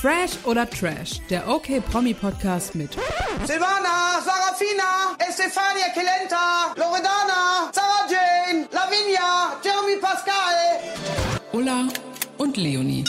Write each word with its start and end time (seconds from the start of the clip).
Fresh 0.00 0.32
oder 0.44 0.68
Trash, 0.68 1.20
der 1.30 1.48
OK 1.48 1.80
Promi 1.90 2.12
Podcast 2.12 2.74
mit 2.74 2.92
Silvana, 3.44 4.20
Sarafina, 4.24 5.16
Estefania 5.18 5.88
Kelenta, 5.94 6.74
Loredana, 6.76 7.70
Sarah 7.72 8.06
Jane, 8.08 8.68
Lavinia, 8.72 9.56
Jeremy 9.64 10.00
Pascal. 10.00 10.80
Ulla 11.52 11.88
und 12.36 12.56
Leonie. 12.56 13.04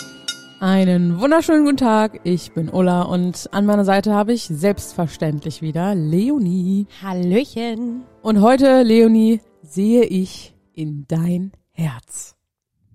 Einen 0.61 1.19
wunderschönen 1.19 1.65
guten 1.65 1.77
Tag, 1.77 2.21
ich 2.23 2.53
bin 2.53 2.69
Ulla 2.69 3.01
und 3.03 3.49
an 3.51 3.65
meiner 3.65 3.85
Seite 3.85 4.13
habe 4.13 4.33
ich 4.33 4.43
selbstverständlich 4.43 5.61
wieder 5.61 5.93
Leonie. 5.93 6.87
Hallöchen. 7.03 8.05
Und 8.21 8.41
heute, 8.41 8.83
Leonie, 8.83 9.41
sehe 9.61 10.03
ich 10.03 10.55
in 10.73 11.05
dein 11.07 11.51
Herz. 11.71 12.35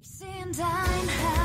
Ich 0.01 0.09
sehe 0.09 0.29
in 0.45 0.53
dein 0.53 1.09
Herz, 1.09 1.42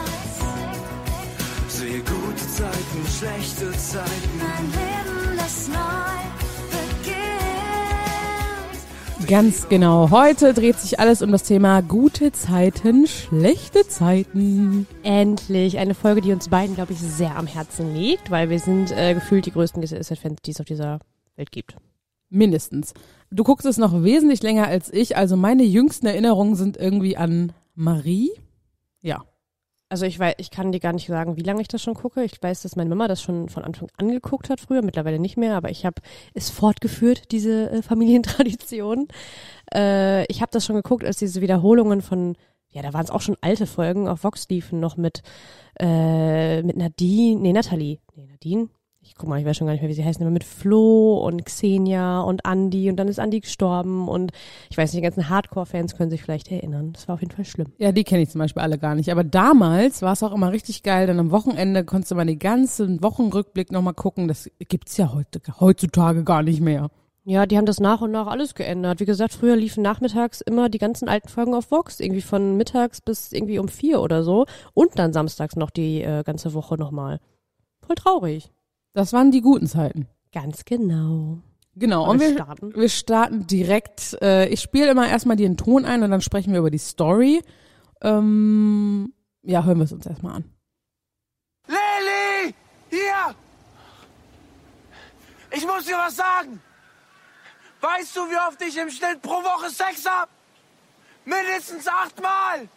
gute 2.98 3.06
Zeiten, 3.06 3.06
schlechte 3.08 3.72
Zeiten. 3.78 4.42
ein 4.58 4.66
Leben, 4.72 5.38
das 5.38 5.68
neu 5.68 5.76
beginnt. 9.20 9.30
Ganz 9.30 9.70
genau, 9.70 10.10
heute 10.10 10.54
dreht 10.54 10.80
sich 10.80 11.00
alles 11.00 11.22
um 11.22 11.32
das 11.32 11.44
Thema 11.44 11.82
gute 11.82 12.32
Zeiten, 12.32 13.06
schlechte 13.08 13.88
Zeiten. 13.88 14.88
Endlich 15.04 15.78
eine 15.78 15.94
Folge, 15.94 16.22
die 16.22 16.32
uns 16.32 16.50
beiden, 16.50 16.76
glaube 16.76 16.94
ich, 16.94 17.00
sehr 17.00 17.36
am 17.36 17.48
Herzen 17.48 17.94
liegt, 17.94 18.32
weil 18.32 18.50
wir 18.50 18.60
sind 18.60 18.92
äh, 18.92 19.14
gefühlt 19.14 19.46
die 19.46 19.52
größten 19.52 19.82
GSS-Fans, 19.82 20.42
die 20.46 20.52
es 20.52 20.60
auf 20.60 20.66
dieser 20.66 21.00
Welt 21.36 21.52
gibt. 21.52 21.76
Mindestens. 22.30 22.94
Du 23.30 23.44
guckst 23.44 23.66
es 23.66 23.78
noch 23.78 24.04
wesentlich 24.04 24.42
länger 24.44 24.68
als 24.68 24.92
ich, 24.92 25.18
also 25.18 25.38
meine 25.38 25.64
jüngsten 25.64 26.08
Erinnerungen 26.08 26.56
sind 26.56 26.78
irgendwie 26.78 27.18
an 27.18 27.54
Marie. 27.76 28.32
Ja. 29.02 29.24
Also 29.90 30.06
ich 30.06 30.20
weiß, 30.20 30.36
ich 30.38 30.52
kann 30.52 30.74
dir 30.74 30.82
gar 30.82 30.92
nicht 30.92 31.08
sagen, 31.08 31.38
wie 31.38 31.44
lange 31.44 31.62
ich 31.62 31.70
das 31.70 31.82
schon 31.82 31.94
gucke. 31.94 32.24
Ich 32.24 32.42
weiß, 32.42 32.62
dass 32.64 32.76
meine 32.76 32.90
Mama 32.90 33.08
das 33.08 33.22
schon 33.22 33.48
von 33.48 33.64
Anfang 33.64 33.90
an 33.98 34.10
geguckt 34.10 34.50
hat 34.50 34.60
früher, 34.60 34.82
mittlerweile 34.82 35.18
nicht 35.18 35.38
mehr, 35.38 35.56
aber 35.56 35.70
ich 35.70 35.86
habe 35.86 36.02
es 36.34 36.50
fortgeführt, 36.50 37.32
diese 37.32 37.70
äh, 37.72 37.82
Familientradition. 37.82 39.08
Äh, 39.74 40.26
ich 40.26 40.42
habe 40.42 40.52
das 40.52 40.66
schon 40.66 40.76
geguckt, 40.76 41.06
als 41.06 41.18
diese 41.18 41.40
Wiederholungen 41.40 42.02
von, 42.02 42.36
ja, 42.70 42.82
da 42.82 42.94
waren 42.94 43.06
es 43.06 43.12
auch 43.12 43.22
schon 43.22 43.38
alte 43.40 43.66
Folgen 43.66 44.10
auf 44.10 44.26
Vox 44.26 44.50
liefen, 44.50 44.82
noch 44.82 44.98
mit, 44.98 45.22
äh, 45.80 46.62
mit 46.64 46.76
Nadine, 46.76 47.40
nee, 47.40 47.54
Nathalie, 47.54 48.00
nee, 48.16 48.26
Nadine. 48.26 48.68
Ich 49.08 49.16
guck 49.16 49.30
mal, 49.30 49.40
ich 49.40 49.46
weiß 49.46 49.56
schon 49.56 49.68
gar 49.68 49.72
nicht 49.72 49.82
mehr, 49.82 49.90
wie 49.90 49.96
sie 49.96 50.04
heißen, 50.04 50.22
aber 50.22 50.32
mit 50.32 50.44
Flo 50.44 51.18
und 51.26 51.46
Xenia 51.46 52.20
und 52.20 52.46
Andi 52.46 52.90
und 52.90 52.98
dann 52.98 53.08
ist 53.08 53.20
Andi 53.20 53.40
gestorben 53.40 54.10
und 54.10 54.34
ich 54.70 54.78
weiß 54.78 54.92
nicht, 54.92 55.00
die 55.00 55.04
ganzen 55.04 55.30
Hardcore-Fans 55.30 55.96
können 55.96 56.10
sich 56.10 56.22
vielleicht 56.22 56.52
erinnern. 56.52 56.92
Das 56.92 57.08
war 57.08 57.16
auf 57.16 57.22
jeden 57.22 57.34
Fall 57.34 57.46
schlimm. 57.46 57.72
Ja, 57.78 57.94
die 57.94 58.04
kenne 58.04 58.24
ich 58.24 58.30
zum 58.30 58.40
Beispiel 58.40 58.62
alle 58.62 58.78
gar 58.78 58.96
nicht. 58.96 59.10
Aber 59.10 59.24
damals 59.24 60.02
war 60.02 60.12
es 60.12 60.24
auch 60.24 60.34
immer 60.34 60.52
richtig 60.52 60.84
geil, 60.84 61.08
denn 61.08 61.20
am 61.20 61.32
Wochenende 61.32 61.86
konntest 61.86 62.12
du 62.12 62.16
mal 62.16 62.26
den 62.26 62.38
ganzen 62.38 63.02
Wochenrückblick 63.02 63.72
nochmal 63.72 63.94
gucken. 63.94 64.28
Das 64.28 64.50
gibt's 64.60 64.98
ja 64.98 65.14
heute, 65.14 65.40
heutzutage 65.60 66.26
gar 66.26 66.44
nicht 66.44 66.60
mehr. 66.60 66.90
Ja, 67.24 67.46
die 67.46 67.58
haben 67.58 67.66
das 67.66 67.80
nach 67.80 68.02
und 68.02 68.12
nach 68.12 68.28
alles 68.28 68.56
geändert. 68.56 69.00
Wie 69.00 69.06
gesagt, 69.06 69.34
früher 69.34 69.56
liefen 69.56 69.84
nachmittags 69.84 70.42
immer 70.42 70.68
die 70.68 70.80
ganzen 70.80 71.08
alten 71.08 71.30
Folgen 71.30 71.54
auf 71.54 71.72
Vox, 71.72 72.02
irgendwie 72.02 72.22
von 72.22 72.58
mittags 72.58 73.00
bis 73.00 73.32
irgendwie 73.32 73.60
um 73.60 73.70
vier 73.70 74.02
oder 74.02 74.24
so. 74.24 74.46
Und 74.74 75.00
dann 75.00 75.14
samstags 75.14 75.56
noch 75.56 75.70
die 75.70 76.02
äh, 76.02 76.24
ganze 76.24 76.54
Woche 76.54 76.76
nochmal. 76.76 77.20
Voll 77.86 77.96
traurig. 77.96 78.52
Das 78.94 79.14
waren 79.14 79.32
die 79.32 79.42
guten 79.42 79.68
Zeiten. 79.68 80.08
Ganz 80.34 80.66
genau. 80.66 81.40
Genau. 81.76 82.10
Und 82.10 82.20
wir 82.20 82.30
wir, 82.30 82.36
starten? 82.36 82.76
wir 82.76 82.90
starten 82.90 83.48
direkt. 83.48 84.18
Äh, 84.22 84.48
ich 84.50 84.62
spiele 84.62 84.90
immer 84.90 85.08
erstmal 85.08 85.38
einen 85.38 85.58
Ton 85.58 85.86
ein 85.86 86.04
und 86.04 86.12
dann 86.12 86.22
sprechen 86.22 86.52
wir 86.52 86.60
über 86.60 86.72
die 86.72 86.80
Story. 86.80 87.42
Ähm, 88.02 89.14
ja, 89.44 89.64
hören 89.64 89.78
wir 89.78 89.86
es 89.86 89.92
uns 89.92 90.06
erstmal 90.06 90.38
an. 90.38 90.46
Leli! 91.68 92.54
Hier! 92.90 93.36
Ich 95.52 95.66
muss 95.66 95.86
dir 95.86 95.98
was 95.98 96.16
sagen. 96.16 96.62
Weißt 97.80 98.16
du, 98.16 98.22
wie 98.22 98.38
oft 98.48 98.62
ich 98.62 98.78
im 98.78 98.90
Schnitt 98.90 99.22
pro 99.22 99.36
Woche 99.36 99.70
Sex 99.70 100.06
hab? 100.06 100.30
Mindestens 101.26 101.88
achtmal. 101.88 102.68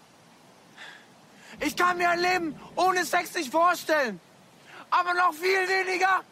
Ich 1.60 1.76
kann 1.76 1.96
mir 1.96 2.10
ein 2.10 2.20
Leben 2.20 2.60
ohne 2.76 3.04
Sex 3.04 3.34
nicht 3.34 3.50
vorstellen. 3.50 4.20
Aber 4.90 5.14
noch 5.14 5.32
viel 5.34 5.68
weniger 5.68 6.22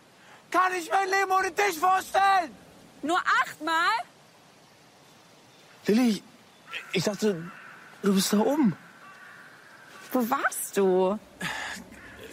kann 0.51 0.73
ich 0.79 0.91
mein 0.91 1.09
Leben 1.09 1.31
ohne 1.31 1.51
dich 1.51 1.79
vorstellen. 1.79 2.55
Nur 3.03 3.19
achtmal? 3.19 3.91
Lilly, 5.87 6.23
ich 6.93 7.05
dachte, 7.05 7.51
du 8.03 8.15
bist 8.15 8.33
da 8.33 8.39
oben. 8.39 8.77
Wo 10.13 10.29
warst 10.29 10.77
du? 10.77 11.19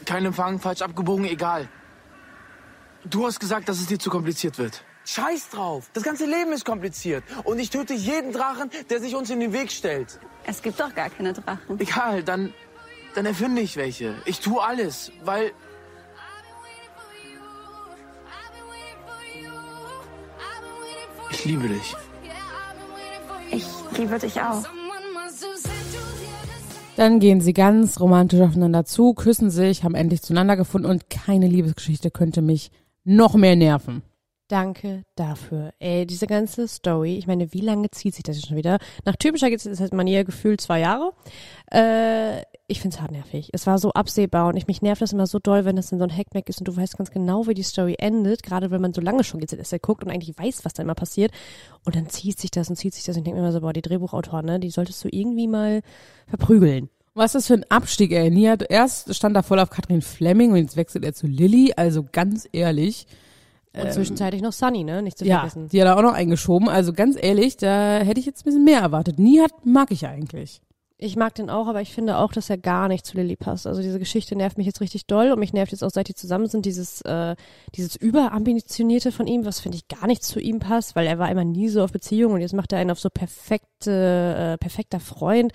Kein 0.06 0.26
Empfang, 0.26 0.60
falsch 0.60 0.82
abgebogen, 0.82 1.26
egal. 1.26 1.68
Du 3.06 3.26
hast 3.26 3.40
gesagt, 3.40 3.70
dass 3.70 3.80
es 3.80 3.88
dir 3.88 4.00
zu 4.00 4.10
kompliziert 4.10 4.58
wird. 4.58 4.84
Scheiß 5.06 5.50
drauf. 5.50 5.90
Das 5.94 6.04
ganze 6.04 6.26
Leben 6.26 6.52
ist 6.52 6.66
kompliziert. 6.66 7.24
Und 7.44 7.60
ich 7.60 7.70
töte 7.70 7.94
jeden 7.94 8.32
Drachen, 8.34 8.72
der 8.90 9.00
sich 9.00 9.14
uns 9.16 9.30
in 9.30 9.40
den 9.40 9.54
Weg 9.54 9.72
stellt. 9.72 10.20
Es 10.46 10.62
gibt 10.62 10.80
doch 10.80 10.94
gar 10.96 11.10
keine 11.10 11.34
Drachen. 11.34 11.80
Egal, 11.80 12.24
dann, 12.24 12.54
dann 13.14 13.26
erfinde 13.26 13.62
ich 13.62 13.78
welche. 13.78 14.16
Ich 14.26 14.40
tue 14.40 14.64
alles, 14.64 15.12
weil 15.24 15.54
ich 21.46 21.52
liebe 21.52 21.68
dich. 21.68 21.96
Ich 23.52 23.66
liebe 23.98 24.18
dich 24.18 24.42
auch. 24.42 24.64
Dann 26.96 27.20
gehen 27.20 27.42
sie 27.42 27.54
ganz 27.54 28.00
romantisch 28.00 28.42
aufeinander 28.42 28.86
zu, 28.86 29.14
küssen 29.14 29.52
sich, 29.52 29.84
haben 29.84 29.96
endlich 29.96 30.22
zueinander 30.24 30.58
gefunden 30.58 30.90
und 30.90 31.10
keine 31.10 31.48
Liebesgeschichte 31.48 32.10
könnte 32.10 32.42
mich 32.42 32.72
noch 33.04 33.36
mehr 33.36 33.56
nerven. 33.56 34.02
Danke 34.48 35.04
dafür. 35.16 35.74
Ey, 35.80 36.06
diese 36.06 36.28
ganze 36.28 36.68
Story, 36.68 37.18
ich 37.18 37.26
meine, 37.26 37.52
wie 37.52 37.62
lange 37.62 37.90
zieht 37.90 38.14
sich 38.14 38.22
das 38.22 38.36
jetzt 38.36 38.48
schon 38.48 38.58
wieder? 38.58 38.78
Nach 39.04 39.16
typischer 39.16 39.50
Manier 39.92 40.24
gefühlt 40.24 40.62
zwei 40.62 40.82
Jahre. 40.82 41.14
Äh, 41.72 42.42
ich 42.68 42.80
find's 42.80 43.02
hartnervig. 43.02 43.50
Es 43.54 43.66
war 43.66 43.80
so 43.80 43.92
absehbar 43.94 44.48
und 44.50 44.56
ich 44.56 44.68
mich 44.68 44.84
nervt 44.84 45.02
das 45.02 45.14
immer 45.14 45.26
so 45.26 45.40
doll, 45.40 45.66
wenn 45.66 45.76
das 45.76 45.92
in 45.92 45.98
so 45.98 46.04
ein 46.04 46.16
Hackmack 46.16 46.48
ist 46.48 46.60
und 46.60 46.68
du 46.68 46.78
weißt 46.78 46.96
ganz 46.96 47.10
genau, 47.10 47.48
wie 47.48 47.56
die 47.56 47.64
Story 47.64 47.96
endet, 47.98 48.44
gerade 48.44 48.70
wenn 48.70 48.82
man 48.82 48.94
so 48.94 49.02
lange 49.02 49.24
schon 49.24 49.40
GZSZ 49.40 49.82
guckt 49.82 50.04
und 50.04 50.12
eigentlich 50.12 50.38
weiß, 50.38 50.64
was 50.64 50.74
da 50.74 50.84
immer 50.84 50.94
passiert. 50.94 51.32
Und 51.84 51.96
dann 51.96 52.08
zieht 52.10 52.40
sich 52.40 52.52
das 52.52 52.70
und 52.70 52.76
zieht 52.76 52.94
sich 52.94 53.04
das 53.04 53.16
und 53.16 53.22
ich 53.22 53.24
denke 53.24 53.40
mir 53.40 53.48
immer 53.48 53.52
so, 53.52 53.62
boah, 53.62 53.74
die 53.74 53.82
Drehbuchautoren, 53.82 54.46
ne, 54.46 54.60
die 54.60 54.70
solltest 54.70 55.04
du 55.04 55.08
irgendwie 55.12 55.48
mal 55.48 55.82
verprügeln. 56.28 56.90
Was 57.16 57.34
ist 57.34 57.36
das 57.36 57.48
für 57.48 57.54
ein 57.56 57.72
Abstieg, 57.72 58.12
ey? 58.12 58.30
Nihat 58.30 58.64
erst 58.70 59.16
stand 59.16 59.36
da 59.36 59.42
voll 59.42 59.60
auf 59.60 59.72
Katrin 59.72 60.04
Fleming 60.04 60.52
und 60.52 60.58
jetzt 60.58 60.78
wechselt 60.78 61.04
er 61.04 61.14
zu 61.14 61.26
Lilly, 61.26 61.74
also 61.76 62.06
ganz 62.12 62.48
ehrlich. 62.52 63.08
Und 63.82 63.94
zwischenzeitlich 63.94 64.42
noch 64.42 64.54
Sunny, 64.54 64.84
ne, 64.84 65.02
nicht 65.02 65.18
zu 65.18 65.26
Ja, 65.26 65.40
vergessen. 65.40 65.68
die 65.70 65.82
hat 65.82 65.88
er 65.88 65.98
auch 65.98 66.02
noch 66.02 66.14
eingeschoben. 66.14 66.70
Also 66.70 66.94
ganz 66.94 67.18
ehrlich, 67.22 67.58
da 67.58 68.00
hätte 68.00 68.20
ich 68.20 68.26
jetzt 68.26 68.42
ein 68.42 68.46
bisschen 68.46 68.64
mehr 68.64 68.82
erwartet. 68.82 69.20
Nihat 69.20 69.52
mag 69.66 69.92
ich 69.92 70.06
eigentlich. 70.08 70.62
Ich 70.98 71.18
mag 71.18 71.36
den 71.36 71.50
auch, 71.50 71.68
aber 71.68 71.82
ich 71.82 71.94
finde 71.94 72.18
auch, 72.18 72.32
dass 72.32 72.50
er 72.50 72.58
gar 72.58 72.88
nicht 72.88 73.06
zu 73.06 73.18
Lilly 73.18 73.36
passt. 73.36 73.68
Also 73.68 73.82
diese 73.82 74.00
Geschichte 74.00 74.34
nervt 74.38 74.58
mich 74.58 74.66
jetzt 74.66 74.80
richtig 74.80 75.06
doll 75.08 75.30
und 75.34 75.40
mich 75.40 75.52
nervt 75.52 75.74
jetzt 75.74 75.84
auch, 75.84 75.90
seit 75.90 76.08
die 76.08 76.14
zusammen 76.16 76.48
sind, 76.48 76.66
dieses, 76.66 77.02
äh, 77.02 77.36
dieses 77.76 77.98
überambitionierte 77.98 79.12
von 79.12 79.28
ihm, 79.28 79.44
was 79.44 79.60
finde 79.60 79.78
ich 79.78 79.90
gar 79.90 80.08
nicht 80.08 80.24
zu 80.24 80.40
ihm 80.40 80.60
passt, 80.60 80.96
weil 80.96 81.06
er 81.06 81.20
war 81.20 81.30
immer 81.30 81.44
nie 81.44 81.68
so 81.68 81.84
auf 81.84 81.92
Beziehung 81.92 82.32
und 82.32 82.40
jetzt 82.40 82.54
macht 82.54 82.72
er 82.72 82.80
einen 82.80 82.92
auf 82.92 83.00
so 83.02 83.10
perfekte, 83.10 84.54
äh, 84.54 84.58
perfekter 84.58 85.02
Freund. 85.02 85.52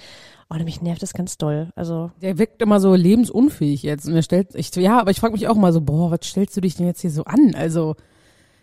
Oh, 0.50 0.56
und 0.56 0.64
mich 0.64 0.82
nervt 0.82 1.02
das 1.02 1.14
ganz 1.14 1.38
doll. 1.38 1.70
Also 1.74 2.10
Der 2.20 2.36
wirkt 2.36 2.60
immer 2.60 2.78
so 2.78 2.94
lebensunfähig 2.94 3.82
jetzt. 3.82 4.06
Und 4.06 4.14
er 4.16 4.22
stellt, 4.22 4.54
ich, 4.54 4.74
ja, 4.76 5.00
aber 5.00 5.10
ich 5.10 5.20
frage 5.20 5.32
mich 5.32 5.48
auch 5.48 5.54
mal 5.56 5.72
so, 5.72 5.80
boah, 5.80 6.10
was 6.10 6.20
stellst 6.24 6.54
du 6.56 6.60
dich 6.60 6.76
denn 6.76 6.86
jetzt 6.86 7.00
hier 7.00 7.10
so 7.10 7.24
an? 7.24 7.54
Also, 7.54 7.94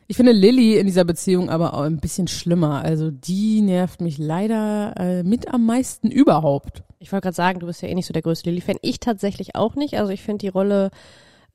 ich 0.08 0.16
finde 0.18 0.32
Lilly 0.32 0.78
in 0.78 0.88
dieser 0.88 1.04
Beziehung 1.04 1.50
aber 1.50 1.74
auch 1.74 1.82
ein 1.82 1.98
bisschen 2.00 2.28
schlimmer. 2.28 2.82
Also, 2.84 3.12
die 3.12 3.62
nervt 3.62 4.02
mich 4.02 4.18
leider 4.18 4.94
äh, 4.98 5.24
mit 5.24 5.54
am 5.54 5.66
meisten 5.66 6.10
überhaupt. 6.10 6.84
ich 7.00 7.12
wollte 7.12 7.24
gerade 7.26 7.36
sagen, 7.36 7.60
du 7.60 7.68
bist 7.68 7.82
ja 7.82 7.90
eh 7.90 7.96
nicht 7.96 8.08
so 8.08 8.14
der 8.14 8.22
größte 8.22 8.50
Lilly-Fan. 8.50 8.78
Ich 8.82 9.00
tatsächlich 9.00 9.56
auch 9.56 9.76
nicht. 9.76 9.98
Also 9.98 10.12
ich 10.12 10.22
finde 10.24 10.40
die 10.40 10.48
Rolle, 10.48 10.92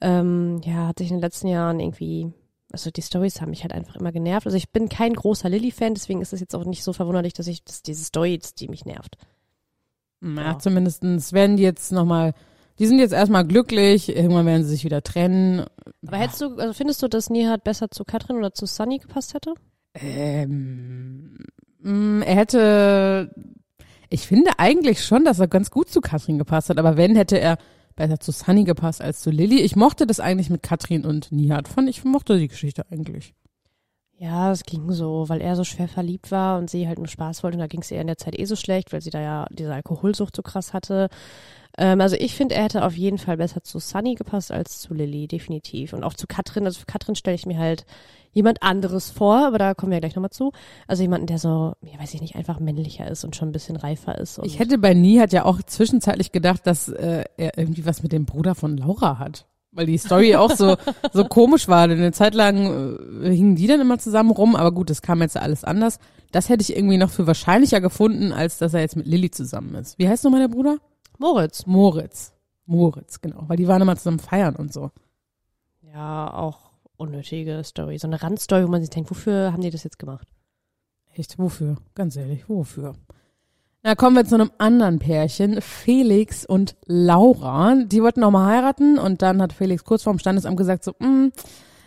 ähm, 0.00 0.60
ja, 0.64 0.88
hat 0.88 0.98
sich 0.98 1.08
in 1.10 1.16
den 1.16 1.22
letzten 1.22 1.48
Jahren 1.48 1.80
irgendwie 1.80 2.32
also 2.74 2.90
die 2.90 3.02
Stories 3.02 3.42
haben 3.42 3.50
mich 3.50 3.62
halt 3.64 3.74
einfach 3.74 3.96
immer 3.96 4.12
genervt. 4.12 4.46
Also 4.46 4.56
ich 4.56 4.70
bin 4.70 4.88
kein 4.88 5.12
großer 5.12 5.50
Lilly-Fan, 5.50 5.92
deswegen 5.92 6.22
ist 6.22 6.32
es 6.32 6.40
jetzt 6.40 6.54
auch 6.54 6.64
nicht 6.64 6.82
so 6.82 6.94
verwunderlich, 6.94 7.34
dass 7.34 7.46
ich, 7.46 7.62
dass 7.64 7.82
diese 7.82 8.02
Story 8.02 8.32
jetzt, 8.32 8.60
die 8.60 8.68
mich 8.68 8.86
nervt. 8.86 9.18
Ja, 10.22 10.42
Ja. 10.42 10.58
zumindestens 10.58 11.34
werden 11.34 11.58
die 11.58 11.64
jetzt 11.64 11.92
nochmal, 11.92 12.32
die 12.78 12.86
sind 12.86 12.98
jetzt 12.98 13.12
erstmal 13.12 13.46
glücklich, 13.46 14.08
irgendwann 14.08 14.46
werden 14.46 14.64
sie 14.64 14.70
sich 14.70 14.84
wieder 14.84 15.02
trennen. 15.02 15.64
Aber 16.06 16.16
hättest 16.16 16.40
du, 16.40 16.56
also 16.56 16.72
findest 16.72 17.02
du, 17.02 17.08
dass 17.08 17.30
Nihat 17.30 17.64
besser 17.64 17.90
zu 17.90 18.04
Katrin 18.04 18.36
oder 18.36 18.54
zu 18.54 18.66
Sunny 18.66 18.98
gepasst 18.98 19.34
hätte? 19.34 19.54
Ähm, 19.94 21.38
mh, 21.80 22.24
er 22.24 22.36
hätte, 22.36 23.34
ich 24.08 24.26
finde 24.26 24.52
eigentlich 24.58 25.04
schon, 25.04 25.24
dass 25.24 25.38
er 25.38 25.48
ganz 25.48 25.70
gut 25.70 25.90
zu 25.90 26.00
Katrin 26.00 26.38
gepasst 26.38 26.70
hat, 26.70 26.78
aber 26.78 26.96
wenn, 26.96 27.16
hätte 27.16 27.38
er 27.38 27.58
besser 27.94 28.20
zu 28.20 28.32
Sunny 28.32 28.64
gepasst 28.64 29.00
als 29.02 29.20
zu 29.20 29.30
Lilly. 29.30 29.60
Ich 29.60 29.76
mochte 29.76 30.06
das 30.06 30.20
eigentlich 30.20 30.50
mit 30.50 30.62
Katrin 30.62 31.04
und 31.04 31.32
Nihat. 31.32 31.68
Fand 31.68 31.88
ich 31.88 32.04
mochte 32.04 32.38
die 32.38 32.48
Geschichte 32.48 32.84
eigentlich. 32.90 33.34
Ja, 34.18 34.52
es 34.52 34.62
ging 34.62 34.92
so, 34.92 35.28
weil 35.28 35.40
er 35.40 35.56
so 35.56 35.64
schwer 35.64 35.88
verliebt 35.88 36.30
war 36.30 36.58
und 36.58 36.70
sie 36.70 36.86
halt 36.86 36.98
nur 36.98 37.08
Spaß 37.08 37.42
wollte. 37.42 37.56
Und 37.56 37.60
da 37.60 37.66
ging 37.66 37.80
es 37.80 37.90
ihr 37.90 38.00
in 38.00 38.06
der 38.06 38.18
Zeit 38.18 38.38
eh 38.38 38.44
so 38.44 38.54
schlecht, 38.54 38.92
weil 38.92 39.02
sie 39.02 39.10
da 39.10 39.20
ja 39.20 39.46
diese 39.50 39.74
Alkoholsucht 39.74 40.36
so 40.36 40.42
krass 40.42 40.72
hatte. 40.72 41.08
Ähm, 41.78 42.00
also 42.00 42.16
ich 42.16 42.34
finde, 42.34 42.54
er 42.54 42.64
hätte 42.64 42.84
auf 42.84 42.96
jeden 42.96 43.18
Fall 43.18 43.36
besser 43.36 43.62
zu 43.62 43.78
Sunny 43.78 44.14
gepasst 44.14 44.52
als 44.52 44.80
zu 44.80 44.94
Lilly, 44.94 45.26
definitiv. 45.26 45.92
Und 45.92 46.04
auch 46.04 46.14
zu 46.14 46.26
Katrin. 46.26 46.66
Also 46.66 46.80
für 46.80 46.86
Katrin 46.86 47.14
stelle 47.14 47.36
ich 47.36 47.46
mir 47.46 47.58
halt 47.58 47.86
jemand 48.32 48.62
anderes 48.62 49.10
vor, 49.10 49.46
aber 49.46 49.58
da 49.58 49.74
kommen 49.74 49.90
wir 49.90 49.96
ja 49.96 50.00
gleich 50.00 50.16
nochmal 50.16 50.30
zu. 50.30 50.52
Also 50.86 51.02
jemanden, 51.02 51.26
der 51.26 51.38
so, 51.38 51.74
ja 51.82 51.98
weiß 51.98 52.14
ich 52.14 52.20
nicht, 52.20 52.36
einfach 52.36 52.60
männlicher 52.60 53.06
ist 53.08 53.24
und 53.24 53.36
schon 53.36 53.50
ein 53.50 53.52
bisschen 53.52 53.76
reifer 53.76 54.18
ist. 54.18 54.40
Ich 54.42 54.58
hätte 54.58 54.78
bei 54.78 54.94
Nihat 54.94 55.32
ja 55.32 55.44
auch 55.44 55.62
zwischenzeitlich 55.62 56.32
gedacht, 56.32 56.66
dass 56.66 56.88
äh, 56.88 57.24
er 57.36 57.58
irgendwie 57.58 57.84
was 57.84 58.02
mit 58.02 58.12
dem 58.12 58.24
Bruder 58.24 58.54
von 58.54 58.76
Laura 58.76 59.18
hat. 59.18 59.46
Weil 59.70 59.86
die 59.86 59.98
Story 59.98 60.34
auch 60.36 60.50
so, 60.50 60.76
so 61.12 61.24
komisch 61.24 61.68
war. 61.68 61.88
Denn 61.88 61.98
eine 61.98 62.12
Zeit 62.12 62.34
lang 62.34 62.98
äh, 63.22 63.30
hingen 63.30 63.56
die 63.56 63.66
dann 63.66 63.80
immer 63.80 63.98
zusammen 63.98 64.30
rum, 64.30 64.56
aber 64.56 64.72
gut, 64.72 64.90
das 64.90 65.02
kam 65.02 65.20
jetzt 65.20 65.36
alles 65.36 65.64
anders. 65.64 65.98
Das 66.30 66.48
hätte 66.48 66.62
ich 66.62 66.74
irgendwie 66.74 66.96
noch 66.96 67.10
für 67.10 67.26
wahrscheinlicher 67.26 67.82
gefunden, 67.82 68.32
als 68.32 68.56
dass 68.56 68.72
er 68.72 68.80
jetzt 68.80 68.96
mit 68.96 69.06
Lilly 69.06 69.30
zusammen 69.30 69.74
ist. 69.74 69.98
Wie 69.98 70.08
heißt 70.08 70.24
nochmal 70.24 70.40
der 70.40 70.48
Bruder? 70.48 70.78
Moritz. 71.22 71.66
Moritz. 71.66 72.32
Moritz, 72.66 73.20
genau. 73.20 73.44
Weil 73.46 73.56
die 73.56 73.68
waren 73.68 73.80
immer 73.80 73.96
zusammen 73.96 74.18
feiern 74.18 74.56
und 74.56 74.72
so. 74.72 74.90
Ja, 75.82 76.34
auch 76.34 76.72
unnötige 76.96 77.62
Story. 77.62 77.96
So 77.98 78.08
eine 78.08 78.20
Randstory, 78.20 78.64
wo 78.64 78.68
man 78.68 78.80
sich 78.80 78.90
denkt, 78.90 79.08
wofür 79.08 79.52
haben 79.52 79.62
die 79.62 79.70
das 79.70 79.84
jetzt 79.84 80.00
gemacht? 80.00 80.26
Echt, 81.14 81.38
wofür? 81.38 81.76
Ganz 81.94 82.16
ehrlich, 82.16 82.48
wofür? 82.48 82.94
Na, 83.84 83.94
kommen 83.94 84.16
wir 84.16 84.24
zu 84.24 84.34
einem 84.34 84.50
anderen 84.58 84.98
Pärchen, 84.98 85.60
Felix 85.60 86.44
und 86.44 86.74
Laura. 86.86 87.76
Die 87.84 88.02
wollten 88.02 88.20
noch 88.20 88.32
mal 88.32 88.46
heiraten 88.46 88.98
und 88.98 89.22
dann 89.22 89.40
hat 89.40 89.52
Felix 89.52 89.84
kurz 89.84 90.02
vorm 90.02 90.18
Standesamt 90.18 90.56
gesagt 90.56 90.82
so, 90.82 90.92
"Mm, 90.98 91.28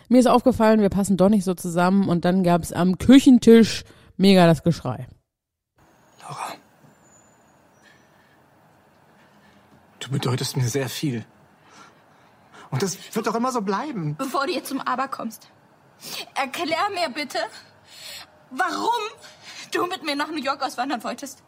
mir 0.08 0.18
ist 0.18 0.28
aufgefallen, 0.28 0.80
wir 0.80 0.88
passen 0.88 1.18
doch 1.18 1.28
nicht 1.28 1.44
so 1.44 1.52
zusammen 1.52 2.08
und 2.08 2.24
dann 2.24 2.42
gab 2.42 2.62
es 2.62 2.72
am 2.72 2.96
Küchentisch 2.96 3.84
mega 4.16 4.46
das 4.46 4.62
Geschrei. 4.62 5.06
Laura. 6.22 6.65
Du 10.06 10.12
bedeutest 10.12 10.56
mir 10.56 10.68
sehr 10.68 10.88
viel. 10.88 11.26
Und 12.70 12.80
das 12.80 12.96
wird 13.12 13.26
doch 13.26 13.34
immer 13.34 13.50
so 13.50 13.60
bleiben. 13.60 14.14
Bevor 14.16 14.46
du 14.46 14.52
jetzt 14.52 14.68
zum 14.68 14.80
Aber 14.80 15.08
kommst, 15.08 15.50
erklär 16.34 16.88
mir 16.94 17.08
bitte, 17.08 17.40
warum 18.50 19.02
du 19.72 19.86
mit 19.86 20.04
mir 20.04 20.14
nach 20.14 20.28
New 20.28 20.42
York 20.42 20.62
auswandern 20.62 21.02
wolltest. 21.02 21.42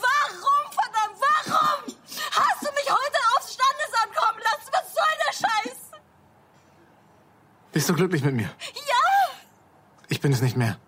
Warum, 0.00 0.72
verdammt, 0.72 1.20
warum 1.20 1.94
hast 2.32 2.62
du 2.62 2.72
mich 2.72 2.90
heute 2.90 3.18
aufs 3.36 3.54
Standesamt 3.54 4.16
kommen 4.16 4.40
lassen? 4.42 4.70
Was 4.72 4.94
soll 4.94 5.14
der 5.24 5.32
Scheiß? 5.32 6.00
Bist 7.70 7.88
du 7.88 7.94
glücklich 7.94 8.24
mit 8.24 8.34
mir? 8.34 8.50
Ja! 8.74 9.36
Ich 10.08 10.20
bin 10.20 10.32
es 10.32 10.42
nicht 10.42 10.56
mehr. 10.56 10.78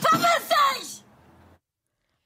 Verpiss 0.00 0.48
dich! 0.48 1.04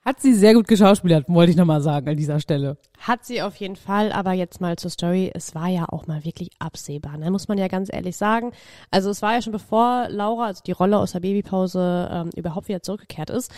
Hat 0.05 0.21
sie 0.21 0.35
sehr 0.35 0.53
gut 0.53 0.69
geschauspielert, 0.69 1.25
wollte 1.29 1.51
ich 1.51 1.56
noch 1.56 1.65
mal 1.65 1.81
sagen 1.81 2.11
an 2.11 2.17
dieser 2.19 2.39
Stelle. 2.39 2.77
Hat 2.99 3.25
sie 3.25 3.41
auf 3.41 3.56
jeden 3.56 3.77
Fall, 3.77 4.12
aber 4.12 4.33
jetzt 4.33 4.61
mal 4.61 4.77
zur 4.77 4.91
Story. 4.91 5.31
Es 5.33 5.55
war 5.55 5.69
ja 5.69 5.87
auch 5.89 6.06
mal 6.06 6.27
wirklich 6.27 6.51
absehbar, 6.59 7.17
ne? 7.17 7.31
muss 7.31 7.49
man 7.49 7.56
ja 7.56 7.69
ganz 7.69 7.91
ehrlich 7.91 8.19
sagen. 8.19 8.53
Also 8.91 9.09
es 9.09 9.23
war 9.23 9.33
ja 9.33 9.41
schon 9.41 9.55
bevor 9.55 10.09
Laura, 10.11 10.45
also 10.47 10.62
die 10.67 10.73
Rolle 10.73 10.99
aus 10.99 11.12
der 11.12 11.21
Babypause, 11.21 12.11
ähm, 12.12 12.31
überhaupt 12.37 12.69
wieder 12.69 12.83
zurückgekehrt 12.83 13.31
ist, 13.31 13.51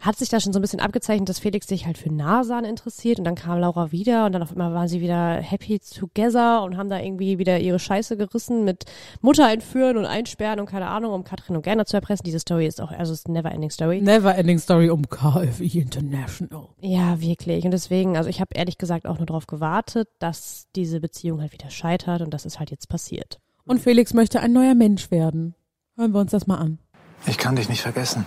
hat 0.00 0.16
sich 0.16 0.28
da 0.28 0.40
schon 0.40 0.52
so 0.52 0.58
ein 0.58 0.62
bisschen 0.62 0.80
abgezeichnet, 0.80 1.28
dass 1.28 1.38
Felix 1.38 1.66
sich 1.66 1.86
halt 1.86 1.98
für 1.98 2.12
Nasan 2.12 2.64
interessiert 2.64 3.18
und 3.18 3.24
dann 3.24 3.34
kam 3.34 3.58
Laura 3.58 3.92
wieder 3.92 4.26
und 4.26 4.32
dann 4.32 4.42
auf 4.42 4.52
einmal 4.52 4.74
waren 4.74 4.88
sie 4.88 5.00
wieder 5.00 5.36
happy 5.36 5.78
together 5.78 6.62
und 6.62 6.76
haben 6.76 6.88
da 6.88 7.00
irgendwie 7.00 7.38
wieder 7.38 7.58
ihre 7.58 7.78
Scheiße 7.78 8.16
gerissen 8.16 8.64
mit 8.64 8.84
Mutter 9.20 9.50
entführen 9.50 9.96
und 9.96 10.04
einsperren 10.04 10.60
und 10.60 10.66
keine 10.66 10.88
Ahnung, 10.88 11.12
um 11.12 11.24
Katrin 11.24 11.56
und 11.56 11.62
Gerner 11.62 11.86
zu 11.86 11.96
erpressen. 11.96 12.24
Diese 12.24 12.40
Story 12.40 12.66
ist 12.66 12.80
auch, 12.80 12.92
also 12.92 13.12
es 13.12 13.20
ist 13.20 13.26
eine 13.26 13.38
never 13.38 13.52
ending 13.52 13.70
Story. 13.70 14.00
Never 14.00 14.34
Ending 14.34 14.58
Story 14.58 14.90
um 14.90 15.08
KFI 15.08 15.80
International. 15.80 16.68
Ja, 16.80 17.20
wirklich. 17.20 17.64
Und 17.64 17.70
deswegen, 17.70 18.16
also 18.16 18.28
ich 18.28 18.40
habe 18.40 18.54
ehrlich 18.54 18.78
gesagt 18.78 19.06
auch 19.06 19.18
nur 19.18 19.26
darauf 19.26 19.46
gewartet, 19.46 20.08
dass 20.18 20.66
diese 20.76 21.00
Beziehung 21.00 21.40
halt 21.40 21.52
wieder 21.52 21.70
scheitert 21.70 22.22
und 22.22 22.32
das 22.32 22.44
ist 22.44 22.58
halt 22.58 22.70
jetzt 22.70 22.88
passiert. 22.88 23.38
Und 23.64 23.80
Felix 23.80 24.14
möchte 24.14 24.40
ein 24.40 24.52
neuer 24.52 24.74
Mensch 24.74 25.10
werden. 25.10 25.54
Hören 25.96 26.12
wir 26.12 26.20
uns 26.20 26.30
das 26.30 26.46
mal 26.46 26.58
an. 26.58 26.78
Ich 27.26 27.38
kann 27.38 27.56
dich 27.56 27.68
nicht 27.68 27.80
vergessen. 27.82 28.26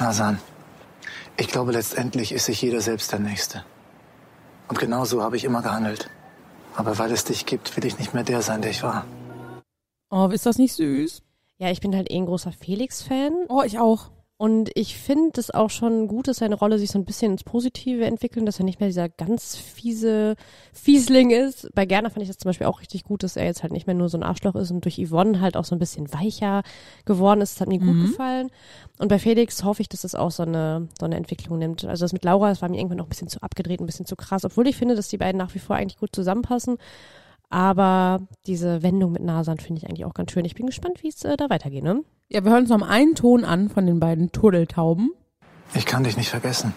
Nasan, 0.00 0.38
ich 1.36 1.48
glaube, 1.48 1.72
letztendlich 1.72 2.32
ist 2.32 2.46
sich 2.46 2.62
jeder 2.62 2.80
selbst 2.80 3.12
der 3.12 3.18
Nächste. 3.18 3.64
Und 4.68 4.78
genau 4.78 5.04
so 5.04 5.22
habe 5.22 5.36
ich 5.36 5.44
immer 5.44 5.60
gehandelt. 5.60 6.08
Aber 6.74 6.98
weil 6.98 7.12
es 7.12 7.24
dich 7.24 7.44
gibt, 7.44 7.76
will 7.76 7.84
ich 7.84 7.98
nicht 7.98 8.14
mehr 8.14 8.24
der 8.24 8.40
sein, 8.40 8.62
der 8.62 8.70
ich 8.70 8.82
war. 8.82 9.04
Oh, 10.08 10.28
ist 10.28 10.46
das 10.46 10.56
nicht 10.56 10.72
süß? 10.72 11.22
Ja, 11.58 11.70
ich 11.70 11.80
bin 11.80 11.94
halt 11.94 12.10
eh 12.10 12.16
ein 12.16 12.24
großer 12.24 12.52
Felix-Fan 12.52 13.46
Oh, 13.50 13.62
ich 13.62 13.78
auch. 13.78 14.10
Und 14.40 14.70
ich 14.74 14.96
finde 14.96 15.38
es 15.38 15.50
auch 15.50 15.68
schon 15.68 16.08
gut, 16.08 16.26
dass 16.26 16.38
seine 16.38 16.54
Rolle 16.54 16.78
sich 16.78 16.90
so 16.90 16.98
ein 16.98 17.04
bisschen 17.04 17.32
ins 17.32 17.44
Positive 17.44 18.06
entwickelt, 18.06 18.48
dass 18.48 18.58
er 18.58 18.64
nicht 18.64 18.80
mehr 18.80 18.88
dieser 18.88 19.10
ganz 19.10 19.54
fiese 19.54 20.34
Fiesling 20.72 21.28
ist. 21.28 21.68
Bei 21.74 21.84
Gerner 21.84 22.08
fand 22.08 22.22
ich 22.22 22.28
das 22.28 22.38
zum 22.38 22.48
Beispiel 22.48 22.66
auch 22.66 22.80
richtig 22.80 23.04
gut, 23.04 23.22
dass 23.22 23.36
er 23.36 23.44
jetzt 23.44 23.62
halt 23.62 23.70
nicht 23.70 23.86
mehr 23.86 23.94
nur 23.94 24.08
so 24.08 24.16
ein 24.16 24.22
Arschloch 24.22 24.54
ist 24.54 24.70
und 24.70 24.82
durch 24.82 24.98
Yvonne 24.98 25.42
halt 25.42 25.58
auch 25.58 25.66
so 25.66 25.76
ein 25.76 25.78
bisschen 25.78 26.10
weicher 26.14 26.62
geworden 27.04 27.42
ist. 27.42 27.56
Das 27.56 27.60
hat 27.60 27.68
mir 27.68 27.80
gut 27.80 28.00
gefallen. 28.00 28.48
Und 28.96 29.08
bei 29.08 29.18
Felix 29.18 29.62
hoffe 29.62 29.82
ich, 29.82 29.90
dass 29.90 30.00
das 30.00 30.14
auch 30.14 30.30
so 30.30 30.44
eine, 30.44 30.88
so 30.98 31.04
eine 31.04 31.16
Entwicklung 31.16 31.58
nimmt. 31.58 31.84
Also 31.84 32.04
das 32.04 32.14
mit 32.14 32.24
Laura, 32.24 32.48
das 32.48 32.62
war 32.62 32.70
mir 32.70 32.78
irgendwann 32.78 32.96
noch 32.96 33.06
ein 33.06 33.10
bisschen 33.10 33.28
zu 33.28 33.42
abgedreht, 33.42 33.80
ein 33.80 33.86
bisschen 33.86 34.06
zu 34.06 34.16
krass, 34.16 34.46
obwohl 34.46 34.66
ich 34.68 34.76
finde, 34.78 34.94
dass 34.94 35.08
die 35.08 35.18
beiden 35.18 35.36
nach 35.36 35.54
wie 35.54 35.58
vor 35.58 35.76
eigentlich 35.76 35.98
gut 35.98 36.16
zusammenpassen. 36.16 36.78
Aber 37.50 38.20
diese 38.46 38.82
Wendung 38.82 39.12
mit 39.12 39.22
Nasan 39.22 39.58
finde 39.58 39.80
ich 39.80 39.88
eigentlich 39.88 40.04
auch 40.04 40.14
ganz 40.14 40.30
schön. 40.30 40.44
Ich 40.44 40.54
bin 40.54 40.66
gespannt, 40.66 41.02
wie 41.02 41.08
es 41.08 41.24
äh, 41.24 41.36
da 41.36 41.50
weitergeht, 41.50 41.82
ne? 41.82 42.02
Ja, 42.28 42.44
wir 42.44 42.52
hören 42.52 42.62
uns 42.62 42.70
noch 42.70 42.88
einen 42.88 43.16
Ton 43.16 43.44
an 43.44 43.68
von 43.68 43.86
den 43.86 43.98
beiden 43.98 44.30
Turteltauben. 44.30 45.10
Ich 45.74 45.84
kann 45.84 46.04
dich 46.04 46.16
nicht 46.16 46.30
vergessen. 46.30 46.72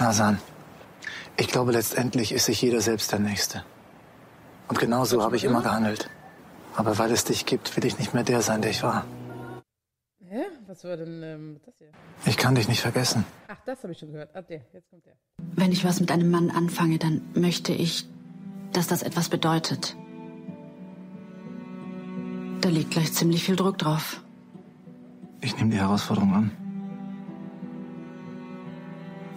Nasan, 0.00 0.38
ich 1.36 1.46
glaube, 1.46 1.72
letztendlich 1.72 2.32
ist 2.32 2.46
sich 2.46 2.60
jeder 2.60 2.80
selbst 2.80 3.12
der 3.12 3.20
Nächste. 3.20 3.62
Und 4.68 4.80
genau 4.80 5.04
so 5.04 5.22
habe 5.22 5.36
ich 5.36 5.44
immer 5.44 5.62
gehandelt. 5.62 6.10
Aber 6.74 6.98
weil 6.98 7.12
es 7.12 7.24
dich 7.24 7.46
gibt, 7.46 7.76
will 7.76 7.84
ich 7.84 7.98
nicht 7.98 8.14
mehr 8.14 8.24
der 8.24 8.42
sein, 8.42 8.62
der 8.62 8.72
ich 8.72 8.82
war. 8.82 9.06
Hä? 10.28 10.42
Was 10.66 10.82
war 10.82 10.96
denn 10.96 11.22
ähm, 11.22 11.60
das 11.64 11.74
hier? 11.78 11.88
Ich 12.26 12.36
kann 12.36 12.56
dich 12.56 12.68
nicht 12.68 12.80
vergessen. 12.80 13.24
Ach, 13.46 13.60
das 13.64 13.82
habe 13.84 13.92
ich 13.92 13.98
schon 14.00 14.10
gehört. 14.10 14.30
Ah, 14.34 14.42
der, 14.42 14.60
jetzt 14.72 14.90
kommt 14.90 15.06
der. 15.06 15.14
Wenn 15.38 15.70
ich 15.70 15.84
was 15.84 16.00
mit 16.00 16.10
einem 16.10 16.30
Mann 16.30 16.50
anfange, 16.50 16.98
dann 16.98 17.22
möchte 17.34 17.72
ich, 17.72 18.06
dass 18.76 18.86
das 18.86 19.02
etwas 19.02 19.28
bedeutet. 19.30 19.96
Da 22.60 22.68
liegt 22.68 22.90
gleich 22.90 23.12
ziemlich 23.12 23.42
viel 23.44 23.56
Druck 23.56 23.78
drauf. 23.78 24.20
Ich 25.40 25.56
nehme 25.56 25.70
die 25.70 25.78
Herausforderung 25.78 26.34
an. 26.34 26.50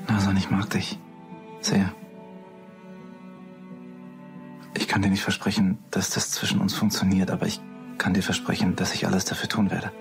Nasan, 0.07 0.35
ich 0.35 0.49
mag 0.49 0.69
dich. 0.69 0.99
Sehr. 1.61 1.94
Ich 4.75 4.87
kann 4.87 5.02
dir 5.02 5.09
nicht 5.09 5.23
versprechen, 5.23 5.78
dass 5.92 6.09
das 6.09 6.31
zwischen 6.31 6.59
uns 6.59 6.73
funktioniert, 6.73 7.31
aber 7.31 7.45
ich 7.45 7.61
kann 7.97 8.14
dir 8.14 8.23
versprechen, 8.23 8.75
dass 8.75 8.94
ich 8.94 9.06
alles 9.07 9.25
dafür 9.25 9.47
tun 9.47 9.71
werde. 9.71 9.92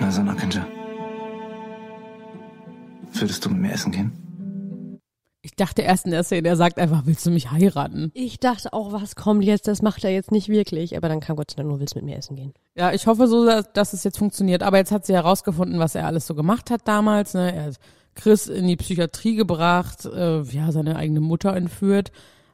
Nasan 0.00 0.28
Akinja. 0.28 0.66
Würdest 3.12 3.44
du 3.44 3.50
mit 3.50 3.60
mir 3.60 3.72
essen 3.72 3.92
gehen? 3.92 4.23
Ich 5.54 5.64
dachte 5.64 5.82
erst 5.82 6.04
in 6.04 6.10
der 6.10 6.24
Szene, 6.24 6.48
er 6.48 6.56
sagt 6.56 6.80
einfach, 6.80 7.02
willst 7.04 7.24
du 7.24 7.30
mich 7.30 7.52
heiraten? 7.52 8.10
Ich 8.12 8.40
dachte 8.40 8.72
auch, 8.72 8.92
was 8.92 9.14
kommt 9.14 9.44
jetzt? 9.44 9.68
Das 9.68 9.82
macht 9.82 10.02
er 10.02 10.10
jetzt 10.10 10.32
nicht 10.32 10.48
wirklich. 10.48 10.96
Aber 10.96 11.08
dann 11.08 11.20
kam 11.20 11.36
Gott 11.36 11.52
sei 11.52 11.58
Dank 11.58 11.68
nur, 11.68 11.78
willst 11.78 11.94
mit 11.94 12.04
mir 12.04 12.16
essen 12.16 12.34
gehen. 12.34 12.54
Ja, 12.74 12.92
ich 12.92 13.06
hoffe 13.06 13.28
so, 13.28 13.46
dass, 13.46 13.72
dass 13.72 13.92
es 13.92 14.02
jetzt 14.02 14.18
funktioniert. 14.18 14.64
Aber 14.64 14.78
jetzt 14.78 14.90
hat 14.90 15.06
sie 15.06 15.12
herausgefunden, 15.12 15.78
was 15.78 15.94
er 15.94 16.08
alles 16.08 16.26
so 16.26 16.34
gemacht 16.34 16.72
hat 16.72 16.88
damals. 16.88 17.34
Ne? 17.34 17.54
Er 17.54 17.66
hat 17.66 17.76
Chris 18.16 18.48
in 18.48 18.66
die 18.66 18.74
Psychiatrie 18.74 19.36
gebracht, 19.36 20.06
äh, 20.06 20.42
ja, 20.42 20.72
seine 20.72 20.96
eigene 20.96 21.20
Mutter 21.20 21.54
entführt. 21.54 22.10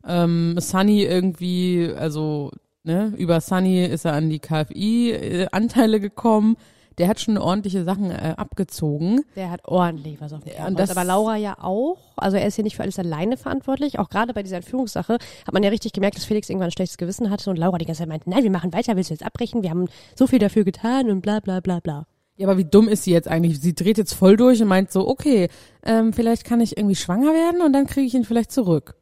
Ähm, 0.06 0.56
Sunny 0.58 1.02
irgendwie, 1.02 1.90
also 1.96 2.50
ne, 2.84 3.14
über 3.16 3.40
Sunny 3.40 3.82
ist 3.82 4.04
er 4.04 4.12
an 4.12 4.28
die 4.28 4.40
KFI-Anteile 4.40 6.00
gekommen. 6.00 6.58
Der 7.00 7.08
hat 7.08 7.18
schon 7.18 7.38
ordentliche 7.38 7.82
Sachen 7.82 8.10
äh, 8.10 8.34
abgezogen. 8.36 9.22
Der 9.34 9.50
hat 9.50 9.64
ordentlich 9.66 10.20
was 10.20 10.32
auf 10.34 10.44
dem 10.44 10.52
Ja, 10.56 10.66
und 10.66 10.78
das- 10.78 10.90
Aber 10.90 11.02
Laura 11.02 11.36
ja 11.36 11.56
auch. 11.60 11.96
Also 12.16 12.36
er 12.36 12.46
ist 12.46 12.54
hier 12.56 12.62
nicht 12.64 12.76
für 12.76 12.82
alles 12.82 12.98
alleine 12.98 13.36
verantwortlich. 13.38 13.98
Auch 13.98 14.10
gerade 14.10 14.34
bei 14.34 14.42
dieser 14.42 14.56
Entführungssache 14.58 15.14
hat 15.14 15.52
man 15.54 15.62
ja 15.62 15.70
richtig 15.70 15.92
gemerkt, 15.92 16.16
dass 16.16 16.26
Felix 16.26 16.48
irgendwann 16.50 16.68
ein 16.68 16.72
schlechtes 16.72 16.98
Gewissen 16.98 17.30
hatte 17.30 17.48
und 17.50 17.56
Laura 17.58 17.78
die 17.78 17.86
ganze 17.86 18.00
Zeit 18.02 18.08
meinte, 18.08 18.28
nein, 18.28 18.42
wir 18.44 18.50
machen 18.50 18.72
weiter, 18.72 18.94
willst 18.96 19.10
du 19.10 19.14
jetzt 19.14 19.24
abbrechen? 19.24 19.62
Wir 19.62 19.70
haben 19.70 19.88
so 20.14 20.26
viel 20.26 20.38
dafür 20.38 20.62
getan 20.64 21.10
und 21.10 21.22
bla 21.22 21.40
bla 21.40 21.60
bla 21.60 21.80
bla. 21.80 22.06
Ja, 22.36 22.46
aber 22.46 22.58
wie 22.58 22.64
dumm 22.64 22.86
ist 22.88 23.04
sie 23.04 23.12
jetzt 23.12 23.28
eigentlich? 23.28 23.60
Sie 23.60 23.74
dreht 23.74 23.98
jetzt 23.98 24.12
voll 24.14 24.36
durch 24.36 24.60
und 24.62 24.68
meint 24.68 24.92
so, 24.92 25.08
okay, 25.08 25.48
ähm, 25.84 26.12
vielleicht 26.12 26.44
kann 26.44 26.60
ich 26.60 26.76
irgendwie 26.76 26.96
schwanger 26.96 27.32
werden 27.32 27.62
und 27.62 27.72
dann 27.72 27.86
kriege 27.86 28.06
ich 28.06 28.14
ihn 28.14 28.24
vielleicht 28.24 28.52
zurück. 28.52 28.94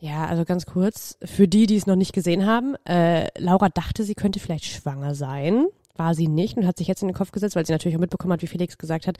Ja, 0.00 0.26
also 0.26 0.44
ganz 0.44 0.66
kurz, 0.66 1.16
für 1.24 1.48
die, 1.48 1.66
die 1.66 1.76
es 1.76 1.86
noch 1.86 1.96
nicht 1.96 2.12
gesehen 2.12 2.46
haben, 2.46 2.74
äh, 2.84 3.28
Laura 3.40 3.68
dachte, 3.70 4.04
sie 4.04 4.14
könnte 4.14 4.38
vielleicht 4.40 4.64
schwanger 4.66 5.14
sein. 5.14 5.66
War 5.96 6.14
sie 6.14 6.28
nicht 6.28 6.56
und 6.56 6.66
hat 6.66 6.78
sich 6.78 6.88
jetzt 6.88 7.02
in 7.02 7.08
den 7.08 7.14
Kopf 7.16 7.30
gesetzt, 7.30 7.54
weil 7.54 7.64
sie 7.66 7.72
natürlich 7.72 7.96
auch 7.96 8.00
mitbekommen 8.00 8.32
hat, 8.32 8.42
wie 8.42 8.48
Felix 8.48 8.78
gesagt 8.78 9.06
hat, 9.06 9.16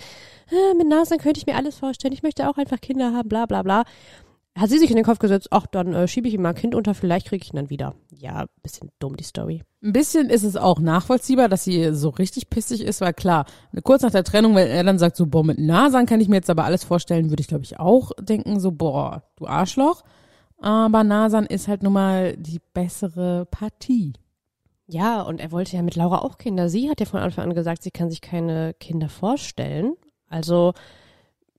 äh, 0.50 0.74
mit 0.74 0.88
Nasan 0.88 1.18
könnte 1.18 1.38
ich 1.38 1.46
mir 1.46 1.56
alles 1.56 1.76
vorstellen, 1.78 2.12
ich 2.12 2.22
möchte 2.22 2.48
auch 2.48 2.56
einfach 2.58 2.80
Kinder 2.80 3.12
haben, 3.12 3.28
bla 3.28 3.46
bla 3.46 3.62
bla. 3.62 3.84
hat 4.56 4.70
sie 4.70 4.78
sich 4.78 4.90
in 4.90 4.96
den 4.96 5.04
Kopf 5.04 5.18
gesetzt, 5.18 5.48
ach, 5.50 5.66
dann 5.66 5.94
äh, 5.94 6.08
schiebe 6.08 6.28
ich 6.28 6.34
ihm 6.34 6.42
mal 6.42 6.50
ein 6.50 6.54
Kind 6.54 6.74
unter, 6.74 6.94
vielleicht 6.94 7.26
kriege 7.28 7.44
ich 7.44 7.52
ihn 7.52 7.56
dann 7.56 7.70
wieder. 7.70 7.94
Ja, 8.10 8.46
bisschen 8.62 8.90
dumm, 8.98 9.16
die 9.16 9.24
Story. 9.24 9.62
Ein 9.82 9.92
bisschen 9.92 10.30
ist 10.30 10.44
es 10.44 10.56
auch 10.56 10.78
nachvollziehbar, 10.80 11.48
dass 11.48 11.64
sie 11.64 11.92
so 11.94 12.08
richtig 12.08 12.50
pissig 12.50 12.80
ist, 12.82 13.00
weil 13.00 13.12
klar, 13.14 13.46
kurz 13.82 14.02
nach 14.02 14.12
der 14.12 14.24
Trennung, 14.24 14.54
wenn 14.54 14.68
er 14.68 14.84
dann 14.84 14.98
sagt 14.98 15.16
so, 15.16 15.26
boah, 15.26 15.44
mit 15.44 15.58
Nasan 15.58 16.06
kann 16.06 16.20
ich 16.20 16.28
mir 16.28 16.36
jetzt 16.36 16.50
aber 16.50 16.64
alles 16.64 16.84
vorstellen, 16.84 17.30
würde 17.30 17.40
ich 17.40 17.48
glaube 17.48 17.64
ich 17.64 17.78
auch 17.78 18.12
denken, 18.20 18.60
so, 18.60 18.72
boah, 18.72 19.24
du 19.36 19.46
Arschloch. 19.46 20.02
Aber 20.58 21.04
Nasan 21.04 21.46
ist 21.46 21.68
halt 21.68 21.82
nun 21.82 21.92
mal 21.92 22.36
die 22.36 22.60
bessere 22.72 23.46
Partie. 23.50 24.14
Ja, 24.86 25.22
und 25.22 25.40
er 25.40 25.50
wollte 25.50 25.76
ja 25.76 25.82
mit 25.82 25.96
Laura 25.96 26.18
auch 26.18 26.36
Kinder. 26.36 26.68
Sie 26.68 26.90
hat 26.90 27.00
ja 27.00 27.06
von 27.06 27.20
Anfang 27.20 27.44
an 27.44 27.54
gesagt, 27.54 27.82
sie 27.82 27.90
kann 27.90 28.10
sich 28.10 28.20
keine 28.20 28.74
Kinder 28.74 29.08
vorstellen. 29.08 29.94
Also, 30.28 30.74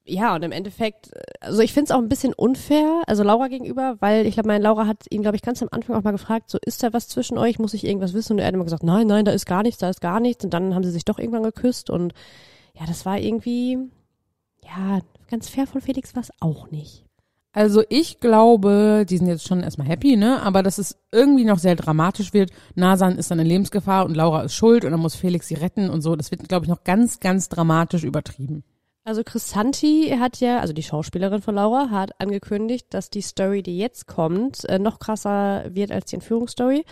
ja, 0.04 0.36
und 0.36 0.44
im 0.44 0.52
Endeffekt, 0.52 1.10
also 1.42 1.62
ich 1.62 1.74
finde 1.74 1.86
es 1.86 1.92
auch 1.92 2.00
ein 2.00 2.10
bisschen 2.10 2.34
unfair, 2.34 3.02
also 3.08 3.24
Laura 3.24 3.48
gegenüber, 3.48 3.96
weil 4.00 4.28
ich 4.28 4.36
glaube, 4.36 4.48
meine 4.48 4.64
Laura 4.64 4.86
hat 4.86 5.06
ihn, 5.10 5.24
glaube 5.24 5.36
ich, 5.36 5.42
ganz 5.42 5.64
am 5.64 5.70
Anfang 5.72 5.96
auch 5.96 6.04
mal 6.04 6.12
gefragt, 6.12 6.52
so 6.52 6.60
ist 6.64 6.84
da 6.84 6.94
was 6.94 7.08
zwischen 7.08 7.40
euch, 7.40 7.58
muss 7.58 7.74
ich 7.74 7.84
irgendwas 7.86 8.14
wissen? 8.14 8.34
Und 8.34 8.40
er 8.40 8.48
hat 8.48 8.54
immer 8.54 8.64
gesagt, 8.64 8.84
nein, 8.84 9.08
nein, 9.08 9.26
da 9.26 9.32
ist 9.32 9.48
gar 9.48 9.64
nichts, 9.64 9.80
da 9.80 9.90
ist 9.90 10.02
gar 10.02 10.20
nichts. 10.20 10.44
Und 10.46 10.54
dann 10.54 10.76
haben 10.76 10.84
sie 10.84 10.92
sich 10.92 11.06
doch 11.06 11.18
irgendwann 11.18 11.44
geküsst 11.44 11.90
und 11.90 12.14
ja, 12.76 12.86
das 12.86 13.06
war 13.06 13.18
irgendwie, 13.18 13.80
ja, 14.64 15.00
ganz 15.30 15.50
fair 15.50 15.66
von 15.66 15.82
Felix 15.82 16.16
war 16.16 16.22
es 16.22 16.32
auch 16.40 16.70
nicht. 16.70 17.05
Also 17.56 17.84
ich 17.88 18.20
glaube, 18.20 19.06
die 19.10 19.18
sind 19.18 19.28
jetzt 19.28 19.48
schon 19.48 19.64
erstmal 19.64 19.88
happy, 19.88 20.18
ne? 20.18 20.42
Aber 20.44 20.62
dass 20.62 20.78
es 20.78 20.98
irgendwie 21.14 21.46
noch 21.46 21.58
sehr 21.58 21.78
dramatisch 21.78 22.34
wird. 22.34 22.52
Nasan 22.76 23.18
ist 23.18 23.32
dann 23.32 23.40
in 23.40 23.48
Lebensgefahr 23.48 24.04
und 24.04 24.14
Laura 24.14 24.44
ist 24.44 24.56
schuld 24.56 24.84
und 24.84 24.92
dann 24.92 25.00
muss 25.00 25.16
Felix 25.16 25.48
sie 25.48 25.54
retten 25.54 25.90
und 25.90 26.02
so. 26.02 26.18
Das 26.18 26.32
wird, 26.32 26.50
glaube 26.50 26.66
ich, 26.66 26.70
noch 26.70 26.84
ganz, 26.84 27.22
ganz 27.22 27.48
dramatisch 27.48 28.04
übertrieben. 28.04 28.66
Also 29.06 29.24
Chrisanti 29.24 30.18
hat 30.20 30.42
ja, 30.42 30.60
also 30.60 30.74
die 30.74 30.84
Schauspielerin 30.84 31.42
von 31.42 31.56
Laura, 31.56 31.92
hat 31.92 32.20
angekündigt, 32.20 32.88
dass 32.90 33.10
die 33.10 33.22
Story, 33.22 33.64
die 33.64 33.78
jetzt 33.78 34.06
kommt, 34.06 34.66
äh, 34.66 34.78
noch 34.78 35.00
krasser 35.00 35.64
wird 35.74 35.94
als 35.94 36.08
die 36.10 36.16
Entführungsstory. 36.16 36.84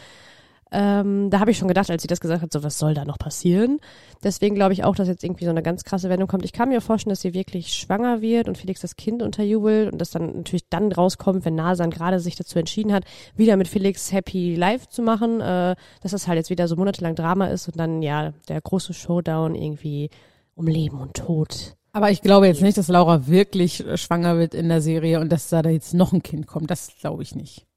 Ähm, 0.76 1.30
da 1.30 1.40
habe 1.40 1.52
ich 1.52 1.58
schon 1.60 1.68
gedacht, 1.68 1.92
als 1.92 2.02
sie 2.02 2.08
das 2.08 2.20
gesagt 2.20 2.42
hat, 2.42 2.52
so 2.52 2.64
was 2.64 2.80
soll 2.80 2.96
da 2.96 3.06
noch 3.06 3.20
passieren. 3.20 3.80
Deswegen 4.24 4.56
glaube 4.56 4.74
ich 4.74 4.84
auch, 4.84 4.96
dass 4.96 5.08
jetzt 5.08 5.24
irgendwie 5.24 5.46
so 5.46 5.52
eine 5.52 5.62
ganz 5.62 5.84
krasse 5.84 6.10
Wendung 6.10 6.28
kommt. 6.28 6.44
Ich 6.46 6.52
kann 6.52 6.70
mir 6.70 6.82
vorstellen, 6.82 7.12
dass 7.12 7.22
sie 7.22 7.34
wirklich 7.36 7.74
schwanger 7.74 8.22
wird 8.22 8.48
und 8.48 8.58
Felix 8.58 8.82
das 8.82 8.96
Kind 8.96 9.22
unterjubelt 9.22 9.92
und 9.92 10.00
das 10.00 10.10
dann 10.10 10.38
natürlich 10.38 10.68
dann 10.70 10.92
rauskommt, 10.92 11.46
wenn 11.46 11.54
Nasan 11.56 11.92
gerade 11.92 12.20
sich 12.20 12.36
dazu 12.36 12.58
entschieden 12.58 12.92
hat, 12.92 13.04
wieder 13.36 13.56
mit 13.56 13.68
Felix 13.68 14.12
Happy 14.12 14.56
Live 14.56 14.88
zu 14.88 15.04
machen, 15.04 15.42
äh, 15.42 15.76
dass 16.02 16.12
das 16.12 16.28
halt 16.28 16.38
jetzt 16.38 16.50
wieder 16.50 16.68
so 16.68 16.76
monatelang 16.76 17.16
Drama 17.16 17.48
ist 17.48 17.68
und 17.68 17.80
dann 17.80 18.02
ja 18.02 18.34
der 18.50 18.60
große 18.60 18.94
Showdown 18.96 19.54
irgendwie 19.54 20.10
um 20.56 20.66
Leben 20.68 21.00
und 21.00 21.14
Tod. 21.14 21.76
Aber 21.92 22.10
ich 22.10 22.22
glaube 22.24 22.48
jetzt 22.48 22.64
nicht, 22.64 22.78
dass 22.80 22.88
Laura 22.88 23.28
wirklich 23.28 23.86
äh, 23.86 23.98
schwanger 23.98 24.40
wird 24.40 24.56
in 24.56 24.70
der 24.70 24.82
Serie 24.82 25.20
und 25.20 25.32
dass 25.32 25.50
da 25.50 25.62
jetzt 25.62 25.94
noch 25.94 26.14
ein 26.14 26.24
Kind 26.24 26.48
kommt. 26.48 26.72
Das 26.72 26.90
glaube 27.00 27.22
ich 27.22 27.36
nicht. 27.36 27.68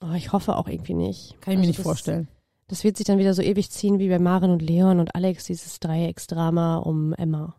Oh, 0.00 0.12
ich 0.14 0.32
hoffe 0.32 0.54
auch 0.56 0.68
irgendwie 0.68 0.94
nicht. 0.94 1.40
Kann 1.40 1.54
ich 1.54 1.58
mir 1.58 1.62
Also 1.62 1.68
nicht 1.70 1.78
das- 1.80 1.84
vorstellen. 1.86 2.28
Das 2.68 2.82
wird 2.82 2.96
sich 2.96 3.06
dann 3.06 3.18
wieder 3.18 3.34
so 3.34 3.42
ewig 3.42 3.70
ziehen 3.70 3.98
wie 3.98 4.08
bei 4.08 4.18
Maren 4.18 4.50
und 4.50 4.62
Leon 4.62 4.98
und 4.98 5.14
Alex, 5.14 5.44
dieses 5.44 5.78
Dreiecksdrama 5.78 6.78
um 6.78 7.12
Emma. 7.12 7.54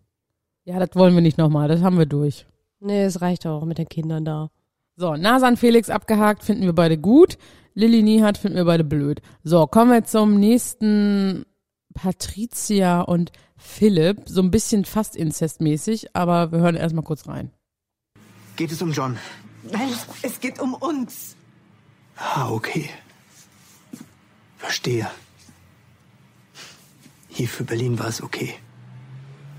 Ja, 0.65 0.79
das 0.79 0.89
wollen 0.95 1.15
wir 1.15 1.21
nicht 1.21 1.37
nochmal. 1.37 1.69
Das 1.69 1.81
haben 1.81 1.97
wir 1.97 2.05
durch. 2.05 2.45
Nee, 2.79 3.03
es 3.03 3.21
reicht 3.21 3.47
auch 3.47 3.63
mit 3.63 3.77
den 3.77 3.87
Kindern 3.87 4.25
da. 4.25 4.51
So, 4.97 5.15
Nasan 5.15 5.55
Felix 5.57 5.89
abgehakt, 5.89 6.43
finden 6.43 6.63
wir 6.63 6.73
beide 6.73 6.97
gut. 6.97 7.37
Lilly 7.73 8.03
Nihat 8.03 8.37
finden 8.37 8.57
wir 8.57 8.65
beide 8.65 8.83
blöd. 8.83 9.21
So, 9.43 9.65
kommen 9.67 9.91
wir 9.91 10.03
zum 10.03 10.39
nächsten 10.39 11.45
Patricia 11.93 13.01
und 13.01 13.31
Philipp. 13.55 14.23
So 14.25 14.41
ein 14.41 14.51
bisschen 14.51 14.83
fast 14.83 15.15
inzestmäßig, 15.15 16.15
aber 16.15 16.51
wir 16.51 16.59
hören 16.59 16.75
erstmal 16.75 17.03
kurz 17.03 17.27
rein. 17.27 17.51
Geht 18.55 18.71
es 18.71 18.81
um 18.81 18.91
John? 18.91 19.17
Nein, 19.71 19.89
es 20.23 20.39
geht 20.39 20.59
um 20.59 20.73
uns. 20.73 21.35
Ah, 22.17 22.49
okay. 22.49 22.89
Verstehe. 24.57 25.09
Hier 27.29 27.47
für 27.47 27.63
Berlin 27.63 27.99
war 27.99 28.07
es 28.07 28.21
okay. 28.21 28.55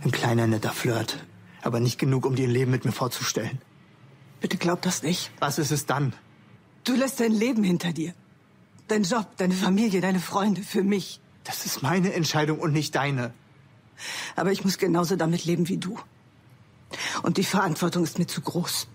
Ein 0.02 0.10
kleiner, 0.10 0.46
netter 0.46 0.72
Flirt. 0.72 1.24
Aber 1.62 1.80
nicht 1.80 1.98
genug, 1.98 2.24
um 2.26 2.34
dir 2.34 2.48
ein 2.48 2.52
Leben 2.52 2.70
mit 2.70 2.84
mir 2.84 2.92
vorzustellen. 2.92 3.60
Bitte 4.40 4.56
glaub 4.56 4.82
das 4.82 5.02
nicht. 5.02 5.30
Was 5.40 5.58
ist 5.58 5.70
es 5.70 5.86
dann? 5.86 6.12
Du 6.84 6.94
lässt 6.94 7.20
dein 7.20 7.32
Leben 7.32 7.64
hinter 7.64 7.92
dir. 7.92 8.14
Dein 8.88 9.02
Job, 9.02 9.26
deine 9.36 9.54
Familie, 9.54 10.00
deine 10.00 10.20
Freunde, 10.20 10.62
für 10.62 10.82
mich. 10.82 11.20
Das 11.44 11.66
ist 11.66 11.82
meine 11.82 12.12
Entscheidung 12.14 12.58
und 12.58 12.72
nicht 12.72 12.94
deine. 12.94 13.32
Aber 14.36 14.52
ich 14.52 14.64
muss 14.64 14.78
genauso 14.78 15.16
damit 15.16 15.44
leben 15.44 15.68
wie 15.68 15.78
du. 15.78 15.98
Und 17.22 17.36
die 17.36 17.44
Verantwortung 17.44 18.04
ist 18.04 18.18
mir 18.18 18.26
zu 18.26 18.40
groß. 18.40 18.88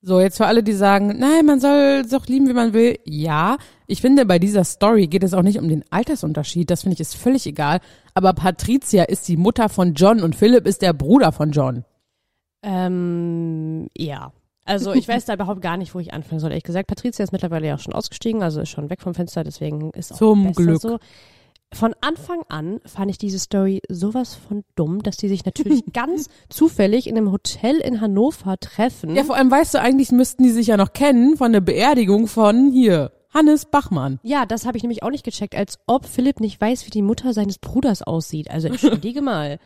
So, 0.00 0.20
jetzt 0.20 0.36
für 0.36 0.46
alle, 0.46 0.62
die 0.62 0.74
sagen, 0.74 1.18
nein, 1.18 1.44
man 1.44 1.58
soll 1.58 2.04
doch 2.08 2.26
lieben, 2.26 2.48
wie 2.48 2.52
man 2.52 2.72
will. 2.72 2.98
Ja, 3.04 3.56
ich 3.88 4.00
finde, 4.00 4.26
bei 4.26 4.38
dieser 4.38 4.62
Story 4.62 5.08
geht 5.08 5.24
es 5.24 5.34
auch 5.34 5.42
nicht 5.42 5.58
um 5.58 5.68
den 5.68 5.84
Altersunterschied. 5.90 6.70
Das 6.70 6.82
finde 6.82 6.94
ich 6.94 7.00
ist 7.00 7.16
völlig 7.16 7.46
egal. 7.46 7.80
Aber 8.14 8.32
Patricia 8.32 9.04
ist 9.04 9.26
die 9.26 9.36
Mutter 9.36 9.68
von 9.68 9.94
John 9.94 10.22
und 10.22 10.36
Philipp 10.36 10.66
ist 10.66 10.82
der 10.82 10.92
Bruder 10.92 11.32
von 11.32 11.50
John. 11.50 11.84
Ähm, 12.62 13.88
ja. 13.96 14.32
Also 14.64 14.92
ich 14.92 15.08
weiß 15.08 15.24
da 15.26 15.34
überhaupt 15.34 15.62
gar 15.62 15.76
nicht, 15.76 15.94
wo 15.94 15.98
ich 15.98 16.12
anfangen 16.12 16.40
soll. 16.40 16.50
Ehrlich 16.50 16.64
gesagt, 16.64 16.86
Patricia 16.86 17.24
ist 17.24 17.32
mittlerweile 17.32 17.66
ja 17.66 17.74
auch 17.74 17.80
schon 17.80 17.94
ausgestiegen, 17.94 18.42
also 18.42 18.60
ist 18.60 18.68
schon 18.68 18.90
weg 18.90 19.00
vom 19.00 19.14
Fenster, 19.14 19.42
deswegen 19.42 19.90
ist 19.92 20.12
auch 20.12 20.18
Zum 20.18 20.44
besser 20.44 20.62
Glück. 20.62 20.80
so. 20.80 20.98
Von 21.72 21.94
Anfang 22.00 22.42
an 22.48 22.80
fand 22.86 23.10
ich 23.10 23.18
diese 23.18 23.38
Story 23.38 23.82
sowas 23.90 24.34
von 24.34 24.64
dumm, 24.74 25.02
dass 25.02 25.16
die 25.18 25.28
sich 25.28 25.44
natürlich 25.44 25.82
ganz 25.92 26.28
zufällig 26.48 27.06
in 27.06 27.16
einem 27.16 27.30
Hotel 27.30 27.76
in 27.76 28.00
Hannover 28.00 28.56
treffen. 28.58 29.14
Ja, 29.14 29.24
vor 29.24 29.36
allem 29.36 29.50
weißt 29.50 29.74
du, 29.74 29.80
eigentlich 29.80 30.10
müssten 30.10 30.42
die 30.44 30.50
sich 30.50 30.68
ja 30.68 30.76
noch 30.78 30.92
kennen 30.94 31.36
von 31.36 31.52
der 31.52 31.60
Beerdigung 31.60 32.26
von 32.26 32.72
hier, 32.72 33.12
Hannes 33.34 33.66
Bachmann. 33.66 34.18
Ja, 34.22 34.46
das 34.46 34.64
habe 34.64 34.78
ich 34.78 34.82
nämlich 34.82 35.02
auch 35.02 35.10
nicht 35.10 35.24
gecheckt, 35.24 35.54
als 35.54 35.78
ob 35.86 36.06
Philipp 36.06 36.40
nicht 36.40 36.58
weiß, 36.58 36.86
wie 36.86 36.90
die 36.90 37.02
Mutter 37.02 37.34
seines 37.34 37.58
Bruders 37.58 38.02
aussieht. 38.02 38.50
Also 38.50 38.68
entschuldige 38.68 39.20
mal. 39.20 39.58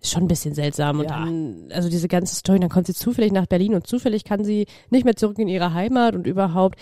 Ist 0.00 0.12
schon 0.12 0.22
ein 0.24 0.28
bisschen 0.28 0.54
seltsam. 0.54 1.00
Und 1.00 1.06
Ja. 1.06 1.24
dann, 1.24 1.70
also 1.72 1.88
diese 1.88 2.06
ganze 2.06 2.36
Story, 2.36 2.60
dann 2.60 2.68
kommt 2.68 2.86
sie 2.86 2.94
zufällig 2.94 3.32
nach 3.32 3.46
Berlin 3.46 3.74
und 3.74 3.84
zufällig 3.88 4.22
kann 4.22 4.44
sie 4.44 4.66
nicht 4.90 5.04
mehr 5.04 5.16
zurück 5.16 5.40
in 5.40 5.48
ihre 5.48 5.74
Heimat 5.74 6.14
und 6.14 6.24
überhaupt. 6.28 6.78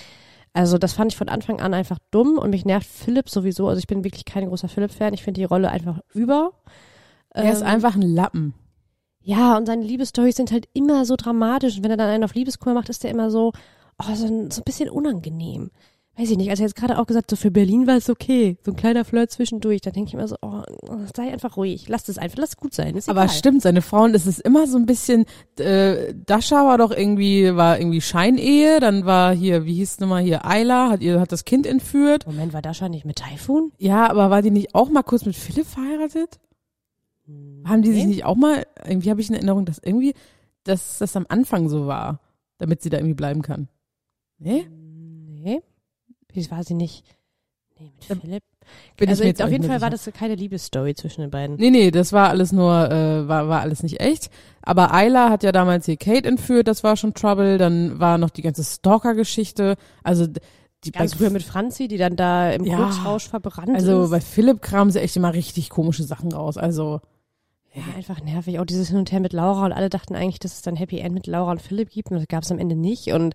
Also 0.57 0.79
das 0.79 0.95
fand 0.95 1.13
ich 1.13 1.19
von 1.19 1.29
Anfang 1.29 1.61
an 1.61 1.75
einfach 1.75 1.99
dumm 2.11 2.39
und 2.39 2.49
mich 2.49 2.65
nervt 2.65 2.89
Philipp 2.89 3.29
sowieso. 3.29 3.69
Also 3.69 3.79
ich 3.79 3.87
bin 3.87 4.05
wirklich 4.05 4.25
kein 4.25 4.49
großer 4.49 4.69
Philipp-Fan. 4.69 5.13
Ich 5.13 5.23
finde 5.23 5.39
die 5.39 5.45
Rolle 5.45 5.71
einfach 5.71 6.01
über. 6.15 6.53
Er 7.29 7.53
ist 7.53 7.61
Ähm, 7.61 7.67
einfach 7.67 7.95
ein 7.95 8.01
Lappen. 8.01 8.55
Ja, 9.21 9.59
und 9.59 9.67
seine 9.67 9.85
Liebesstorys 9.85 10.35
sind 10.37 10.53
halt 10.53 10.67
immer 10.73 11.05
so 11.05 11.17
dramatisch. 11.17 11.77
Und 11.77 11.85
wenn 11.85 11.91
er 11.91 11.99
dann 11.99 12.09
einen 12.09 12.25
auf 12.25 12.35
Liebeskummer 12.35 12.75
macht, 12.75 12.89
ist 12.89 13.05
der 13.05 13.11
immer 13.11 13.31
so, 13.31 13.53
oh, 13.99 14.15
so, 14.15 14.27
ein, 14.27 14.51
so 14.51 14.63
ein 14.63 14.65
bisschen 14.65 14.89
unangenehm. 14.89 15.71
Weiß 16.19 16.31
ich 16.31 16.39
nicht. 16.39 16.49
Also 16.49 16.63
er 16.63 16.69
jetzt 16.69 16.77
gerade 16.77 16.99
auch 16.99 17.07
gesagt, 17.07 17.29
so 17.31 17.37
für 17.37 17.51
Berlin 17.51 17.87
war 17.87 17.97
es 17.97 18.09
okay. 18.09 18.57
So 18.65 18.71
ein 18.73 18.77
kleiner 18.77 19.05
Flirt 19.05 19.31
zwischendurch. 19.31 19.83
Da 19.83 19.91
denke 19.91 20.09
ich 20.09 20.15
immer 20.15 20.27
so, 20.27 20.37
oh, 20.41 20.63
sei 21.15 21.31
einfach 21.31 21.59
ruhig. 21.59 21.89
Lass 21.91 22.09
es 22.09 22.17
einfach, 22.17 22.39
lass 22.39 22.51
es 22.51 22.57
gut 22.57 22.73
sein. 22.73 22.97
Ist 22.97 23.11
Aber 23.11 23.25
egal. 23.25 23.35
stimmt, 23.35 23.61
seine 23.63 23.83
Frauen, 23.83 24.15
das 24.15 24.27
ist 24.27 24.41
immer 24.41 24.67
so 24.67 24.79
ein 24.79 24.87
bisschen, 24.87 25.27
äh, 25.59 26.15
Dasha 26.25 26.65
war 26.65 26.79
doch 26.79 26.91
irgendwie, 26.91 27.55
war 27.55 27.79
irgendwie 27.79 28.01
Scheinehe, 28.01 28.81
dann 28.81 29.05
war 29.05 29.35
hier, 29.35 29.67
wie 29.67 29.75
hieß 29.75 30.01
nochmal 30.01 30.23
hier, 30.23 30.47
Ayla, 30.47 30.89
hat 30.89 31.03
ihr, 31.03 31.21
hat 31.21 31.33
das 31.33 31.45
Kind 31.45 31.67
entführt. 31.67 32.27
Moment, 32.27 32.55
war 32.55 32.63
Dasha 32.63 32.89
nicht 32.89 33.05
mit 33.05 33.17
Taifun? 33.19 33.73
Ja, 33.77 34.09
aber 34.09 34.31
war 34.31 34.41
die 34.41 34.51
nicht 34.51 34.75
auch 34.75 34.89
mal 34.89 35.03
kurz 35.03 35.27
mit 35.27 35.37
Philipp 35.37 35.67
verheiratet? 35.67 36.39
Haben 37.67 37.83
die 37.83 37.93
sich 37.93 38.05
Nee. 38.05 38.09
nicht 38.09 38.25
auch 38.25 38.37
mal, 38.37 38.65
irgendwie 38.87 39.11
habe 39.11 39.21
ich 39.21 39.29
in 39.29 39.35
Erinnerung, 39.35 39.67
dass 39.67 39.79
irgendwie, 39.85 40.15
dass 40.65 40.99
das 40.99 41.15
am 41.17 41.27
Anfang 41.29 41.69
so 41.69 41.87
war, 41.87 42.21
damit 42.59 42.81
sie 42.81 42.89
da 42.89 42.97
irgendwie 42.97 43.15
bleiben 43.15 43.43
kann. 43.43 43.69
Nee. 44.39 44.67
Wie 46.37 46.51
war 46.51 46.63
sie 46.65 46.75
nicht? 46.75 47.05
Nee, 47.79 47.91
mit 48.09 48.21
Philipp. 48.23 48.43
bin 48.97 49.05
ich 49.05 49.09
also 49.11 49.23
mir 49.25 49.29
jetzt 49.29 49.43
auf 49.43 49.51
jeden 49.51 49.65
Fall 49.65 49.81
war 49.83 49.91
das 49.91 50.09
keine 50.15 50.35
Liebesstory 50.35 50.95
zwischen 50.95 51.21
den 51.21 51.31
beiden. 51.31 51.57
Nee, 51.57 51.71
nee, 51.71 51.91
das 51.91 52.13
war 52.13 52.31
alles 52.31 52.53
nur, 52.53 52.91
äh, 52.91 53.29
war, 53.29 53.49
war 53.49 53.61
alles 53.61 53.83
nicht 53.83 54.01
echt. 54.01 54.31
Aber 54.63 54.95
Ayla 54.95 55.29
hat 55.29 55.43
ja 55.43 55.53
damals 55.53 55.85
hier 55.87 55.97
Kate 55.99 56.27
entführt, 56.27 56.69
das 56.69 56.83
war 56.85 56.97
schon 56.97 57.13
Trouble. 57.13 57.59
Dann 57.59 57.99
war 58.01 58.17
noch 58.17 58.31
die 58.31 58.43
ganze 58.43 58.65
Stalker-Geschichte. 58.65 59.77
Also 60.03 60.27
die 60.85 60.91
Ganz 60.93 61.15
früher 61.15 61.31
mit 61.31 61.43
Franzi, 61.43 61.89
die 61.89 61.99
dann 61.99 62.17
da 62.17 62.51
im 62.51 62.65
Ja. 62.65 62.77
Glücksrausch 62.77 63.29
verbrannt 63.29 63.75
Also 63.75 64.05
ist. 64.05 64.11
bei 64.11 64.21
Philipp 64.21 64.63
kramen 64.63 64.91
sie 64.91 65.01
echt 65.01 65.17
immer 65.17 65.35
richtig 65.35 65.69
komische 65.69 66.05
Sachen 66.05 66.33
raus. 66.33 66.57
Also 66.57 67.01
Ja, 67.75 67.83
einfach 67.97 68.23
nervig. 68.23 68.59
Auch 68.59 68.65
dieses 68.65 68.89
Hin 68.89 68.97
und 68.99 69.13
Her 69.13 69.21
mit 69.21 69.33
Laura 69.35 69.67
und 69.67 69.73
alle 69.73 69.91
dachten 69.91 70.15
eigentlich, 70.15 70.39
dass 70.39 70.55
es 70.55 70.63
dann 70.63 70.77
Happy 70.77 70.99
End 70.99 71.13
mit 71.15 71.27
Laura 71.27 71.51
und 71.51 71.61
Philipp 71.61 71.91
gibt 71.91 72.11
und 72.11 72.17
das 72.19 72.29
gab 72.29 72.43
es 72.45 72.51
am 72.53 72.59
Ende 72.59 72.75
nicht. 72.77 73.09
Und, 73.13 73.35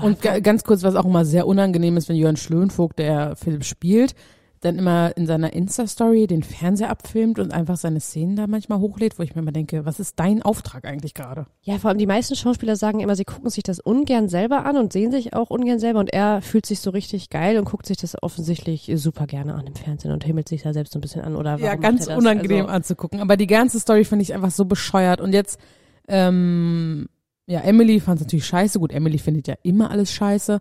Und 0.00 0.22
ga- 0.22 0.40
ganz 0.40 0.64
kurz, 0.64 0.82
was 0.82 0.94
auch 0.94 1.04
immer 1.06 1.24
sehr 1.24 1.46
unangenehm 1.46 1.96
ist, 1.96 2.08
wenn 2.08 2.16
Jörn 2.16 2.36
Schlönvogt, 2.36 2.98
der 2.98 3.34
Philipp 3.36 3.64
spielt, 3.64 4.14
dann 4.60 4.76
immer 4.76 5.16
in 5.16 5.24
seiner 5.26 5.52
Insta-Story 5.52 6.26
den 6.26 6.42
Fernseher 6.42 6.90
abfilmt 6.90 7.38
und 7.38 7.52
einfach 7.52 7.76
seine 7.76 8.00
Szenen 8.00 8.34
da 8.34 8.48
manchmal 8.48 8.80
hochlädt, 8.80 9.16
wo 9.16 9.22
ich 9.22 9.36
mir 9.36 9.42
immer 9.42 9.52
denke, 9.52 9.86
was 9.86 10.00
ist 10.00 10.18
dein 10.18 10.42
Auftrag 10.42 10.84
eigentlich 10.84 11.14
gerade? 11.14 11.46
ja, 11.62 11.78
vor 11.78 11.90
allem 11.90 11.98
die 11.98 12.08
meisten 12.08 12.34
Schauspieler 12.34 12.74
sagen 12.74 12.98
immer, 12.98 13.14
sie 13.14 13.24
gucken 13.24 13.50
sich 13.50 13.62
das 13.62 13.78
ungern 13.78 14.28
selber 14.28 14.64
an 14.66 14.76
und 14.76 14.92
sehen 14.92 15.12
sich 15.12 15.32
auch 15.32 15.50
ungern 15.50 15.78
selber 15.78 16.00
und 16.00 16.12
er 16.12 16.42
fühlt 16.42 16.66
sich 16.66 16.80
so 16.80 16.90
richtig 16.90 17.30
geil 17.30 17.56
und 17.56 17.66
guckt 17.66 17.86
sich 17.86 17.98
das 17.98 18.20
offensichtlich 18.20 18.90
super 18.96 19.28
gerne 19.28 19.54
an 19.54 19.68
im 19.68 19.76
Fernsehen 19.76 20.10
und 20.10 20.24
himmelt 20.24 20.48
sich 20.48 20.62
da 20.62 20.72
selbst 20.72 20.92
so 20.92 20.98
ein 20.98 21.02
bisschen 21.02 21.22
an 21.22 21.36
oder 21.36 21.56
Ja, 21.60 21.76
ganz 21.76 22.06
das? 22.06 22.18
unangenehm 22.18 22.62
Also, 22.62 22.72
anzugucken. 22.74 23.20
Aber 23.20 23.36
die 23.36 23.46
ganze 23.46 23.78
Story 23.78 24.04
finde 24.04 24.24
ich 24.24 24.34
einfach 24.34 24.50
so 24.50 24.64
bescheuert. 24.64 25.20
Und 25.20 25.34
jetzt, 25.34 25.60
ähm, 26.08 27.08
Ja, 27.48 27.60
Emily 27.60 27.98
fand 27.98 28.20
es 28.20 28.26
natürlich 28.26 28.46
scheiße. 28.46 28.78
Gut, 28.78 28.92
Emily 28.92 29.16
findet 29.16 29.48
ja 29.48 29.54
immer 29.62 29.90
alles 29.90 30.12
scheiße. 30.12 30.60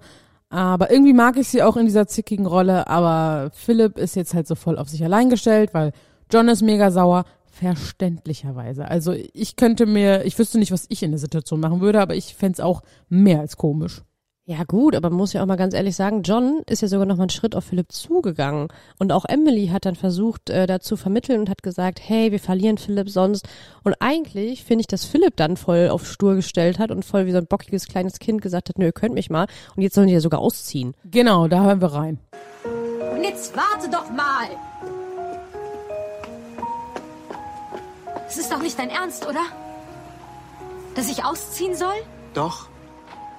Aber 0.50 0.90
irgendwie 0.90 1.12
mag 1.12 1.36
ich 1.36 1.50
sie 1.50 1.62
auch 1.62 1.76
in 1.76 1.86
dieser 1.86 2.08
zickigen 2.08 2.46
Rolle. 2.46 2.88
Aber 2.88 3.52
Philipp 3.54 3.98
ist 3.98 4.16
jetzt 4.16 4.34
halt 4.34 4.48
so 4.48 4.56
voll 4.56 4.78
auf 4.78 4.88
sich 4.88 5.04
allein 5.04 5.30
gestellt, 5.30 5.74
weil 5.74 5.92
John 6.32 6.48
ist 6.48 6.62
mega 6.62 6.90
sauer. 6.90 7.26
Verständlicherweise. 7.52 8.88
Also 8.88 9.14
ich 9.34 9.56
könnte 9.56 9.86
mir, 9.86 10.24
ich 10.26 10.40
wüsste 10.40 10.60
nicht, 10.60 10.72
was 10.72 10.86
ich 10.90 11.04
in 11.04 11.12
der 11.12 11.20
Situation 11.20 11.60
machen 11.60 11.82
würde, 11.82 12.00
aber 12.00 12.16
ich 12.16 12.36
fänd's 12.36 12.60
auch 12.60 12.84
mehr 13.10 13.42
als 13.42 13.58
komisch. 13.58 14.04
Ja 14.50 14.64
gut, 14.64 14.96
aber 14.96 15.10
man 15.10 15.18
muss 15.18 15.34
ja 15.34 15.42
auch 15.42 15.46
mal 15.46 15.58
ganz 15.58 15.74
ehrlich 15.74 15.98
sagen, 15.98 16.22
John 16.22 16.62
ist 16.70 16.82
ja 16.82 16.88
sogar 16.88 17.06
noch 17.06 17.18
mal 17.18 17.24
einen 17.24 17.30
Schritt 17.32 17.54
auf 17.54 17.66
Philipp 17.66 17.92
zugegangen. 17.92 18.70
Und 18.98 19.12
auch 19.12 19.26
Emily 19.26 19.68
hat 19.68 19.86
dann 19.86 19.96
versucht, 19.96 20.50
äh, 20.50 20.66
da 20.68 20.80
zu 20.80 20.96
vermitteln 20.96 21.42
und 21.42 21.50
hat 21.50 21.64
gesagt, 21.64 22.00
hey, 22.02 22.32
wir 22.32 22.40
verlieren 22.40 22.78
Philipp 22.78 23.10
sonst. 23.10 23.46
Und 23.84 23.96
eigentlich 24.00 24.64
finde 24.64 24.84
ich, 24.84 24.88
dass 24.88 25.04
Philipp 25.04 25.36
dann 25.36 25.58
voll 25.58 25.90
auf 25.90 26.08
Stur 26.08 26.36
gestellt 26.36 26.80
hat 26.80 26.92
und 26.92 27.04
voll 27.04 27.26
wie 27.26 27.34
so 27.34 27.40
ein 27.40 27.46
bockiges 27.46 27.90
kleines 27.90 28.20
Kind 28.20 28.42
gesagt 28.42 28.70
hat, 28.70 28.80
nö, 28.80 28.86
ihr 28.86 28.94
könnt 28.94 29.16
mich 29.16 29.30
mal. 29.30 29.48
Und 29.76 29.82
jetzt 29.82 29.96
sollen 29.96 30.08
die 30.08 30.14
ja 30.14 30.22
sogar 30.22 30.40
ausziehen. 30.40 30.96
Genau, 31.04 31.50
da 31.50 31.66
hören 31.66 31.82
wir 31.82 31.92
rein. 31.92 32.18
Und 32.64 33.24
jetzt 33.26 33.54
warte 33.54 33.90
doch 33.92 34.10
mal. 34.12 34.48
Es 38.30 38.38
ist 38.38 38.50
doch 38.50 38.62
nicht 38.62 38.80
dein 38.80 38.92
Ernst, 38.92 39.28
oder? 39.28 39.44
Dass 40.96 41.10
ich 41.10 41.26
ausziehen 41.26 41.76
soll? 41.76 41.98
Doch, 42.34 42.70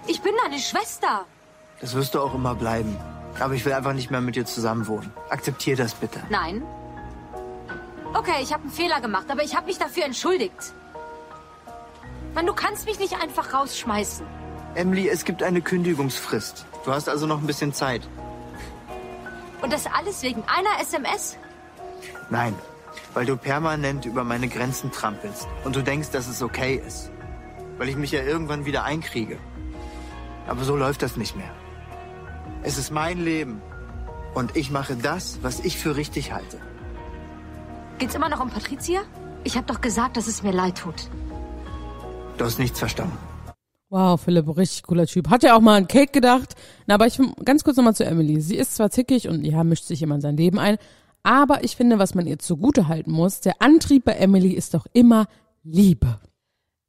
Ich 0.08 0.22
bin 0.22 0.32
deine 0.42 0.58
Schwester. 0.58 1.26
das 1.80 1.94
wirst 1.94 2.14
du 2.14 2.20
auch 2.20 2.34
immer 2.34 2.54
bleiben. 2.54 2.96
Aber 3.38 3.54
ich 3.54 3.64
will 3.64 3.72
einfach 3.72 3.92
nicht 3.92 4.10
mehr 4.10 4.20
mit 4.20 4.34
dir 4.34 4.44
zusammenwohnen. 4.46 5.12
Akzeptier 5.28 5.76
das 5.76 5.94
bitte. 5.94 6.20
Nein. 6.28 6.62
Okay, 8.14 8.42
ich 8.42 8.52
habe 8.52 8.62
einen 8.62 8.72
Fehler 8.72 9.00
gemacht, 9.00 9.26
aber 9.28 9.44
ich 9.44 9.54
habe 9.54 9.66
mich 9.66 9.78
dafür 9.78 10.04
entschuldigt. 10.06 10.72
Mann, 12.34 12.46
du 12.46 12.54
kannst 12.54 12.86
mich 12.86 12.98
nicht 12.98 13.20
einfach 13.22 13.52
rausschmeißen. 13.54 14.26
Emily, 14.74 15.08
es 15.08 15.24
gibt 15.24 15.42
eine 15.42 15.60
Kündigungsfrist. 15.60 16.64
Du 16.84 16.92
hast 16.92 17.08
also 17.08 17.26
noch 17.26 17.38
ein 17.38 17.46
bisschen 17.46 17.72
Zeit. 17.72 18.02
Und 19.62 19.72
das 19.72 19.86
alles 19.86 20.22
wegen 20.22 20.42
einer 20.46 20.80
SMS? 20.80 21.36
Nein, 22.30 22.54
weil 23.14 23.26
du 23.26 23.36
permanent 23.36 24.04
über 24.04 24.24
meine 24.24 24.48
Grenzen 24.48 24.90
trampelst 24.90 25.46
und 25.64 25.76
du 25.76 25.82
denkst, 25.82 26.10
dass 26.10 26.28
es 26.28 26.42
okay 26.42 26.82
ist. 26.84 27.10
Weil 27.76 27.88
ich 27.88 27.96
mich 27.96 28.10
ja 28.10 28.22
irgendwann 28.22 28.64
wieder 28.64 28.84
einkriege. 28.84 29.38
Aber 30.48 30.64
so 30.64 30.76
läuft 30.76 31.02
das 31.02 31.16
nicht 31.16 31.36
mehr. 31.36 31.50
Es 32.62 32.78
ist 32.78 32.90
mein 32.90 33.22
Leben 33.22 33.60
und 34.34 34.56
ich 34.56 34.70
mache 34.70 34.96
das, 34.96 35.38
was 35.42 35.60
ich 35.60 35.76
für 35.78 35.96
richtig 35.96 36.32
halte. 36.32 36.58
Geht's 37.98 38.14
immer 38.14 38.28
noch 38.28 38.40
um 38.40 38.50
Patricia? 38.50 39.02
Ich 39.44 39.56
habe 39.56 39.66
doch 39.66 39.80
gesagt, 39.80 40.16
dass 40.16 40.26
es 40.26 40.42
mir 40.42 40.52
leid 40.52 40.78
tut. 40.78 41.08
Du 42.36 42.44
hast 42.44 42.58
nichts 42.58 42.78
verstanden. 42.78 43.16
Wow, 43.90 44.20
Philipp, 44.20 44.56
richtig 44.56 44.82
cooler 44.82 45.06
Typ. 45.06 45.30
Hat 45.30 45.42
ja 45.42 45.56
auch 45.56 45.60
mal 45.60 45.76
an 45.76 45.88
Kate 45.88 46.12
gedacht. 46.12 46.54
Na, 46.86 46.94
aber 46.94 47.06
ich 47.06 47.18
ganz 47.44 47.64
kurz 47.64 47.76
nochmal 47.76 47.94
zu 47.94 48.04
Emily. 48.04 48.40
Sie 48.40 48.56
ist 48.56 48.76
zwar 48.76 48.90
zickig 48.90 49.28
und 49.28 49.44
ja, 49.44 49.64
mischt 49.64 49.84
sich 49.84 50.02
immer 50.02 50.16
in 50.16 50.20
sein 50.20 50.36
Leben 50.36 50.58
ein, 50.58 50.76
aber 51.22 51.64
ich 51.64 51.76
finde, 51.76 51.98
was 51.98 52.14
man 52.14 52.26
ihr 52.26 52.38
zugute 52.38 52.88
halten 52.88 53.12
muss, 53.12 53.40
der 53.40 53.60
Antrieb 53.60 54.04
bei 54.04 54.12
Emily 54.12 54.52
ist 54.52 54.74
doch 54.74 54.86
immer 54.92 55.26
Liebe. 55.62 56.20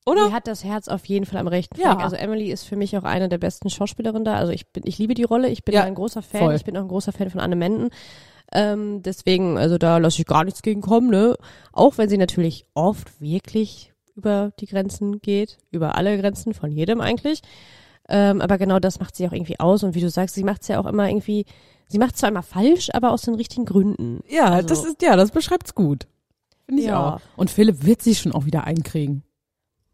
Oder? 0.10 0.28
Die 0.28 0.34
hat 0.34 0.48
das 0.48 0.64
Herz 0.64 0.88
auf 0.88 1.06
jeden 1.06 1.26
Fall 1.26 1.40
am 1.40 1.48
rechten 1.48 1.80
Ja. 1.80 1.92
Fleck. 1.94 2.04
Also 2.04 2.16
Emily 2.16 2.52
ist 2.52 2.64
für 2.64 2.76
mich 2.76 2.98
auch 2.98 3.04
eine 3.04 3.30
der 3.30 3.38
besten 3.38 3.70
Schauspielerinnen 3.70 4.26
da. 4.26 4.36
Also 4.36 4.52
ich 4.52 4.68
bin, 4.72 4.84
ich 4.86 4.98
liebe 4.98 5.14
die 5.14 5.24
Rolle. 5.24 5.50
Ich 5.50 5.64
bin 5.64 5.76
Ja, 5.76 5.84
ein 5.84 5.96
großer 5.96 6.22
Fan. 6.22 6.42
voll. 6.42 6.56
Ich 6.56 6.64
bin 6.66 6.76
auch 6.78 6.82
ein 6.82 6.88
großer 6.88 7.12
Fan 7.12 7.30
von 7.30 7.40
Anne 7.40 7.56
Menden. 7.56 7.90
Ähm, 8.52 9.04
deswegen, 9.04 9.58
also 9.58 9.78
da 9.78 9.98
lasse 10.00 10.22
ich 10.22 10.26
gar 10.28 10.44
nichts 10.44 10.62
gegen 10.64 10.82
kommen, 10.82 11.10
ne? 11.12 11.36
Auch 11.72 11.98
wenn 12.00 12.10
sie 12.10 12.18
natürlich 12.18 12.66
oft 12.74 13.22
wirklich 13.22 13.94
über 14.16 14.52
die 14.60 14.66
Grenzen 14.66 15.20
geht, 15.22 15.60
über 15.72 15.96
alle 15.96 16.18
Grenzen 16.20 16.54
von 16.54 16.72
jedem 16.72 17.00
eigentlich. 17.00 17.42
Ähm, 18.10 18.42
aber 18.42 18.58
genau 18.58 18.80
das 18.80 19.00
macht 19.00 19.16
sie 19.16 19.28
auch 19.28 19.34
irgendwie 19.34 19.60
aus. 19.60 19.84
Und 19.84 19.94
wie 19.94 20.02
du 20.02 20.10
sagst, 20.10 20.34
sie 20.34 20.44
macht 20.44 20.64
es 20.64 20.68
ja 20.68 20.80
auch 20.80 20.88
immer 20.88 21.08
irgendwie, 21.08 21.46
sie 21.88 22.00
macht 22.00 22.16
es 22.16 22.22
zwar 22.22 22.30
immer 22.30 22.42
falsch, 22.42 22.90
aber 22.92 23.12
aus 23.12 23.22
den 23.22 23.36
richtigen 23.36 23.66
Gründen. 23.66 24.22
Ja, 24.28 24.46
Also- 24.46 24.68
das 24.70 24.84
ist, 24.84 25.02
ja, 25.04 25.16
das 25.16 25.30
beschreibt's 25.30 25.76
gut. 25.76 26.08
Finde 26.66 26.82
ich 26.82 26.88
Ja. 26.88 27.16
auch. 27.16 27.22
Und 27.36 27.52
Philipp 27.52 27.86
wird 27.86 28.02
sich 28.02 28.20
schon 28.20 28.32
auch 28.32 28.46
wieder 28.46 28.64
einkriegen. 28.64 29.24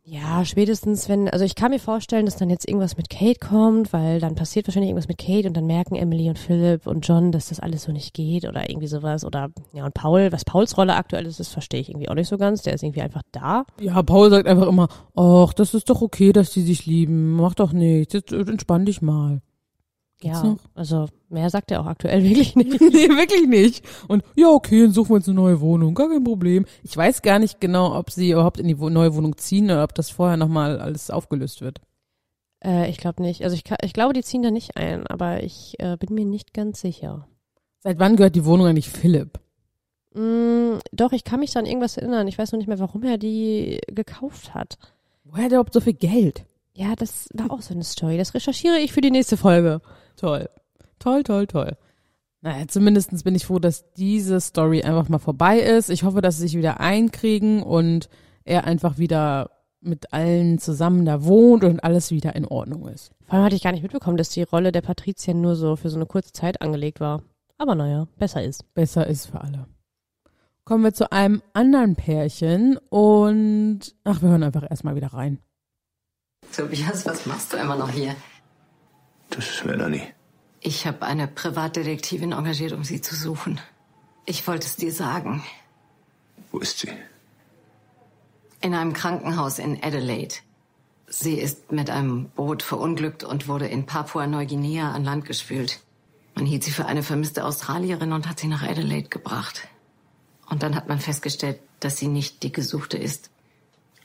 Ja, 0.08 0.46
spätestens 0.46 1.10
wenn, 1.10 1.28
also 1.30 1.44
ich 1.44 1.56
kann 1.56 1.72
mir 1.72 1.80
vorstellen, 1.80 2.26
dass 2.26 2.38
dann 2.38 2.52
jetzt 2.52 2.68
irgendwas 2.68 2.96
mit 2.96 3.10
Kate 3.10 3.39
kommt, 3.39 3.91
weil 3.91 4.20
dann 4.20 4.36
passiert 4.36 4.68
wahrscheinlich 4.68 4.89
irgendwas 4.89 5.08
mit 5.08 5.18
Kate 5.18 5.48
und 5.48 5.58
dann 5.58 5.65
merken 5.65 5.96
Emily 5.96 6.30
und 6.30 6.38
Philipp 6.38 6.86
und 6.86 7.08
John, 7.08 7.32
dass 7.32 7.50
das 7.50 7.60
alles 7.60 7.84
so 7.84 7.91
nicht 7.91 8.13
geht 8.13 8.46
oder 8.46 8.70
irgendwie 8.70 8.86
sowas 8.86 9.26
oder 9.26 9.50
ja 9.74 9.84
und 9.84 9.96
Paul, 9.96 10.32
was 10.32 10.46
Pauls 10.46 10.78
Rolle 10.78 10.96
aktuell 10.96 11.26
ist, 11.26 11.39
das 11.39 11.48
verstehe 11.48 11.80
ich 11.82 11.89
irgendwie 11.89 12.08
auch 12.08 12.13
nicht 12.13 12.28
so 12.28 12.38
ganz. 12.38 12.62
Der 12.62 12.74
ist 12.74 12.84
irgendwie 12.84 13.02
einfach 13.02 13.24
da. 13.32 13.65
Ja, 13.82 14.04
Paul 14.04 14.30
sagt 14.30 14.48
einfach 14.48 14.68
immer, 14.68 14.89
ach, 15.15 15.54
das 15.54 15.74
ist 15.74 15.89
doch 15.89 16.04
okay, 16.04 16.32
dass 16.32 16.52
die 16.52 16.62
sich 16.62 16.86
lieben. 16.86 17.32
Mach 17.32 17.56
doch 17.56 17.74
nichts. 17.74 18.13
Jetzt 18.13 18.32
äh, 18.32 18.41
entspann 18.41 18.86
dich 18.86 19.02
mal. 19.02 19.41
Geht's 20.19 20.41
ja, 20.41 20.43
noch? 20.43 20.60
also 20.73 21.08
mehr 21.30 21.49
sagt 21.49 21.71
er 21.71 21.82
auch 21.82 21.86
aktuell 21.86 22.23
wirklich 22.30 22.56
nicht. 22.56 22.71
nee, 22.82 23.10
wirklich 23.10 23.47
nicht. 23.47 23.86
Und 24.08 24.23
ja, 24.36 24.49
okay, 24.49 24.84
dann 24.84 24.91
suchen 24.91 25.10
wir 25.10 25.15
uns 25.15 25.28
eine 25.28 25.36
neue 25.36 25.62
Wohnung. 25.62 25.93
Gar 25.93 26.10
kein 26.10 26.23
Problem. 26.23 26.65
Ich 26.84 26.95
weiß 26.95 27.21
gar 27.21 27.39
nicht 27.39 27.60
genau, 27.60 27.97
ob 27.97 28.12
sie 28.12 28.32
überhaupt 28.32 28.60
in 28.60 28.67
die 28.67 28.75
neue 28.75 29.13
Wohnung 29.15 29.38
ziehen 29.38 29.65
oder 29.65 29.84
ob 29.84 29.93
das 29.95 30.10
vorher 30.10 30.38
nochmal 30.38 30.80
alles 30.80 31.10
aufgelöst 31.10 31.62
wird. 31.62 31.82
Äh, 32.63 32.89
ich 32.89 32.97
glaube 32.97 33.21
nicht. 33.21 33.43
Also 33.43 33.56
ich, 33.56 33.63
ich 33.84 33.93
glaube, 33.93 34.13
die 34.13 34.23
ziehen 34.23 34.41
da 34.41 34.51
nicht 34.51 34.78
ein, 34.78 35.06
aber 35.08 35.43
ich 35.43 35.75
äh, 35.80 35.97
bin 35.97 36.15
mir 36.15 36.25
nicht 36.25 36.54
ganz 36.54 36.82
sicher. 36.82 37.28
Seit 37.80 37.99
wann 37.99 38.15
gehört 38.15 38.36
die 38.36 38.45
Wohnung 38.45 38.67
eigentlich 38.67 38.89
Philipp? 38.89 39.39
Mm, 40.15 40.80
doch, 40.91 41.12
ich 41.12 41.23
kann 41.23 41.41
mich 41.41 41.51
da 41.51 41.60
an 41.60 41.65
irgendwas 41.65 41.97
erinnern. 41.97 42.28
Ich 42.28 42.38
weiß 42.38 42.51
noch 42.51 42.58
nicht 42.58 42.67
mehr, 42.67 42.80
warum 42.80 43.04
er 43.04 43.17
die 43.17 43.80
gekauft 43.88 44.54
hat. 44.54 44.78
Woher 45.25 45.45
hat 45.45 45.51
er 45.51 45.58
überhaupt 45.58 45.73
so 45.73 45.82
viel 45.82 45.93
Geld? 45.93 46.45
Ja, 46.73 46.95
das 46.95 47.30
war 47.34 47.51
auch 47.51 47.62
so 47.62 47.73
eine 47.73 47.84
Story. 47.84 48.17
Das 48.17 48.34
recherchiere 48.34 48.80
ich 48.80 48.91
für 48.91 49.01
die 49.01 49.12
nächste 49.12 49.38
Folge. 49.38 49.82
Toll. 50.15 50.49
Toll, 50.99 51.23
toll, 51.23 51.47
toll. 51.47 51.78
Naja, 52.41 52.67
zumindestens 52.67 53.23
bin 53.23 53.36
ich 53.36 53.45
froh, 53.45 53.60
dass 53.60 53.91
diese 53.93 54.39
Story 54.39 54.84
einfach 54.84 55.10
mal 55.10 55.19
vorbei 55.19 55.60
ist. 55.60 55.89
Ich 55.89 56.04
hoffe, 56.04 56.21
dass 56.21 56.38
sie 56.38 56.43
sich 56.43 56.58
wieder 56.58 56.80
einkriegen 56.80 57.63
und 57.63 58.08
er 58.43 58.65
einfach 58.65 58.97
wieder 58.97 59.49
mit 59.82 60.13
allen 60.13 60.60
zusammen 60.60 61.06
da 61.06 61.23
wohnt 61.23 61.63
und 61.63 61.84
alles 61.84 62.12
wieder 62.12 62.36
in 62.36 62.45
Ordnung 62.45 62.88
ist. 62.88 63.12
Vor 63.25 63.36
allem 63.36 63.45
hatte 63.45 63.56
ich 63.56 63.63
gar 63.63 63.71
nicht 63.71 63.84
mitbekommen, 63.84 64.17
dass 64.17 64.30
die 64.30 64.43
Rolle 64.43 64.71
der 64.71 64.82
Patricia 64.82 65.34
nur 65.34 65.56
so 65.56 65.75
für 65.75 65.89
so 65.89 65.95
eine 65.95 66.06
kurze 66.06 66.32
Zeit 66.32 66.62
angelegt 66.62 66.99
war. 66.99 67.23
Aber 67.58 67.75
naja, 67.75 68.08
besser 68.17 68.43
ist. 68.43 68.73
Besser 68.73 69.08
ist 69.08 69.28
für 69.28 69.41
alle. 69.41 69.67
Kommen 70.65 70.84
wir 70.84 70.93
zu 70.93 71.12
einem 71.12 71.41
anderen 71.54 71.95
Pärchen 71.95 72.78
und 72.89 73.95
ach, 74.04 74.21
wir 74.21 74.30
hören 74.30 74.43
einfach 74.43 74.69
erstmal 74.69 74.95
wieder 74.95 75.13
rein. 75.13 75.39
Tobias, 76.56 77.06
was 77.06 77.25
machst 77.25 77.54
du 77.54 77.58
immer 77.58 77.75
noch 77.75 77.89
hier? 77.89 78.15
Das 79.30 79.50
ist 79.50 79.66
Melanie. 79.66 80.04
Ich 80.62 80.88
habe 80.88 81.06
eine 81.06 81.28
Privatdetektivin 81.28 82.32
engagiert, 82.32 82.72
um 82.72 82.84
sie 82.84 83.02
zu 83.02 83.16
suchen. 83.16 83.60
Ich 84.26 84.48
wollte 84.48 84.66
es 84.66 84.76
dir 84.76 84.92
sagen. 84.92 85.44
Wo 86.52 86.60
ist 86.60 86.80
sie? 86.80 86.90
In 88.62 88.74
einem 88.74 88.94
Krankenhaus 88.94 89.60
in 89.60 89.84
Adelaide. 89.84 90.36
Sie 91.08 91.36
ist 91.36 91.72
mit 91.72 91.90
einem 91.90 92.30
Boot 92.30 92.64
verunglückt 92.64 93.24
und 93.24 93.48
wurde 93.48 93.68
in 93.68 93.86
Papua-Neuguinea 93.86 94.92
an 94.92 95.04
Land 95.04 95.26
gespült. 95.26 95.82
Man 96.34 96.46
hielt 96.46 96.64
sie 96.64 96.72
für 96.72 96.88
eine 96.88 97.04
vermisste 97.04 97.46
Australierin 97.46 98.12
und 98.12 98.28
hat 98.28 98.40
sie 98.40 98.48
nach 98.48 98.64
Adelaide 98.64 99.10
gebracht. 99.10 99.68
Und 100.50 100.64
dann 100.64 100.76
hat 100.76 100.88
man 100.88 101.00
festgestellt, 101.00 101.60
dass 101.80 101.98
sie 101.98 102.08
nicht 102.08 102.44
die 102.44 102.52
Gesuchte 102.52 102.98
ist. 102.98 103.30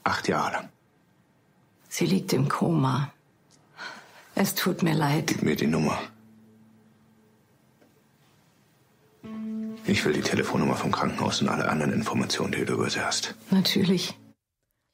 Acht 0.05 0.29
Jahre. 0.29 0.69
Sie 1.89 2.07
liegt 2.07 2.33
im 2.33 2.49
Koma. 2.49 3.13
Es 4.42 4.55
tut 4.55 4.83
mir 4.83 4.94
leid. 4.94 5.26
Gib 5.26 5.42
mir 5.42 5.55
die 5.55 5.66
Nummer. 5.66 5.98
Ich 9.85 10.03
will 10.03 10.14
die 10.14 10.22
Telefonnummer 10.22 10.76
vom 10.76 10.90
Krankenhaus 10.92 11.42
und 11.42 11.48
alle 11.48 11.68
anderen 11.68 11.92
Informationen, 11.92 12.53
die 12.53 12.64
du 12.64 12.72
über 12.72 12.88
sie 12.88 13.00
hast. 13.00 13.35
Natürlich. 13.50 14.14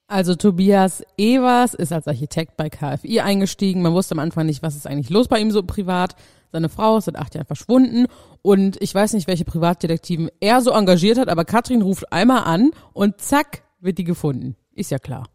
Also 0.09 0.35
Tobias 0.35 1.05
Evers 1.17 1.75
ist 1.75 1.93
als 1.93 2.09
Architekt 2.09 2.57
bei 2.57 2.69
KfI 2.71 3.21
eingestiegen. 3.21 3.83
Man 3.83 3.93
wusste 3.93 4.17
am 4.17 4.19
Anfang 4.19 4.47
nicht, 4.47 4.65
was 4.65 4.75
ist 4.75 4.89
eigentlich 4.89 5.11
los 5.11 5.29
bei 5.29 5.39
ihm 5.39 5.53
so 5.53 5.63
privat. 5.63 6.17
Seine 6.51 6.69
Frau 6.69 6.97
ist 6.97 7.05
seit 7.05 7.15
acht 7.15 7.37
Jahren 7.37 7.47
verschwunden 7.47 8.07
und 8.43 8.83
ich 8.83 8.93
weiß 8.93 9.13
nicht, 9.13 9.29
welche 9.29 9.45
Privatdetektiven 9.45 10.29
er 10.41 10.61
so 10.61 10.73
engagiert 10.73 11.19
hat, 11.19 11.29
aber 11.29 11.45
Katrin 11.45 11.83
ruft 11.83 12.13
einmal 12.13 12.43
an 12.43 12.73
und 12.95 13.21
zack, 13.21 13.63
wird 13.79 13.99
die 13.99 14.05
gefunden. 14.05 14.57
Ist 14.75 14.91
ja 14.91 14.99
klar. 14.99 15.29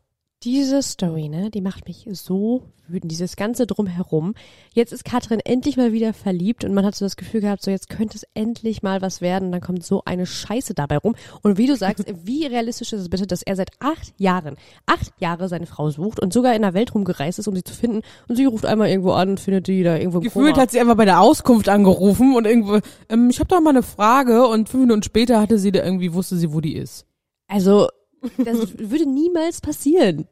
Diese 0.44 0.82
Story, 0.82 1.30
ne, 1.30 1.52
die 1.52 1.62
macht 1.62 1.88
mich 1.88 2.08
so 2.14 2.64
wütend, 2.88 3.12
dieses 3.12 3.36
ganze 3.36 3.68
Drumherum. 3.68 4.34
Jetzt 4.74 4.92
ist 4.92 5.06
Katrin 5.06 5.40
endlich 5.40 5.78
mal 5.78 5.94
wieder 5.94 6.14
verliebt 6.14 6.64
und 6.64 6.74
man 6.74 6.84
hat 6.84 6.96
so 6.96 7.06
das 7.06 7.16
Gefühl 7.16 7.42
gehabt, 7.42 7.62
so 7.62 7.70
jetzt 7.70 7.90
könnte 7.90 8.18
es 8.18 8.26
endlich 8.34 8.82
mal 8.82 9.04
was 9.04 9.22
werden 9.22 9.52
dann 9.52 9.62
kommt 9.62 9.84
so 9.84 10.02
eine 10.04 10.26
Scheiße 10.26 10.74
dabei 10.74 10.98
rum. 10.98 11.16
Und 11.44 11.60
wie 11.60 11.68
du 11.68 11.76
sagst, 11.76 12.06
wie 12.26 12.48
realistisch 12.48 12.92
ist 12.92 13.02
es 13.02 13.10
bitte, 13.10 13.28
dass 13.28 13.44
er 13.44 13.56
seit 13.56 13.70
acht 13.80 14.14
Jahren, 14.18 14.56
acht 14.88 15.14
Jahre 15.20 15.48
seine 15.48 15.68
Frau 15.68 15.92
sucht 15.92 16.20
und 16.20 16.34
sogar 16.34 16.56
in 16.56 16.64
der 16.64 16.74
Welt 16.74 16.96
rumgereist 16.96 17.38
ist, 17.38 17.48
um 17.48 17.56
sie 17.56 17.64
zu 17.64 17.76
finden 17.76 18.02
und 18.28 18.36
sie 18.36 18.46
ruft 18.46 18.66
einmal 18.66 18.90
irgendwo 18.90 19.12
an 19.12 19.30
und 19.30 19.40
findet 19.40 19.68
die 19.68 19.84
da 19.84 19.96
irgendwo 19.96 20.18
im 20.18 20.24
Gefühlt 20.24 20.54
Koma. 20.54 20.64
hat 20.64 20.72
sie 20.72 20.80
einfach 20.80 20.98
bei 20.98 21.06
der 21.06 21.22
Auskunft 21.22 21.70
angerufen 21.70 22.36
und 22.36 22.48
irgendwo, 22.48 22.80
ähm, 23.10 23.30
ich 23.30 23.40
habe 23.40 23.48
da 23.48 23.60
mal 23.60 23.70
eine 23.70 23.84
Frage 23.84 24.48
und 24.48 24.70
fünf 24.70 24.82
Minuten 24.82 25.04
später 25.04 25.40
hatte 25.40 25.60
sie 25.60 25.72
da 25.72 25.84
irgendwie, 25.84 26.14
wusste 26.14 26.36
sie, 26.36 26.52
wo 26.52 26.62
die 26.62 26.76
ist. 26.76 27.06
Also, 27.48 27.90
das 28.38 28.78
würde 28.78 29.10
niemals 29.10 29.62
passieren. 29.62 30.28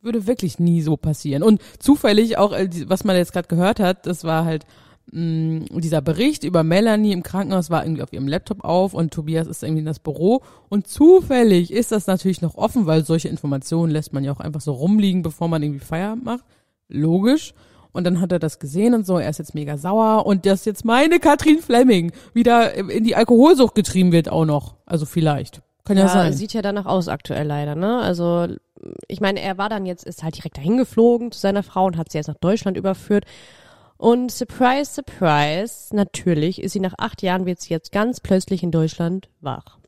würde 0.00 0.26
wirklich 0.26 0.58
nie 0.58 0.82
so 0.82 0.96
passieren. 0.96 1.42
Und 1.42 1.60
zufällig 1.78 2.38
auch, 2.38 2.52
äh, 2.52 2.68
was 2.86 3.04
man 3.04 3.16
jetzt 3.16 3.32
gerade 3.32 3.48
gehört 3.48 3.80
hat, 3.80 4.06
das 4.06 4.24
war 4.24 4.44
halt 4.44 4.66
mh, 5.12 5.66
dieser 5.80 6.00
Bericht 6.00 6.44
über 6.44 6.62
Melanie 6.62 7.12
im 7.12 7.22
Krankenhaus 7.22 7.70
war 7.70 7.84
irgendwie 7.84 8.02
auf 8.02 8.12
ihrem 8.12 8.28
Laptop 8.28 8.64
auf 8.64 8.94
und 8.94 9.12
Tobias 9.12 9.46
ist 9.46 9.62
irgendwie 9.62 9.80
in 9.80 9.86
das 9.86 9.98
Büro 9.98 10.42
und 10.68 10.86
zufällig 10.86 11.72
ist 11.72 11.92
das 11.92 12.06
natürlich 12.06 12.42
noch 12.42 12.56
offen, 12.56 12.86
weil 12.86 13.04
solche 13.04 13.28
Informationen 13.28 13.92
lässt 13.92 14.12
man 14.12 14.24
ja 14.24 14.32
auch 14.32 14.40
einfach 14.40 14.60
so 14.60 14.72
rumliegen, 14.72 15.22
bevor 15.22 15.48
man 15.48 15.62
irgendwie 15.62 15.80
Feierabend 15.80 16.24
macht. 16.24 16.44
Logisch. 16.88 17.54
Und 17.94 18.04
dann 18.04 18.22
hat 18.22 18.32
er 18.32 18.38
das 18.38 18.58
gesehen 18.58 18.94
und 18.94 19.04
so, 19.04 19.18
er 19.18 19.28
ist 19.28 19.38
jetzt 19.38 19.54
mega 19.54 19.76
sauer 19.76 20.24
und 20.24 20.46
dass 20.46 20.64
jetzt 20.64 20.84
meine 20.84 21.18
Katrin 21.20 21.58
Fleming 21.58 22.10
wieder 22.32 22.72
in 22.74 23.04
die 23.04 23.16
Alkoholsucht 23.16 23.74
getrieben 23.74 24.12
wird 24.12 24.30
auch 24.30 24.46
noch. 24.46 24.76
Also 24.86 25.04
vielleicht. 25.04 25.60
Kann 25.84 25.96
ja, 25.96 26.08
sein. 26.08 26.32
Sieht 26.32 26.52
ja 26.52 26.62
danach 26.62 26.86
aus 26.86 27.08
aktuell 27.08 27.46
leider, 27.46 27.74
ne? 27.74 27.98
Also 27.98 28.46
ich 29.08 29.20
meine, 29.20 29.40
er 29.40 29.58
war 29.58 29.68
dann 29.68 29.86
jetzt, 29.86 30.04
ist 30.04 30.22
halt 30.22 30.36
direkt 30.36 30.58
dahin 30.58 30.76
geflogen 30.76 31.32
zu 31.32 31.40
seiner 31.40 31.62
Frau 31.62 31.86
und 31.86 31.96
hat 31.96 32.10
sie 32.10 32.18
jetzt 32.18 32.28
nach 32.28 32.36
Deutschland 32.36 32.76
überführt. 32.76 33.24
Und 33.96 34.32
surprise, 34.32 34.92
surprise, 34.92 35.94
natürlich 35.94 36.60
ist 36.60 36.72
sie 36.72 36.80
nach 36.80 36.94
acht 36.98 37.22
Jahren, 37.22 37.46
wird 37.46 37.60
sie 37.60 37.72
jetzt 37.72 37.92
ganz 37.92 38.20
plötzlich 38.20 38.62
in 38.62 38.72
Deutschland 38.72 39.28
wach. 39.40 39.78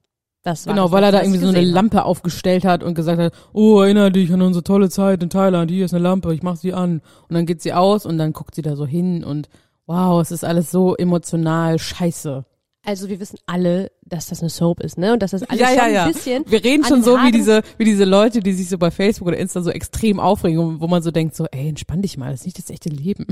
Das 0.44 0.66
war 0.66 0.74
Genau, 0.74 0.84
das, 0.84 0.92
weil 0.92 1.04
er 1.04 1.12
da 1.12 1.22
irgendwie 1.22 1.40
so 1.40 1.48
eine. 1.48 1.62
Lampe 1.62 2.04
aufgestellt 2.04 2.64
hat 2.64 2.82
und 2.82 2.94
gesagt 2.94 3.18
hat, 3.18 3.32
oh, 3.52 3.80
erinnere 3.80 4.12
dich 4.12 4.32
an 4.32 4.42
unsere 4.42 4.62
tolle 4.62 4.90
Zeit 4.90 5.22
in 5.22 5.30
Thailand, 5.30 5.70
hier 5.70 5.86
ist 5.86 5.94
eine 5.94 6.02
Lampe, 6.02 6.34
ich 6.34 6.42
mach 6.42 6.56
sie 6.56 6.74
an. 6.74 7.00
Und 7.28 7.34
dann 7.34 7.46
geht 7.46 7.62
sie 7.62 7.72
aus 7.72 8.04
und 8.06 8.18
dann 8.18 8.32
guckt 8.32 8.54
sie 8.54 8.62
da 8.62 8.76
so 8.76 8.86
hin 8.86 9.24
und 9.24 9.48
wow, 9.86 10.20
es 10.20 10.30
ist 10.30 10.44
alles 10.44 10.70
so 10.70 10.94
emotional 10.96 11.78
scheiße. 11.78 12.44
Also 12.84 13.08
wir 13.08 13.18
wissen 13.18 13.38
alle, 13.46 13.90
dass 14.02 14.26
das 14.26 14.40
eine 14.40 14.50
Soap 14.50 14.80
ist, 14.80 14.98
ne? 14.98 15.14
Und 15.14 15.22
dass 15.22 15.30
das 15.30 15.42
alles 15.44 15.60
ja, 15.60 15.70
ja, 15.72 15.84
schon 15.84 15.94
ja. 15.94 16.04
ein 16.04 16.12
bisschen. 16.12 16.44
Wir 16.46 16.62
reden 16.62 16.84
schon 16.84 17.02
so 17.02 17.16
wie 17.16 17.32
diese, 17.32 17.62
wie 17.78 17.84
diese 17.84 18.04
Leute, 18.04 18.40
die 18.40 18.52
sich 18.52 18.68
so 18.68 18.78
bei 18.78 18.90
Facebook 18.90 19.28
oder 19.28 19.38
Insta 19.38 19.62
so 19.62 19.70
extrem 19.70 20.20
aufregen, 20.20 20.80
wo 20.80 20.86
man 20.86 21.02
so 21.02 21.10
denkt, 21.10 21.34
so, 21.34 21.46
ey, 21.50 21.68
entspann 21.68 22.02
dich 22.02 22.18
mal, 22.18 22.30
das 22.30 22.40
ist 22.40 22.46
nicht 22.46 22.58
das 22.58 22.70
echte 22.70 22.90
Leben. 22.90 23.26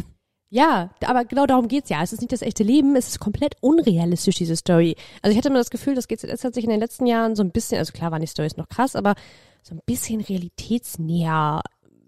Ja, 0.49 0.91
aber 1.05 1.25
genau 1.25 1.47
darum 1.47 1.67
geht's 1.67 1.88
ja. 1.88 2.03
Es 2.03 2.12
ist 2.12 2.21
nicht 2.21 2.33
das 2.33 2.43
echte 2.43 2.62
Leben, 2.62 2.95
es 2.95 3.09
ist 3.09 3.21
komplett 3.21 3.57
unrealistisch, 3.61 4.37
diese 4.37 4.55
Story. 4.55 4.97
Also 5.23 5.33
ich 5.33 5.38
hatte 5.38 5.49
immer 5.49 5.59
das 5.59 5.71
Gefühl, 5.71 5.95
das 5.95 6.09
GZS 6.09 6.45
hat 6.45 6.53
sich 6.53 6.65
in 6.65 6.71
den 6.71 6.81
letzten 6.81 7.07
Jahren 7.07 7.37
so 7.37 7.43
ein 7.43 7.53
bisschen, 7.53 7.79
also 7.79 7.93
klar 7.93 8.11
waren 8.11 8.21
die 8.21 8.27
Stories 8.27 8.59
noch 8.59 8.69
krass, 8.69 8.95
aber 8.95 9.15
so 9.62 9.75
ein 9.75 9.81
bisschen 9.87 10.21
realitätsnäher 10.21 11.62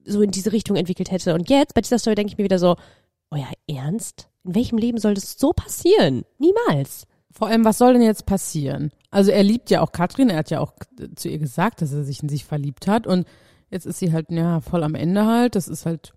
so 0.05 0.21
in 0.21 0.31
diese 0.31 0.53
Richtung 0.53 0.77
entwickelt 0.77 1.11
hätte. 1.11 1.35
Und 1.35 1.49
jetzt 1.49 1.73
bei 1.73 1.81
dieser 1.81 1.99
Story 1.99 2.17
denke 2.17 2.33
ich 2.33 2.39
mir 2.39 2.45
wieder 2.45 2.59
so, 2.59 2.77
euer 3.31 3.49
Ernst? 3.67 4.29
In 4.45 4.55
welchem 4.55 4.79
Leben 4.79 4.99
soll 4.99 5.15
das 5.15 5.39
so 5.39 5.53
passieren? 5.53 6.25
Niemals. 6.39 7.07
Vor 7.37 7.49
allem, 7.49 7.65
was 7.65 7.79
soll 7.79 7.95
denn 7.95 8.03
jetzt 8.03 8.27
passieren? 8.27 8.93
Also 9.11 9.33
er 9.33 9.43
liebt 9.43 9.69
ja 9.69 9.81
auch 9.81 9.91
Katrin, 9.91 10.31
er 10.31 10.39
hat 10.39 10.51
ja 10.51 10.61
auch 10.61 10.73
zu 11.17 11.29
ihr 11.29 11.39
gesagt, 11.39 11.83
dass 11.83 11.93
er 11.93 12.05
sich 12.05 12.23
in 12.23 12.29
sich 12.29 12.45
verliebt 12.45 12.87
hat 12.87 13.07
und 13.07 13.27
jetzt 13.71 13.87
ist 13.87 13.99
sie 13.99 14.13
halt, 14.13 14.31
ja, 14.31 14.61
voll 14.61 14.85
am 14.85 14.95
Ende 14.95 15.27
halt, 15.27 15.57
das 15.57 15.67
ist 15.67 15.85
halt 15.85 16.15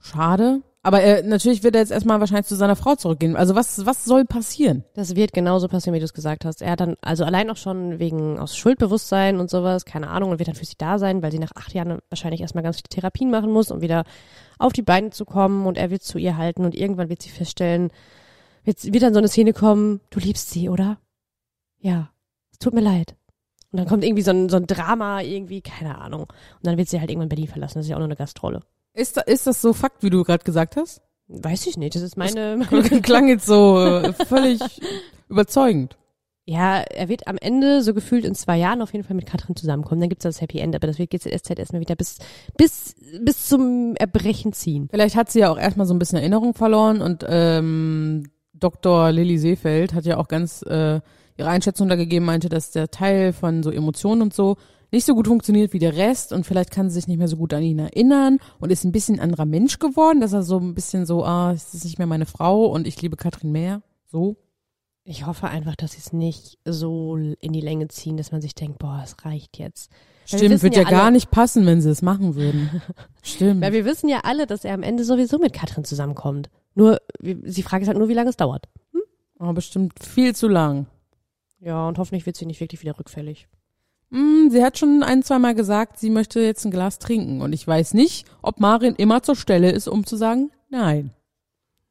schade. 0.00 0.62
Aber 0.82 1.00
er, 1.00 1.24
natürlich 1.24 1.64
wird 1.64 1.74
er 1.74 1.80
jetzt 1.80 1.90
erstmal 1.90 2.20
wahrscheinlich 2.20 2.46
zu 2.46 2.54
seiner 2.54 2.76
Frau 2.76 2.94
zurückgehen. 2.94 3.34
Also 3.34 3.56
was, 3.56 3.86
was 3.86 4.04
soll 4.04 4.24
passieren? 4.24 4.84
Das 4.94 5.16
wird 5.16 5.32
genauso 5.32 5.66
passieren, 5.66 5.94
wie 5.94 5.98
du 5.98 6.04
es 6.04 6.14
gesagt 6.14 6.44
hast. 6.44 6.62
Er 6.62 6.70
hat 6.70 6.80
dann, 6.80 6.94
also 7.00 7.24
allein 7.24 7.50
auch 7.50 7.56
schon 7.56 7.98
wegen 7.98 8.38
aus 8.38 8.56
Schuldbewusstsein 8.56 9.40
und 9.40 9.50
sowas, 9.50 9.84
keine 9.84 10.08
Ahnung, 10.10 10.30
und 10.30 10.38
wird 10.38 10.48
dann 10.48 10.54
für 10.54 10.64
sie 10.64 10.76
da 10.78 11.00
sein, 11.00 11.22
weil 11.22 11.32
sie 11.32 11.40
nach 11.40 11.50
acht 11.56 11.74
Jahren 11.74 11.98
wahrscheinlich 12.08 12.40
erstmal 12.40 12.62
ganz 12.62 12.76
viele 12.76 12.88
Therapien 12.88 13.32
machen 13.32 13.50
muss, 13.50 13.72
um 13.72 13.80
wieder 13.80 14.04
auf 14.60 14.72
die 14.72 14.82
Beine 14.82 15.10
zu 15.10 15.24
kommen 15.24 15.66
und 15.66 15.76
er 15.76 15.90
wird 15.90 16.04
zu 16.04 16.18
ihr 16.18 16.36
halten 16.36 16.64
und 16.64 16.76
irgendwann 16.76 17.08
wird 17.08 17.20
sie 17.20 17.30
feststellen, 17.30 17.90
wird, 18.66 18.92
wird 18.92 19.02
dann 19.02 19.14
so 19.14 19.18
eine 19.18 19.28
Szene 19.28 19.52
kommen, 19.52 20.00
du 20.10 20.20
liebst 20.20 20.50
sie, 20.50 20.68
oder? 20.68 20.98
Ja, 21.78 22.10
es 22.52 22.58
tut 22.58 22.74
mir 22.74 22.80
leid. 22.80 23.16
Und 23.72 23.78
dann 23.78 23.88
kommt 23.88 24.04
irgendwie 24.04 24.22
so 24.22 24.30
ein, 24.30 24.48
so 24.48 24.56
ein 24.56 24.66
Drama, 24.66 25.22
irgendwie, 25.22 25.60
keine 25.60 25.98
Ahnung. 25.98 26.22
Und 26.22 26.66
dann 26.66 26.76
wird 26.76 26.88
sie 26.88 27.00
halt 27.00 27.10
irgendwann 27.10 27.28
Berlin 27.28 27.48
verlassen, 27.48 27.78
das 27.78 27.86
ist 27.86 27.90
ja 27.90 27.96
auch 27.96 28.00
nur 28.00 28.08
eine 28.08 28.16
Gastrolle. 28.16 28.60
Ist, 28.94 29.16
da, 29.16 29.22
ist 29.22 29.46
das 29.46 29.60
so 29.60 29.72
Fakt, 29.72 30.02
wie 30.02 30.10
du 30.10 30.24
gerade 30.24 30.44
gesagt 30.44 30.76
hast? 30.76 31.02
Weiß 31.28 31.66
ich 31.66 31.76
nicht, 31.76 31.94
das 31.94 32.02
ist 32.02 32.16
meine... 32.16 32.66
Das 32.70 32.88
klang 33.02 33.28
jetzt 33.28 33.46
so 33.46 33.78
äh, 33.78 34.12
völlig 34.12 34.60
überzeugend. 35.28 35.96
Ja, 36.48 36.78
er 36.78 37.08
wird 37.08 37.26
am 37.26 37.38
Ende 37.38 37.82
so 37.82 37.92
gefühlt 37.92 38.24
in 38.24 38.36
zwei 38.36 38.56
Jahren 38.56 38.80
auf 38.80 38.92
jeden 38.92 39.04
Fall 39.04 39.16
mit 39.16 39.26
Katrin 39.26 39.56
zusammenkommen. 39.56 40.00
Dann 40.00 40.08
gibt's 40.08 40.22
das 40.22 40.40
Happy 40.40 40.60
End, 40.60 40.76
aber 40.76 40.86
das 40.86 40.98
wird 40.98 41.10
GZSZ 41.10 41.58
erstmal 41.58 41.80
wieder 41.80 41.96
bis, 41.96 42.18
bis, 42.56 42.94
bis 43.20 43.48
zum 43.48 43.96
Erbrechen 43.96 44.52
ziehen. 44.52 44.86
Vielleicht 44.88 45.16
hat 45.16 45.28
sie 45.28 45.40
ja 45.40 45.50
auch 45.50 45.58
erstmal 45.58 45.88
so 45.88 45.94
ein 45.94 45.98
bisschen 45.98 46.18
Erinnerung 46.18 46.54
verloren 46.54 47.02
und 47.02 47.26
ähm, 47.28 48.30
Dr. 48.58 49.12
Lilly 49.12 49.38
Seefeld 49.38 49.94
hat 49.94 50.04
ja 50.06 50.16
auch 50.18 50.28
ganz 50.28 50.62
äh, 50.62 51.00
ihre 51.36 51.48
Einschätzung 51.48 51.88
da 51.88 51.96
gegeben, 51.96 52.24
meinte, 52.24 52.48
dass 52.48 52.70
der 52.70 52.90
Teil 52.90 53.32
von 53.32 53.62
so 53.62 53.70
Emotionen 53.70 54.22
und 54.22 54.34
so 54.34 54.56
nicht 54.92 55.04
so 55.04 55.14
gut 55.14 55.26
funktioniert 55.26 55.72
wie 55.72 55.78
der 55.78 55.96
Rest 55.96 56.32
und 56.32 56.46
vielleicht 56.46 56.70
kann 56.70 56.88
sie 56.88 56.94
sich 56.94 57.08
nicht 57.08 57.18
mehr 57.18 57.28
so 57.28 57.36
gut 57.36 57.52
an 57.52 57.62
ihn 57.62 57.78
erinnern 57.80 58.38
und 58.60 58.70
ist 58.70 58.84
ein 58.84 58.92
bisschen 58.92 59.18
anderer 59.20 59.44
Mensch 59.44 59.78
geworden, 59.78 60.20
dass 60.20 60.32
er 60.32 60.42
so 60.42 60.58
ein 60.58 60.74
bisschen 60.74 61.06
so, 61.06 61.24
ah, 61.24 61.52
es 61.52 61.74
ist 61.74 61.84
nicht 61.84 61.98
mehr 61.98 62.06
meine 62.06 62.26
Frau 62.26 62.66
und 62.66 62.86
ich 62.86 63.00
liebe 63.02 63.16
Katrin 63.16 63.52
mehr. 63.52 63.82
So. 64.06 64.36
Ich 65.02 65.26
hoffe 65.26 65.48
einfach, 65.48 65.76
dass 65.76 65.92
sie 65.92 65.98
es 65.98 66.12
nicht 66.12 66.58
so 66.64 67.16
in 67.16 67.52
die 67.52 67.60
Länge 67.60 67.88
ziehen, 67.88 68.16
dass 68.16 68.32
man 68.32 68.40
sich 68.40 68.54
denkt, 68.54 68.78
boah, 68.78 69.02
es 69.04 69.24
reicht 69.24 69.58
jetzt. 69.58 69.90
Weil 70.30 70.38
Stimmt, 70.40 70.62
wird 70.62 70.76
ja, 70.76 70.82
alle- 70.82 70.96
gar 70.96 71.10
nicht 71.10 71.30
passen, 71.30 71.66
wenn 71.66 71.80
sie 71.80 71.90
es 71.90 72.02
machen 72.02 72.34
würden. 72.34 72.82
Stimmt. 73.22 73.60
Weil 73.60 73.72
wir 73.72 73.84
wissen 73.84 74.08
ja 74.08 74.20
alle, 74.24 74.46
dass 74.46 74.64
er 74.64 74.74
am 74.74 74.82
Ende 74.82 75.04
sowieso 75.04 75.38
mit 75.38 75.52
Katrin 75.52 75.84
zusammenkommt. 75.84 76.48
Nur, 76.76 77.00
sie 77.20 77.62
fragt 77.62 77.82
ist 77.82 77.88
halt 77.88 77.98
nur, 77.98 78.08
wie 78.08 78.14
lange 78.14 78.28
es 78.28 78.36
dauert. 78.36 78.68
Aber 79.38 79.54
bestimmt 79.54 79.94
viel 79.98 80.34
zu 80.36 80.46
lang. 80.46 80.86
Ja, 81.58 81.88
und 81.88 81.98
hoffentlich 81.98 82.26
wird 82.26 82.36
sie 82.36 82.46
nicht 82.46 82.60
wirklich 82.60 82.82
wieder 82.82 82.98
rückfällig. 82.98 83.48
Mm, 84.10 84.50
sie 84.50 84.62
hat 84.62 84.78
schon 84.78 85.02
ein, 85.02 85.22
zwei 85.22 85.38
Mal 85.38 85.54
gesagt, 85.54 85.98
sie 85.98 86.10
möchte 86.10 86.38
jetzt 86.40 86.64
ein 86.64 86.70
Glas 86.70 86.98
trinken. 86.98 87.40
Und 87.40 87.54
ich 87.54 87.66
weiß 87.66 87.94
nicht, 87.94 88.26
ob 88.42 88.60
Marin 88.60 88.94
immer 88.94 89.22
zur 89.22 89.36
Stelle 89.36 89.70
ist, 89.70 89.88
um 89.88 90.04
zu 90.04 90.16
sagen, 90.16 90.52
nein. 90.68 91.10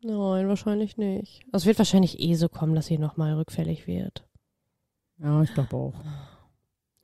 Nein, 0.02 0.48
wahrscheinlich 0.48 0.98
nicht. 0.98 1.42
Also 1.52 1.64
Es 1.64 1.66
wird 1.66 1.80
wahrscheinlich 1.80 2.20
eh 2.20 2.36
so 2.36 2.48
kommen, 2.48 2.76
dass 2.76 2.86
sie 2.86 3.00
nochmal 3.00 3.34
rückfällig 3.34 3.88
wird. 3.88 4.24
Ja, 5.18 5.42
ich 5.42 5.54
glaube 5.54 5.76
auch. 5.76 5.94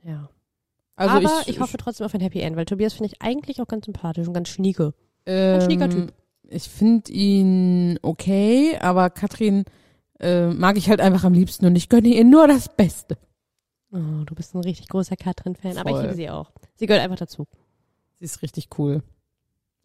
Ja. 0.03 0.29
Also 0.95 1.15
Aber 1.15 1.41
ich, 1.41 1.55
ich, 1.55 1.59
hoffe 1.59 1.77
trotzdem 1.77 2.05
auf 2.05 2.13
ein 2.13 2.21
Happy 2.21 2.41
End, 2.41 2.55
weil 2.55 2.65
Tobias 2.65 2.93
finde 2.93 3.11
ich 3.11 3.21
eigentlich 3.23 3.59
auch 3.59 3.67
ganz 3.67 3.85
sympathisch 3.85 4.27
und 4.27 4.35
ganz 4.35 4.49
schnieke. 4.49 4.93
ähm, 5.25 5.55
Ein 5.55 5.61
schnieker 5.61 5.89
Typ. 5.89 6.13
Ich 6.51 6.67
finde 6.67 7.11
ihn 7.11 7.97
okay, 8.01 8.77
aber 8.81 9.09
Katrin 9.09 9.63
äh, 10.19 10.47
mag 10.47 10.77
ich 10.77 10.89
halt 10.89 10.99
einfach 10.99 11.23
am 11.23 11.33
liebsten 11.33 11.65
und 11.65 11.77
ich 11.77 11.87
gönne 11.87 12.09
ihr 12.09 12.25
nur 12.25 12.45
das 12.47 12.67
Beste. 12.67 13.17
Oh, 13.93 14.25
du 14.25 14.35
bist 14.35 14.53
ein 14.53 14.61
richtig 14.61 14.89
großer 14.89 15.15
Katrin-Fan, 15.15 15.77
aber 15.77 15.91
ich 15.91 16.01
liebe 16.01 16.15
sie 16.15 16.29
auch. 16.29 16.51
Sie 16.75 16.87
gehört 16.87 17.03
einfach 17.03 17.17
dazu. 17.17 17.47
Sie 18.19 18.25
ist 18.25 18.41
richtig 18.41 18.67
cool. 18.77 19.01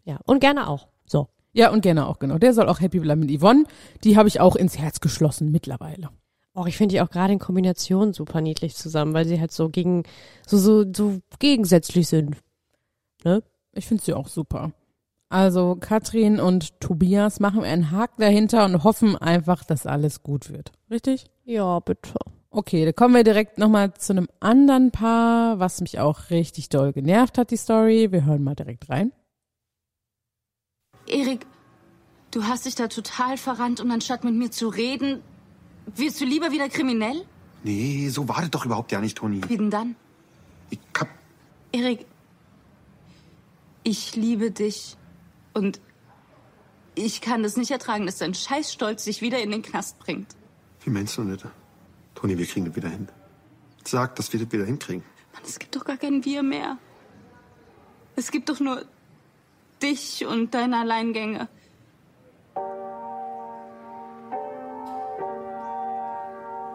Ja, 0.05 0.19
und 0.25 0.41
gerne 0.41 0.69
auch. 0.69 0.89
So. 1.07 1.29
Ja, 1.53 1.71
und 1.71 1.83
gerne 1.83 2.07
auch, 2.07 2.19
genau. 2.19 2.39
Der 2.39 2.53
soll 2.53 2.69
auch 2.69 2.81
happy 2.81 2.99
bleiben 2.99 3.21
mit 3.21 3.41
Yvonne. 3.41 3.65
Die 4.03 4.17
habe 4.17 4.29
ich 4.29 4.41
auch 4.41 4.57
ins 4.57 4.77
Herz 4.77 5.01
geschlossen 5.01 5.53
mittlerweile. 5.53 6.11
Oh, 6.55 6.67
ich 6.67 6.77
finde 6.77 6.95
die 6.95 7.01
auch 7.01 7.11
gerade 7.11 7.33
in 7.33 7.39
Kombination 7.39 8.13
super 8.13 8.41
niedlich 8.41 8.75
zusammen, 8.75 9.15
weil 9.15 9.27
sie 9.27 9.41
halt 9.41 9.53
so 9.53 9.69
gegen, 9.69 10.03
so, 10.47 10.59
so, 10.59 10.85
so 10.93 11.21
gegensätzlich 11.39 12.09
sind. 12.09 12.37
Ne? 13.25 13.43
Ich 13.73 13.87
finde 13.87 14.03
sie 14.03 14.15
auch 14.15 14.27
super. 14.27 14.73
Also 15.29 15.77
Katrin 15.81 16.39
und 16.39 16.81
Tobias 16.81 17.41
machen 17.41 17.65
einen 17.65 17.91
Haken 17.91 18.21
dahinter 18.21 18.65
und 18.65 18.85
hoffen 18.85 19.17
einfach, 19.17 19.65
dass 19.65 19.87
alles 19.87 20.23
gut 20.23 20.51
wird. 20.51 20.73
Richtig? 20.91 21.27
Ja, 21.45 21.81
bitte. 21.81 22.15
Okay, 22.51 22.85
da 22.85 22.93
kommen 22.93 23.15
wir 23.15 23.25
direkt 23.25 23.59
nochmal 23.59 23.93
zu 23.95 24.13
einem 24.13 24.29
anderen 24.41 24.93
Paar, 24.93 25.59
was 25.59 25.81
mich 25.81 25.99
auch 25.99 26.31
richtig 26.31 26.69
doll 26.69 26.93
genervt 26.93 27.39
hat, 27.39 27.51
die 27.51 27.57
Story. 27.57 28.13
Wir 28.13 28.25
hören 28.25 28.45
mal 28.45 28.55
direkt 28.55 28.89
rein. 28.89 29.13
Erik, 31.09 31.45
du 32.31 32.45
hast 32.45 32.65
dich 32.65 32.75
da 32.75 32.87
total 32.87 33.37
verrannt 33.37 33.81
und 33.81 33.91
anstatt 33.91 34.25
mit 34.25 34.35
mir 34.35 34.51
zu 34.51 34.69
reden, 34.69 35.21
wirst 35.87 36.21
du 36.21 36.25
lieber 36.25 36.53
wieder 36.53 36.69
kriminell? 36.69 37.25
Nee, 37.63 38.09
so 38.09 38.29
war 38.29 38.41
das 38.41 38.51
doch 38.51 38.65
überhaupt 38.65 38.93
ja 38.93 39.01
nicht, 39.01 39.19
Toni. 39.19 39.41
Wie 39.49 39.57
denn 39.57 39.71
dann? 39.71 39.97
Ich 40.71 40.79
hab, 40.99 41.09
Erik, 41.73 42.07
ich 43.83 44.17
liebe 44.17 44.51
dich 44.51 44.97
und 45.57 45.81
ich 46.95 47.23
kann 47.23 47.43
es 47.45 47.57
nicht 47.57 47.71
ertragen, 47.71 48.05
dass 48.05 48.19
dein 48.19 48.35
Scheißstolz 48.35 49.05
dich 49.05 49.23
wieder 49.23 49.41
in 49.43 49.51
den 49.51 49.63
Knast 49.63 49.99
bringt. 49.99 50.37
wie 50.85 50.91
meinst 50.91 51.17
du 51.17 51.25
das? 51.25 51.51
Toni, 52.15 52.37
wir 52.37 52.47
kriegen 52.47 52.67
das 52.67 52.77
wieder 52.77 52.91
hin. 52.91 53.09
Sag, 53.85 54.17
dass 54.17 54.33
wir 54.33 54.41
das 54.41 54.53
wieder 54.53 54.67
hinkriegen. 54.67 55.03
Mann, 55.33 55.43
es 55.47 55.59
gibt 55.59 55.75
doch 55.75 55.85
gar 55.85 55.97
kein 55.97 56.25
Wir 56.25 56.43
mehr. 56.43 56.77
Es 58.17 58.31
gibt 58.31 58.51
doch 58.51 58.61
nur 58.61 58.85
dich 59.83 60.27
und 60.27 60.55
deine 60.55 60.79
Alleingänge. 60.81 61.49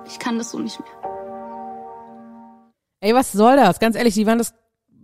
Ich 0.08 0.20
kann 0.20 0.38
das 0.40 0.52
so 0.52 0.60
nicht 0.60 0.80
mehr. 0.80 0.90
Ey, 3.00 3.14
was 3.14 3.32
soll 3.32 3.56
das? 3.56 3.80
Ganz 3.80 3.96
ehrlich, 3.96 4.14
die 4.14 4.26
waren 4.26 4.38
das 4.38 4.54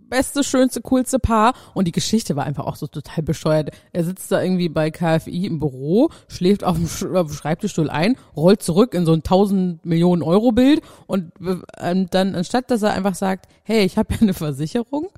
beste, 0.08 0.44
schönste, 0.44 0.80
coolste 0.82 1.18
Paar 1.18 1.54
und 1.74 1.86
die 1.86 1.92
Geschichte 1.92 2.36
war 2.36 2.44
einfach 2.44 2.66
auch 2.66 2.76
so 2.76 2.86
total 2.86 3.22
bescheuert. 3.22 3.70
Er 3.92 4.04
sitzt 4.04 4.30
da 4.32 4.42
irgendwie 4.42 4.68
bei 4.68 4.90
KFI 4.90 5.46
im 5.46 5.58
Büro, 5.58 6.10
schläft 6.28 6.64
auf 6.64 6.76
dem, 6.76 6.88
Schreibtischstuhl 6.88 7.90
ein, 7.90 8.16
rollt 8.36 8.62
zurück 8.62 8.94
in 8.94 9.06
so 9.06 9.12
ein 9.12 9.18
1000 9.18 9.84
Millionen 9.84 10.22
Euro 10.22 10.52
Bild 10.52 10.82
und 11.06 11.32
ähm, 11.78 12.06
dann 12.10 12.34
anstatt, 12.34 12.70
dass 12.70 12.82
er 12.82 12.92
einfach 12.92 13.14
sagt, 13.14 13.46
hey, 13.62 13.84
ich 13.84 13.98
habe 13.98 14.14
ja 14.14 14.20
eine 14.20 14.34
Versicherung, 14.34 15.08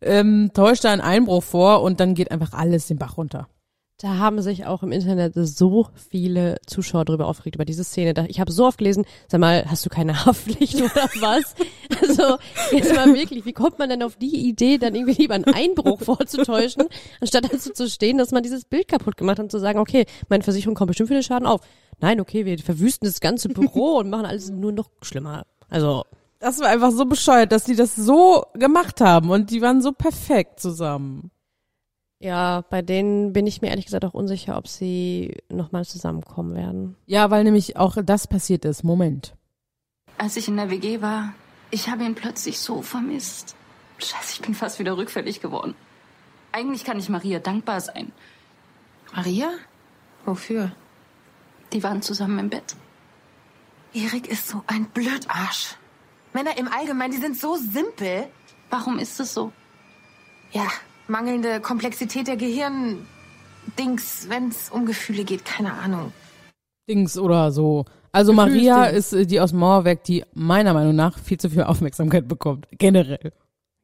ähm, 0.00 0.50
täuscht 0.54 0.84
da 0.84 0.92
einen 0.92 1.00
Einbruch 1.00 1.42
vor 1.42 1.82
und 1.82 2.00
dann 2.00 2.14
geht 2.14 2.30
einfach 2.30 2.52
alles 2.52 2.86
den 2.86 2.98
Bach 2.98 3.16
runter. 3.16 3.48
Da 4.00 4.16
haben 4.18 4.40
sich 4.42 4.64
auch 4.64 4.84
im 4.84 4.92
Internet 4.92 5.32
so 5.34 5.88
viele 6.08 6.58
Zuschauer 6.66 7.04
drüber 7.04 7.26
aufgeregt, 7.26 7.56
über 7.56 7.64
diese 7.64 7.82
Szene. 7.82 8.28
Ich 8.28 8.38
habe 8.38 8.52
so 8.52 8.64
oft 8.64 8.78
gelesen, 8.78 9.04
sag 9.26 9.40
mal, 9.40 9.64
hast 9.68 9.84
du 9.84 9.90
keine 9.90 10.24
Haftpflicht 10.24 10.76
oder 10.76 11.08
was? 11.20 11.56
Also 12.00 12.36
jetzt 12.70 12.94
mal 12.94 13.12
wirklich, 13.12 13.44
wie 13.44 13.52
kommt 13.52 13.80
man 13.80 13.88
denn 13.88 14.04
auf 14.04 14.14
die 14.14 14.48
Idee, 14.48 14.78
dann 14.78 14.94
irgendwie 14.94 15.20
lieber 15.22 15.34
einen 15.34 15.46
Einbruch 15.46 16.00
vorzutäuschen, 16.00 16.84
anstatt 17.20 17.52
dazu 17.52 17.72
zu 17.72 17.88
stehen, 17.88 18.18
dass 18.18 18.30
man 18.30 18.44
dieses 18.44 18.64
Bild 18.64 18.86
kaputt 18.86 19.16
gemacht 19.16 19.38
hat 19.38 19.44
und 19.44 19.50
zu 19.50 19.58
sagen, 19.58 19.80
okay, 19.80 20.06
meine 20.28 20.44
Versicherung 20.44 20.76
kommt 20.76 20.88
bestimmt 20.88 21.08
für 21.08 21.14
den 21.14 21.24
Schaden 21.24 21.48
auf. 21.48 21.60
Nein, 21.98 22.20
okay, 22.20 22.44
wir 22.46 22.56
verwüsten 22.60 23.08
das 23.08 23.18
ganze 23.18 23.48
Büro 23.48 23.96
und 23.98 24.10
machen 24.10 24.26
alles 24.26 24.48
nur 24.48 24.70
noch 24.70 24.90
schlimmer. 25.02 25.44
Also 25.68 26.04
Das 26.38 26.60
war 26.60 26.68
einfach 26.68 26.92
so 26.92 27.04
bescheuert, 27.04 27.50
dass 27.50 27.64
die 27.64 27.74
das 27.74 27.96
so 27.96 28.44
gemacht 28.54 29.00
haben 29.00 29.30
und 29.30 29.50
die 29.50 29.60
waren 29.60 29.82
so 29.82 29.90
perfekt 29.90 30.60
zusammen. 30.60 31.32
Ja, 32.20 32.62
bei 32.68 32.82
denen 32.82 33.32
bin 33.32 33.46
ich 33.46 33.62
mir 33.62 33.68
ehrlich 33.68 33.84
gesagt 33.84 34.04
auch 34.04 34.14
unsicher, 34.14 34.56
ob 34.56 34.66
sie 34.66 35.36
nochmal 35.48 35.84
zusammenkommen 35.84 36.54
werden. 36.54 36.96
Ja, 37.06 37.30
weil 37.30 37.44
nämlich 37.44 37.76
auch 37.76 37.96
das 38.02 38.26
passiert 38.26 38.64
ist. 38.64 38.82
Moment. 38.82 39.34
Als 40.16 40.36
ich 40.36 40.48
in 40.48 40.56
der 40.56 40.70
WG 40.70 41.00
war, 41.00 41.32
ich 41.70 41.88
habe 41.88 42.04
ihn 42.04 42.16
plötzlich 42.16 42.58
so 42.58 42.82
vermisst. 42.82 43.54
Scheiße, 43.98 44.34
ich 44.34 44.40
bin 44.40 44.54
fast 44.54 44.78
wieder 44.78 44.96
rückfällig 44.96 45.40
geworden. 45.40 45.74
Eigentlich 46.50 46.84
kann 46.84 46.98
ich 46.98 47.08
Maria 47.08 47.38
dankbar 47.38 47.80
sein. 47.80 48.12
Maria? 49.14 49.50
Wofür? 50.24 50.72
Die 51.72 51.82
waren 51.82 52.02
zusammen 52.02 52.38
im 52.38 52.50
Bett. 52.50 52.74
Erik 53.92 54.28
ist 54.28 54.48
so 54.48 54.62
ein 54.66 54.86
Blödarsch. 54.86 55.76
Männer 56.32 56.58
im 56.58 56.68
Allgemeinen, 56.68 57.12
die 57.12 57.20
sind 57.20 57.38
so 57.38 57.56
simpel. 57.56 58.26
Warum 58.70 58.98
ist 58.98 59.18
es 59.20 59.34
so? 59.34 59.52
Ja, 60.52 60.66
mangelnde 61.08 61.60
Komplexität 61.60 62.28
der 62.28 62.36
Gehirn. 62.36 63.06
Dings, 63.78 64.26
wenn 64.30 64.48
es 64.48 64.70
um 64.70 64.86
Gefühle 64.86 65.24
geht, 65.24 65.44
keine 65.44 65.72
Ahnung. 65.74 66.12
Dings 66.88 67.18
oder 67.18 67.52
so. 67.52 67.84
Also. 68.12 68.32
Maria 68.32 68.86
ist 68.86 69.12
äh, 69.12 69.26
die 69.26 69.40
aus 69.40 69.52
Mauerwerk, 69.52 70.04
die 70.04 70.24
meiner 70.32 70.72
Meinung 70.72 70.96
nach 70.96 71.18
viel 71.18 71.38
zu 71.38 71.50
viel 71.50 71.64
Aufmerksamkeit 71.64 72.26
bekommt. 72.26 72.66
Generell. 72.72 73.32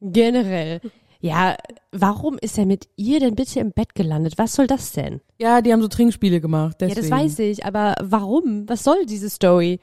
Generell. 0.01 0.81
Ja, 1.19 1.55
warum 1.91 2.37
ist 2.39 2.57
er 2.57 2.65
mit 2.65 2.87
ihr 2.95 3.19
denn 3.19 3.35
bitte 3.35 3.59
im 3.59 3.71
Bett 3.71 3.95
gelandet? 3.95 4.37
Was 4.37 4.53
soll 4.53 4.67
das 4.67 4.91
denn? 4.91 5.21
Ja, 5.39 5.61
die 5.61 5.71
haben 5.71 5.81
so 5.81 5.87
Trinkspiele 5.87 6.41
gemacht. 6.41 6.77
Deswegen. 6.79 7.01
Ja, 7.01 7.09
das 7.09 7.19
weiß 7.19 7.39
ich, 7.39 7.65
aber 7.65 7.95
warum? 8.01 8.67
Was 8.67 8.83
soll 8.83 9.05
diese 9.05 9.29
Story? 9.29 9.79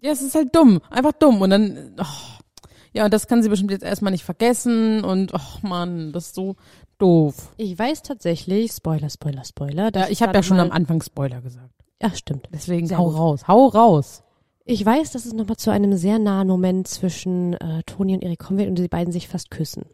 Ja, 0.00 0.12
es 0.12 0.22
ist 0.22 0.34
halt 0.34 0.54
dumm. 0.54 0.80
Einfach 0.90 1.12
dumm. 1.12 1.42
Und 1.42 1.50
dann, 1.50 1.94
oh, 1.98 2.40
ja, 2.92 3.04
und 3.04 3.14
das 3.14 3.26
kann 3.26 3.42
sie 3.42 3.48
bestimmt 3.48 3.70
jetzt 3.70 3.84
erstmal 3.84 4.12
nicht 4.12 4.24
vergessen. 4.24 5.04
Und, 5.04 5.32
oh 5.34 5.66
Mann, 5.66 6.12
das 6.12 6.26
ist 6.26 6.34
so 6.34 6.56
doof. 6.98 7.52
Ich 7.56 7.78
weiß 7.78 8.02
tatsächlich, 8.02 8.72
Spoiler, 8.72 9.10
Spoiler, 9.10 9.44
Spoiler. 9.44 9.90
Ja, 9.94 10.08
ich 10.08 10.22
habe 10.22 10.34
ja 10.34 10.42
schon 10.42 10.60
am 10.60 10.70
Anfang 10.70 11.02
Spoiler 11.02 11.40
gesagt. 11.40 11.74
Ja, 12.02 12.10
stimmt. 12.14 12.48
Deswegen 12.52 12.86
Sehr 12.86 12.98
hau 12.98 13.06
gut. 13.06 13.16
raus. 13.16 13.48
Hau 13.48 13.66
raus. 13.66 14.22
Ich 14.64 14.84
weiß, 14.84 15.12
dass 15.12 15.24
es 15.24 15.32
nochmal 15.32 15.56
zu 15.56 15.70
einem 15.70 15.96
sehr 15.96 16.18
nahen 16.18 16.46
Moment 16.46 16.86
zwischen 16.86 17.54
äh, 17.54 17.82
Toni 17.84 18.14
und 18.14 18.22
Erik 18.22 18.38
kommen 18.38 18.58
wird 18.58 18.68
und 18.68 18.78
die 18.78 18.88
beiden 18.88 19.12
sich 19.12 19.28
fast 19.28 19.50
küssen. 19.50 19.84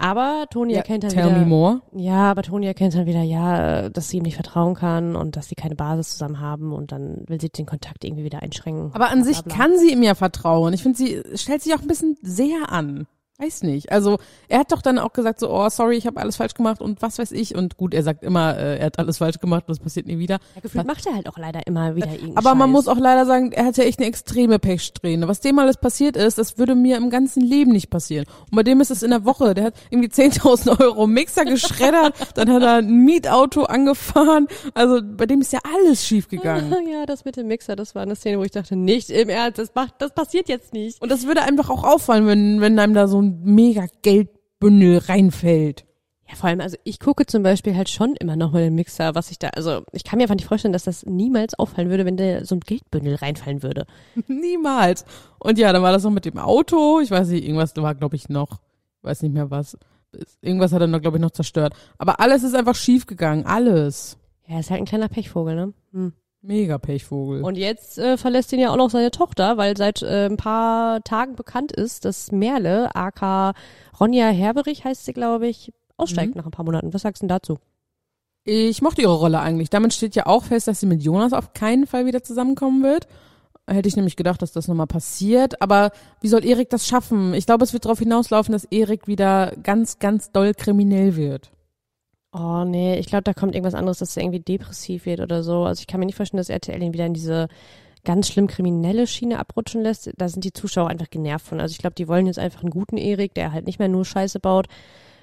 Aber 0.00 0.46
Toni 0.50 0.72
Ja, 0.74 0.78
erkennt 0.78 1.02
dann 1.02 1.10
tell 1.10 1.26
wieder. 1.26 1.38
me 1.40 1.44
more. 1.46 1.80
Ja, 1.92 2.30
aber 2.30 2.42
Toni 2.42 2.66
erkennt 2.66 2.94
dann 2.94 3.06
wieder, 3.06 3.22
ja, 3.22 3.88
dass 3.88 4.08
sie 4.08 4.18
ihm 4.18 4.22
nicht 4.22 4.36
vertrauen 4.36 4.74
kann 4.74 5.16
und 5.16 5.34
dass 5.36 5.48
sie 5.48 5.56
keine 5.56 5.74
Basis 5.74 6.12
zusammen 6.12 6.40
haben 6.40 6.72
und 6.72 6.92
dann 6.92 7.24
will 7.26 7.40
sie 7.40 7.48
den 7.48 7.66
Kontakt 7.66 8.04
irgendwie 8.04 8.22
wieder 8.24 8.40
einschränken. 8.42 8.92
Aber 8.94 9.08
an 9.10 9.18
Bla, 9.18 9.24
sich 9.24 9.42
bla, 9.42 9.54
bla. 9.54 9.56
kann 9.64 9.78
sie 9.78 9.92
ihm 9.92 10.02
ja 10.04 10.14
vertrauen. 10.14 10.72
Ich 10.72 10.82
finde, 10.84 10.98
sie 10.98 11.22
stellt 11.34 11.62
sich 11.62 11.74
auch 11.74 11.80
ein 11.80 11.88
bisschen 11.88 12.16
sehr 12.22 12.70
an. 12.70 13.06
Weiß 13.40 13.62
nicht. 13.62 13.92
Also 13.92 14.18
er 14.48 14.58
hat 14.58 14.72
doch 14.72 14.82
dann 14.82 14.98
auch 14.98 15.12
gesagt 15.12 15.38
so, 15.38 15.48
oh 15.48 15.68
sorry, 15.68 15.96
ich 15.96 16.08
habe 16.08 16.20
alles 16.20 16.34
falsch 16.34 16.54
gemacht 16.54 16.80
und 16.80 17.00
was 17.02 17.20
weiß 17.20 17.30
ich. 17.30 17.54
Und 17.54 17.76
gut, 17.76 17.94
er 17.94 18.02
sagt 18.02 18.24
immer, 18.24 18.58
äh, 18.58 18.78
er 18.78 18.86
hat 18.86 18.98
alles 18.98 19.18
falsch 19.18 19.38
gemacht, 19.38 19.62
das 19.68 19.78
passiert 19.78 20.08
nie 20.08 20.18
wieder. 20.18 20.38
Ja, 20.56 20.60
gefühlt 20.60 20.88
macht 20.88 21.06
er 21.06 21.14
halt 21.14 21.28
auch 21.28 21.38
leider 21.38 21.64
immer 21.68 21.94
wieder 21.94 22.08
irgendeinen 22.08 22.36
Aber 22.36 22.56
man 22.56 22.66
Scheiß. 22.70 22.72
muss 22.72 22.88
auch 22.88 22.98
leider 23.00 23.26
sagen, 23.26 23.52
er 23.52 23.66
hat 23.66 23.76
ja 23.76 23.84
echt 23.84 24.00
eine 24.00 24.08
extreme 24.08 24.58
Pechsträhne. 24.58 25.28
Was 25.28 25.38
dem 25.38 25.56
alles 25.60 25.76
passiert 25.76 26.16
ist, 26.16 26.36
das 26.36 26.58
würde 26.58 26.74
mir 26.74 26.96
im 26.96 27.10
ganzen 27.10 27.40
Leben 27.40 27.70
nicht 27.70 27.90
passieren. 27.90 28.26
Und 28.50 28.56
bei 28.56 28.64
dem 28.64 28.80
ist 28.80 28.90
es 28.90 29.04
in 29.04 29.10
der 29.10 29.24
Woche. 29.24 29.54
Der 29.54 29.66
hat 29.66 29.74
irgendwie 29.90 30.08
10.000 30.12 30.80
Euro 30.80 31.06
Mixer 31.06 31.44
geschreddert, 31.44 32.14
dann 32.34 32.52
hat 32.52 32.62
er 32.62 32.78
ein 32.78 32.90
Mietauto 33.04 33.62
angefahren. 33.66 34.48
Also 34.74 34.98
bei 35.00 35.26
dem 35.26 35.42
ist 35.42 35.52
ja 35.52 35.60
alles 35.76 36.04
schiefgegangen. 36.04 36.74
Ja, 36.88 37.04
das 37.06 37.24
mit 37.24 37.36
dem 37.36 37.48
Mixer, 37.48 37.76
das 37.76 37.94
war 37.94 38.02
eine 38.02 38.16
Szene, 38.16 38.38
wo 38.38 38.44
ich 38.44 38.50
dachte, 38.50 38.74
nicht 38.74 39.10
im 39.10 39.28
Ernst, 39.28 39.58
das 39.58 39.74
macht, 39.74 39.94
das 39.98 40.12
passiert 40.12 40.48
jetzt 40.48 40.72
nicht. 40.72 41.00
Und 41.02 41.10
das 41.10 41.26
würde 41.26 41.42
einfach 41.42 41.68
auch 41.68 41.84
auffallen, 41.84 42.26
wenn, 42.26 42.60
wenn 42.62 42.78
einem 42.78 42.94
da 42.94 43.06
so 43.08 43.20
ein 43.20 43.27
mega 43.28 43.86
Geldbündel 44.02 44.98
reinfällt. 44.98 45.84
Ja, 46.28 46.34
vor 46.34 46.50
allem, 46.50 46.60
also 46.60 46.76
ich 46.84 47.00
gucke 47.00 47.24
zum 47.24 47.42
Beispiel 47.42 47.74
halt 47.74 47.88
schon 47.88 48.14
immer 48.16 48.36
noch 48.36 48.52
mal 48.52 48.60
den 48.62 48.74
Mixer, 48.74 49.14
was 49.14 49.30
ich 49.30 49.38
da, 49.38 49.48
also 49.48 49.82
ich 49.92 50.04
kann 50.04 50.18
mir 50.18 50.24
einfach 50.24 50.34
nicht 50.34 50.46
vorstellen, 50.46 50.74
dass 50.74 50.84
das 50.84 51.06
niemals 51.06 51.58
auffallen 51.58 51.88
würde, 51.88 52.04
wenn 52.04 52.18
da 52.18 52.44
so 52.44 52.54
ein 52.54 52.60
Geldbündel 52.60 53.14
reinfallen 53.14 53.62
würde. 53.62 53.86
Niemals. 54.26 55.06
Und 55.38 55.58
ja, 55.58 55.72
dann 55.72 55.82
war 55.82 55.92
das 55.92 56.04
noch 56.04 56.10
mit 56.10 56.26
dem 56.26 56.36
Auto. 56.36 57.00
Ich 57.00 57.10
weiß 57.10 57.28
nicht, 57.28 57.44
irgendwas 57.44 57.74
war, 57.76 57.94
glaube 57.94 58.16
ich, 58.16 58.28
noch, 58.28 58.60
weiß 59.02 59.22
nicht 59.22 59.32
mehr 59.32 59.50
was. 59.50 59.78
Irgendwas 60.42 60.72
hat 60.72 60.82
er 60.82 60.86
noch, 60.86 61.00
glaube 61.00 61.16
ich, 61.16 61.22
noch 61.22 61.30
zerstört. 61.30 61.74
Aber 61.96 62.20
alles 62.20 62.42
ist 62.42 62.54
einfach 62.54 62.74
schiefgegangen. 62.74 63.46
Alles. 63.46 64.18
Ja, 64.46 64.58
ist 64.58 64.70
halt 64.70 64.80
ein 64.80 64.86
kleiner 64.86 65.08
Pechvogel, 65.08 65.54
ne? 65.54 65.74
Hm. 65.92 66.12
Mega 66.48 66.78
Pechvogel. 66.78 67.44
Und 67.44 67.58
jetzt 67.58 67.98
äh, 67.98 68.16
verlässt 68.16 68.50
ihn 68.54 68.58
ja 68.58 68.70
auch 68.70 68.76
noch 68.76 68.88
seine 68.88 69.10
Tochter, 69.10 69.58
weil 69.58 69.76
seit 69.76 70.00
äh, 70.00 70.24
ein 70.24 70.38
paar 70.38 71.04
Tagen 71.04 71.36
bekannt 71.36 71.72
ist, 71.72 72.06
dass 72.06 72.32
Merle, 72.32 72.94
aka 72.96 73.52
Ronja 74.00 74.28
Herberich 74.28 74.82
heißt 74.82 75.04
sie, 75.04 75.12
glaube 75.12 75.46
ich, 75.46 75.74
aussteigt 75.98 76.36
nach 76.36 76.46
ein 76.46 76.50
paar 76.50 76.64
Monaten. 76.64 76.94
Was 76.94 77.02
sagst 77.02 77.22
du 77.22 77.26
denn 77.26 77.28
dazu? 77.28 77.58
Ich 78.44 78.80
mochte 78.80 79.02
ihre 79.02 79.14
Rolle 79.14 79.40
eigentlich. 79.40 79.68
Damit 79.68 79.92
steht 79.92 80.16
ja 80.16 80.24
auch 80.24 80.44
fest, 80.44 80.68
dass 80.68 80.80
sie 80.80 80.86
mit 80.86 81.02
Jonas 81.02 81.34
auf 81.34 81.52
keinen 81.52 81.86
Fall 81.86 82.06
wieder 82.06 82.22
zusammenkommen 82.22 82.82
wird. 82.82 83.06
Hätte 83.66 83.88
ich 83.90 83.96
nämlich 83.96 84.16
gedacht, 84.16 84.40
dass 84.40 84.52
das 84.52 84.68
nochmal 84.68 84.86
passiert. 84.86 85.60
Aber 85.60 85.90
wie 86.22 86.28
soll 86.28 86.46
Erik 86.46 86.70
das 86.70 86.86
schaffen? 86.86 87.34
Ich 87.34 87.44
glaube, 87.44 87.64
es 87.64 87.74
wird 87.74 87.84
darauf 87.84 87.98
hinauslaufen, 87.98 88.52
dass 88.52 88.64
Erik 88.64 89.06
wieder 89.06 89.52
ganz, 89.62 89.98
ganz 89.98 90.32
doll 90.32 90.54
kriminell 90.54 91.14
wird. 91.14 91.50
Oh 92.32 92.64
nee, 92.64 92.98
ich 92.98 93.06
glaube, 93.06 93.22
da 93.22 93.32
kommt 93.32 93.54
irgendwas 93.54 93.74
anderes, 93.74 93.98
dass 93.98 94.16
er 94.16 94.22
irgendwie 94.22 94.40
depressiv 94.40 95.06
wird 95.06 95.20
oder 95.20 95.42
so. 95.42 95.64
Also 95.64 95.80
ich 95.80 95.86
kann 95.86 96.00
mir 96.00 96.06
nicht 96.06 96.16
vorstellen, 96.16 96.38
dass 96.38 96.50
RTL 96.50 96.82
ihn 96.82 96.92
wieder 96.92 97.06
in 97.06 97.14
diese 97.14 97.48
ganz 98.04 98.28
schlimm 98.28 98.46
kriminelle 98.46 99.06
Schiene 99.06 99.38
abrutschen 99.38 99.82
lässt. 99.82 100.10
Da 100.16 100.28
sind 100.28 100.44
die 100.44 100.52
Zuschauer 100.52 100.88
einfach 100.88 101.10
genervt 101.10 101.46
von. 101.46 101.60
Also 101.60 101.72
ich 101.72 101.78
glaube, 101.78 101.94
die 101.94 102.08
wollen 102.08 102.26
jetzt 102.26 102.38
einfach 102.38 102.62
einen 102.62 102.70
guten 102.70 102.96
Erik, 102.96 103.34
der 103.34 103.52
halt 103.52 103.66
nicht 103.66 103.78
mehr 103.78 103.88
nur 103.88 104.04
Scheiße 104.04 104.40
baut. 104.40 104.66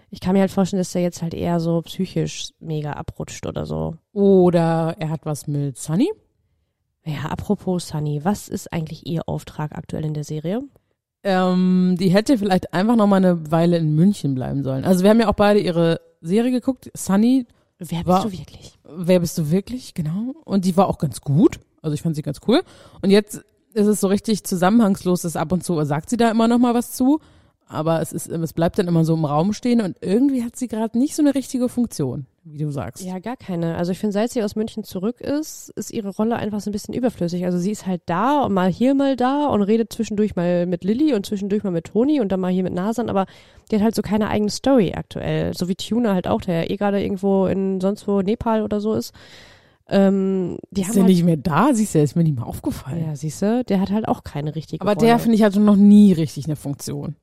Ich 0.09 0.19
kann 0.19 0.33
mir 0.33 0.39
halt 0.39 0.51
vorstellen, 0.51 0.79
dass 0.79 0.91
der 0.91 1.01
jetzt 1.01 1.21
halt 1.21 1.33
eher 1.33 1.59
so 1.59 1.81
psychisch 1.81 2.49
mega 2.59 2.93
abrutscht 2.93 3.45
oder 3.45 3.65
so. 3.65 3.95
Oder 4.13 4.95
er 4.99 5.09
hat 5.09 5.25
was 5.25 5.47
mit 5.47 5.77
Sunny. 5.77 6.11
Ja, 7.05 7.25
apropos 7.29 7.87
Sunny, 7.87 8.23
was 8.23 8.49
ist 8.49 8.73
eigentlich 8.73 9.05
ihr 9.05 9.27
Auftrag 9.27 9.77
aktuell 9.77 10.05
in 10.05 10.15
der 10.15 10.23
Serie? 10.23 10.61
Ähm, 11.23 11.95
die 11.99 12.09
hätte 12.09 12.37
vielleicht 12.37 12.73
einfach 12.73 12.95
noch 12.95 13.07
mal 13.07 13.17
eine 13.17 13.51
Weile 13.51 13.77
in 13.77 13.95
München 13.95 14.35
bleiben 14.35 14.63
sollen. 14.63 14.85
Also 14.85 15.03
wir 15.03 15.09
haben 15.09 15.19
ja 15.19 15.27
auch 15.27 15.35
beide 15.35 15.59
ihre 15.59 15.99
Serie 16.27 16.51
geguckt. 16.51 16.91
Sunny. 16.93 17.45
Wer 17.77 17.99
bist 17.99 18.07
war, 18.07 18.23
du 18.23 18.31
wirklich? 18.31 18.77
Wer 18.83 19.19
bist 19.19 19.37
du 19.37 19.51
wirklich? 19.51 19.93
Genau. 19.93 20.35
Und 20.45 20.65
die 20.65 20.77
war 20.77 20.87
auch 20.87 20.97
ganz 20.97 21.21
gut. 21.21 21.59
Also 21.81 21.93
ich 21.93 22.01
fand 22.01 22.15
sie 22.15 22.21
ganz 22.21 22.39
cool. 22.47 22.63
Und 23.01 23.09
jetzt 23.09 23.43
ist 23.73 23.87
es 23.87 23.99
so 23.99 24.07
richtig 24.07 24.43
zusammenhangslos, 24.43 25.21
dass 25.21 25.35
ab 25.35 25.51
und 25.51 25.63
zu 25.63 25.83
sagt 25.83 26.09
sie 26.09 26.17
da 26.17 26.31
immer 26.31 26.47
noch 26.47 26.57
mal 26.57 26.73
was 26.73 26.93
zu. 26.93 27.19
Aber 27.67 28.01
es 28.01 28.13
ist, 28.13 28.27
es 28.27 28.53
bleibt 28.53 28.79
dann 28.79 28.87
immer 28.87 29.03
so 29.03 29.15
im 29.15 29.25
Raum 29.25 29.53
stehen 29.53 29.81
und 29.81 29.97
irgendwie 30.01 30.43
hat 30.43 30.55
sie 30.55 30.67
gerade 30.67 30.97
nicht 30.97 31.15
so 31.15 31.23
eine 31.23 31.33
richtige 31.33 31.67
Funktion, 31.67 32.27
wie 32.45 32.59
du 32.59 32.69
sagst. 32.69 33.03
Ja, 33.03 33.19
gar 33.19 33.35
keine. 33.35 33.75
Also 33.75 33.91
ich 33.91 33.99
finde, 33.99 34.13
seit 34.13 34.31
sie 34.31 34.43
aus 34.43 34.55
München 34.55 34.83
zurück 34.83 35.19
ist, 35.19 35.69
ist 35.75 35.91
ihre 35.91 36.09
Rolle 36.09 36.35
einfach 36.35 36.59
so 36.59 36.69
ein 36.69 36.73
bisschen 36.73 36.93
überflüssig. 36.93 37.43
Also 37.43 37.57
sie 37.57 37.71
ist 37.71 37.87
halt 37.87 38.03
da 38.05 38.43
und 38.43 38.53
mal 38.53 38.69
hier, 38.71 38.93
mal 38.93 39.15
da 39.15 39.47
und 39.47 39.63
redet 39.63 39.91
zwischendurch 39.91 40.35
mal 40.35 40.67
mit 40.67 40.83
Lilly 40.83 41.13
und 41.13 41.25
zwischendurch 41.25 41.63
mal 41.63 41.71
mit 41.71 41.85
Toni 41.85 42.21
und 42.21 42.31
dann 42.31 42.39
mal 42.39 42.51
hier 42.51 42.63
mit 42.63 42.73
Nasan, 42.73 43.09
aber 43.09 43.25
die 43.71 43.75
hat 43.75 43.83
halt 43.83 43.95
so 43.95 44.03
keine 44.03 44.29
eigene 44.29 44.51
Story 44.51 44.93
aktuell. 44.93 45.55
So 45.55 45.67
wie 45.67 45.75
Tuna 45.75 46.13
halt 46.13 46.27
auch, 46.27 46.41
der 46.41 46.63
ja 46.63 46.69
eh 46.69 46.77
gerade 46.77 47.01
irgendwo 47.01 47.47
in 47.47 47.81
sonst 47.81 48.07
wo 48.07 48.21
Nepal 48.21 48.61
oder 48.61 48.79
so 48.79 48.93
ist. 48.93 49.11
Ähm, 49.87 50.57
die 50.71 50.81
ist 50.81 50.95
der 50.95 51.03
halt, 51.03 51.11
nicht 51.11 51.23
mehr 51.23 51.37
da? 51.37 51.73
Siehst 51.73 51.95
du, 51.95 52.01
ist 52.01 52.15
mir 52.15 52.23
nicht 52.23 52.37
mal 52.37 52.45
aufgefallen. 52.45 53.05
Ja, 53.05 53.15
siehst 53.15 53.41
du, 53.41 53.63
der 53.63 53.81
hat 53.81 53.91
halt 53.91 54.07
auch 54.07 54.23
keine 54.23 54.55
richtige 54.55 54.81
Aber 54.81 54.93
Rolle. 54.93 55.07
der, 55.07 55.19
finde 55.19 55.35
ich, 55.35 55.43
hatte 55.43 55.59
noch 55.59 55.75
nie 55.75 56.13
richtig 56.13 56.45
eine 56.45 56.55
Funktion. 56.55 57.15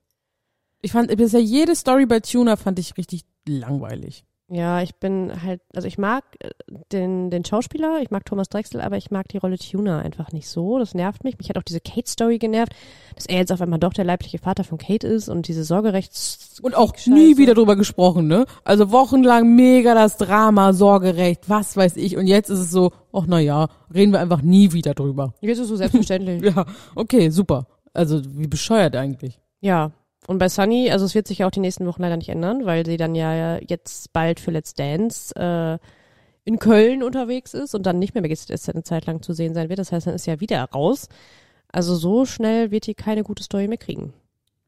Ich 0.80 0.92
fand 0.92 1.16
bisher 1.16 1.40
jede 1.40 1.76
Story 1.76 2.06
bei 2.06 2.18
Tuna 2.20 2.56
fand 2.56 2.78
ich 2.80 2.96
richtig 2.96 3.22
langweilig. 3.46 4.24
Ja, 4.54 4.82
ich 4.82 4.96
bin 4.96 5.32
halt, 5.42 5.62
also 5.74 5.88
ich 5.88 5.96
mag 5.96 6.24
äh, 6.40 6.50
den, 6.92 7.30
den 7.30 7.42
Schauspieler, 7.42 8.00
ich 8.02 8.10
mag 8.10 8.26
Thomas 8.26 8.50
Drexel, 8.50 8.82
aber 8.82 8.98
ich 8.98 9.10
mag 9.10 9.26
die 9.28 9.38
Rolle 9.38 9.56
Tuna 9.56 10.00
einfach 10.00 10.30
nicht 10.30 10.46
so. 10.46 10.78
Das 10.78 10.92
nervt 10.92 11.24
mich. 11.24 11.38
Mich 11.38 11.48
hat 11.48 11.56
auch 11.56 11.62
diese 11.62 11.80
Kate-Story 11.80 12.36
genervt, 12.36 12.74
dass 13.14 13.24
er 13.24 13.38
jetzt 13.38 13.50
auf 13.50 13.62
einmal 13.62 13.78
doch 13.78 13.94
der 13.94 14.04
leibliche 14.04 14.36
Vater 14.36 14.62
von 14.62 14.76
Kate 14.76 15.06
ist 15.06 15.30
und 15.30 15.48
diese 15.48 15.64
Sorgerechts... 15.64 16.60
Und 16.60 16.76
auch 16.76 16.92
nie 17.06 17.38
wieder 17.38 17.54
drüber 17.54 17.76
gesprochen, 17.76 18.26
ne? 18.26 18.44
Also 18.62 18.92
wochenlang 18.92 19.54
mega 19.54 19.94
das 19.94 20.18
Drama, 20.18 20.74
Sorgerecht, 20.74 21.48
was 21.48 21.74
weiß 21.74 21.96
ich. 21.96 22.18
Und 22.18 22.26
jetzt 22.26 22.50
ist 22.50 22.58
es 22.58 22.70
so, 22.70 22.92
ach 23.10 23.24
na 23.26 23.40
ja, 23.40 23.68
reden 23.94 24.12
wir 24.12 24.20
einfach 24.20 24.42
nie 24.42 24.74
wieder 24.74 24.92
drüber. 24.92 25.32
Jetzt 25.40 25.56
ist 25.56 25.64
es 25.64 25.68
so 25.68 25.76
selbstverständlich. 25.76 26.42
ja, 26.54 26.66
okay, 26.94 27.30
super. 27.30 27.68
Also 27.94 28.20
wie 28.36 28.48
bescheuert 28.48 28.96
eigentlich. 28.96 29.40
Ja, 29.62 29.92
Und 30.26 30.38
bei 30.38 30.48
Sunny, 30.48 30.90
also 30.90 31.04
es 31.04 31.14
wird 31.14 31.26
sich 31.26 31.38
ja 31.38 31.46
auch 31.46 31.50
die 31.50 31.60
nächsten 31.60 31.86
Wochen 31.86 32.02
leider 32.02 32.16
nicht 32.16 32.28
ändern, 32.28 32.64
weil 32.64 32.86
sie 32.86 32.96
dann 32.96 33.14
ja 33.14 33.58
jetzt 33.58 34.12
bald 34.12 34.38
für 34.38 34.52
Let's 34.52 34.74
Dance 34.74 35.34
äh, 35.34 35.78
in 36.44 36.58
Köln 36.58 37.02
unterwegs 37.02 37.54
ist 37.54 37.74
und 37.74 37.86
dann 37.86 37.98
nicht 37.98 38.14
mehr 38.14 38.22
bei 38.22 38.28
GZSZ 38.28 38.70
eine 38.70 38.82
Zeit 38.84 39.06
lang 39.06 39.22
zu 39.22 39.32
sehen 39.32 39.54
sein 39.54 39.68
wird. 39.68 39.78
Das 39.78 39.92
heißt, 39.92 40.06
dann 40.06 40.14
ist 40.14 40.26
ja 40.26 40.40
wieder 40.40 40.62
raus. 40.64 41.08
Also 41.68 41.94
so 41.96 42.24
schnell 42.24 42.70
wird 42.70 42.86
die 42.86 42.94
keine 42.94 43.24
gute 43.24 43.42
Story 43.42 43.66
mehr 43.66 43.78
kriegen. 43.78 44.12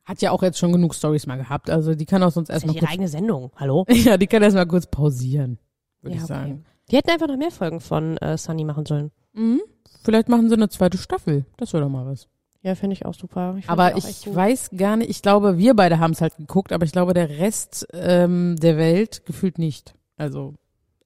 Hat 0.05 0.21
ja 0.23 0.33
auch 0.33 0.43
jetzt 0.43 0.59
schon 0.59 0.73
genug 0.73 0.95
Stories 0.95 1.27
mal 1.27 1.37
gehabt. 1.37 1.71
Also 1.71 1.95
die 1.95 2.07
kann 2.07 2.23
auch 2.23 2.31
sonst 2.31 2.49
ist 2.49 2.53
ja 2.53 2.55
erstmal 2.55 2.77
ihre 2.77 2.89
eigene 2.89 3.09
Sendung. 3.09 3.53
Hallo? 3.57 3.87
ja, 3.89 4.17
die 4.17 4.27
kann 4.27 4.43
erstmal 4.43 4.67
kurz 4.67 4.87
pausieren, 4.87 5.59
würde 6.03 6.17
Ja, 6.17 6.23
ich 6.23 6.29
sagen. 6.29 6.65
Die 6.91 6.97
hätten 6.97 7.11
einfach 7.11 7.29
noch 7.29 7.37
mehr 7.37 7.51
Folgen 7.51 7.81
von 7.81 8.19
äh, 8.19 8.37
Sunny 8.37 8.65
machen 8.65 8.87
sollen. 8.87 9.11
Mhm. 9.33 9.63
Vielleicht 10.03 10.29
machen 10.29 10.49
sie 10.49 10.55
eine 10.55 10.69
zweite 10.69 10.99
Staffel. 10.99 11.47
Das 11.57 11.73
wäre 11.73 11.83
doch 11.85 11.91
mal 11.91 12.07
was. 12.07 12.29
Ja, 12.65 12.75
finde 12.75 12.95
ich 12.95 13.05
auch 13.05 13.13
super. 13.13 13.57
Ich 13.59 13.69
Aber 13.69 13.95
ich 13.95 14.35
weiß 14.35 14.71
gar 14.75 14.97
nicht, 14.97 15.11
ich 15.11 15.21
glaube, 15.21 15.59
wir 15.59 15.75
beide 15.75 15.99
haben 15.99 16.13
es 16.13 16.23
halt 16.23 16.39
geguckt, 16.39 16.73
aber 16.73 16.87
ich 16.87 16.93
glaube, 16.93 17.13
der 17.13 17.29
Rest 17.29 17.87
ähm, 17.93 18.57
der 18.57 18.79
Welt 18.79 19.27
gefühlt 19.27 19.59
nicht. 19.59 19.95
Also, 20.17 20.55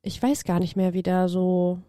Ich 0.03 0.23
weiß 0.23 0.44
gar 0.44 0.61
nicht 0.61 0.77
mehr, 0.77 0.94
wie 0.94 1.03
da 1.03 1.29
so 1.29 1.81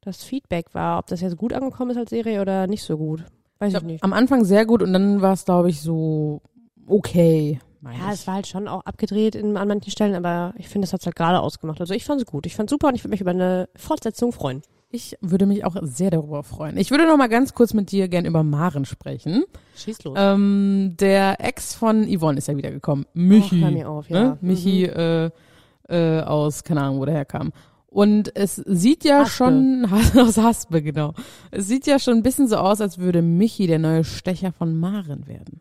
das 0.00 0.22
Feedback 0.22 0.74
war, 0.74 1.00
ob 1.00 1.08
das 1.08 1.22
jetzt 1.22 1.36
gut 1.36 1.52
angekommen 1.52 1.90
ist 1.90 1.96
als 1.96 2.10
Serie 2.10 2.40
oder 2.40 2.68
nicht 2.68 2.84
so 2.84 2.96
gut. 2.96 3.24
Weiß 3.58 3.74
ich, 3.74 3.82
nicht. 3.82 4.04
am 4.04 4.12
Anfang 4.12 4.44
sehr 4.44 4.64
gut 4.64 4.80
und 4.80 4.92
dann 4.92 5.20
war 5.20 5.32
es, 5.32 5.44
glaube 5.44 5.70
ich, 5.70 5.80
so 5.80 6.40
okay. 6.86 7.58
Ja, 7.82 7.90
ich. 7.90 8.12
es 8.12 8.26
war 8.28 8.34
halt 8.34 8.46
schon 8.46 8.68
auch 8.68 8.82
abgedreht 8.84 9.34
in, 9.34 9.56
an 9.56 9.66
manchen 9.66 9.90
Stellen, 9.90 10.14
aber 10.14 10.54
ich 10.56 10.68
finde, 10.68 10.86
das 10.86 10.92
hat's 10.92 11.06
halt 11.06 11.16
gerade 11.16 11.40
ausgemacht. 11.40 11.80
Also 11.80 11.94
ich 11.94 12.04
fand 12.04 12.20
es 12.20 12.26
gut. 12.26 12.46
Ich 12.46 12.54
fand 12.54 12.70
super 12.70 12.88
und 12.88 12.94
ich 12.94 13.02
würde 13.02 13.10
mich 13.10 13.20
über 13.20 13.32
eine 13.32 13.68
Fortsetzung 13.74 14.30
freuen. 14.30 14.62
Ich 14.96 15.16
würde 15.20 15.44
mich 15.44 15.64
auch 15.66 15.76
sehr 15.82 16.10
darüber 16.10 16.42
freuen. 16.42 16.78
Ich 16.78 16.90
würde 16.90 17.06
noch 17.06 17.18
mal 17.18 17.28
ganz 17.28 17.52
kurz 17.52 17.74
mit 17.74 17.90
dir 17.92 18.08
gern 18.08 18.24
über 18.24 18.42
Maren 18.42 18.86
sprechen. 18.86 19.44
Schieß 19.76 20.04
los. 20.04 20.16
Ähm, 20.18 20.94
der 20.98 21.38
Ex 21.44 21.74
von 21.74 22.06
Yvonne 22.08 22.38
ist 22.38 22.48
ja 22.48 22.56
wiedergekommen. 22.56 23.04
Michi. 23.12 23.60
Hör 23.60 23.70
mir 23.70 23.90
auf, 23.90 24.08
ja. 24.08 24.22
Ne? 24.22 24.38
Michi 24.40 24.84
äh, 24.84 25.30
äh, 25.88 26.20
aus, 26.22 26.64
keine 26.64 26.80
Ahnung, 26.82 27.00
wo 27.00 27.04
der 27.04 27.14
herkam. 27.14 27.52
Und 27.88 28.34
es 28.36 28.56
sieht 28.56 29.04
ja 29.04 29.20
Haspe. 29.20 29.32
schon, 29.34 29.86
aus 30.16 30.38
Haspe, 30.38 30.80
genau. 30.82 31.12
Es 31.50 31.66
sieht 31.68 31.86
ja 31.86 31.98
schon 31.98 32.14
ein 32.14 32.22
bisschen 32.22 32.48
so 32.48 32.56
aus, 32.56 32.80
als 32.80 32.96
würde 32.98 33.20
Michi 33.22 33.66
der 33.66 33.78
neue 33.78 34.02
Stecher 34.04 34.52
von 34.52 34.78
Maren 34.78 35.26
werden. 35.26 35.60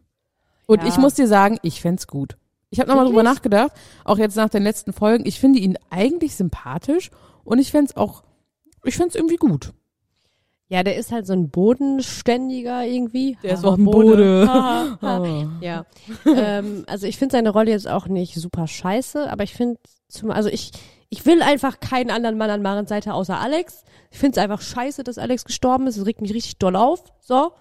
Und 0.65 0.81
Ja. 0.81 0.87
ich 0.87 0.97
muss 0.97 1.13
dir 1.13 1.27
sagen, 1.27 1.57
ich 1.61 1.81
fänd's 1.81 2.07
gut. 2.07 2.37
Ich 2.69 2.79
habe 2.79 2.89
nochmal 2.89 3.05
drüber 3.05 3.23
nachgedacht, 3.23 3.71
auch 4.05 4.17
jetzt 4.17 4.35
nach 4.37 4.49
den 4.49 4.63
letzten 4.63 4.93
Folgen. 4.93 5.25
Ich 5.25 5.39
finde 5.39 5.59
ihn 5.59 5.77
eigentlich 5.89 6.35
sympathisch 6.35 7.11
und 7.43 7.59
ich 7.59 7.71
fänd's 7.71 7.95
auch, 7.97 8.23
ich 8.85 8.95
fänd's 8.95 9.15
irgendwie 9.15 9.35
gut. 9.37 9.73
Ja, 10.67 10.81
der 10.81 10.95
ist 10.95 11.11
halt 11.11 11.27
so 11.27 11.33
ein 11.33 11.49
bodenständiger 11.51 12.85
irgendwie. 12.85 13.37
Der 13.43 13.53
ist 13.53 13.63
Haha, 13.63 13.73
auch 13.73 13.77
ein 13.77 13.85
Bode. 13.85 14.47
Ha, 14.49 14.97
ha. 15.01 15.19
Oh. 15.21 15.47
Ja. 15.61 15.85
ähm, 16.25 16.83
also 16.87 17.05
ich 17.05 17.17
finde 17.17 17.33
seine 17.33 17.51
Rolle 17.51 17.71
jetzt 17.71 17.87
auch 17.87 18.07
nicht 18.07 18.33
super 18.35 18.67
scheiße, 18.67 19.29
aber 19.31 19.43
ich 19.43 19.53
finde 19.53 19.77
zum, 20.07 20.31
also 20.31 20.49
ich, 20.49 20.71
ich 21.09 21.23
will 21.25 21.43
einfach 21.43 21.79
keinen 21.79 22.09
anderen 22.09 22.37
Mann 22.37 22.49
an 22.49 22.63
Marens 22.63 22.89
Seite 22.89 23.13
außer 23.13 23.39
Alex. 23.39 23.83
Ich 24.09 24.17
finde 24.17 24.39
es 24.39 24.43
einfach 24.43 24.61
scheiße, 24.61 25.03
dass 25.03 25.19
Alex 25.19 25.45
gestorben 25.45 25.85
ist. 25.85 25.97
Es 25.97 26.05
regt 26.07 26.21
mich 26.21 26.33
richtig 26.33 26.57
doll 26.57 26.75
auf. 26.75 27.03
So. 27.19 27.51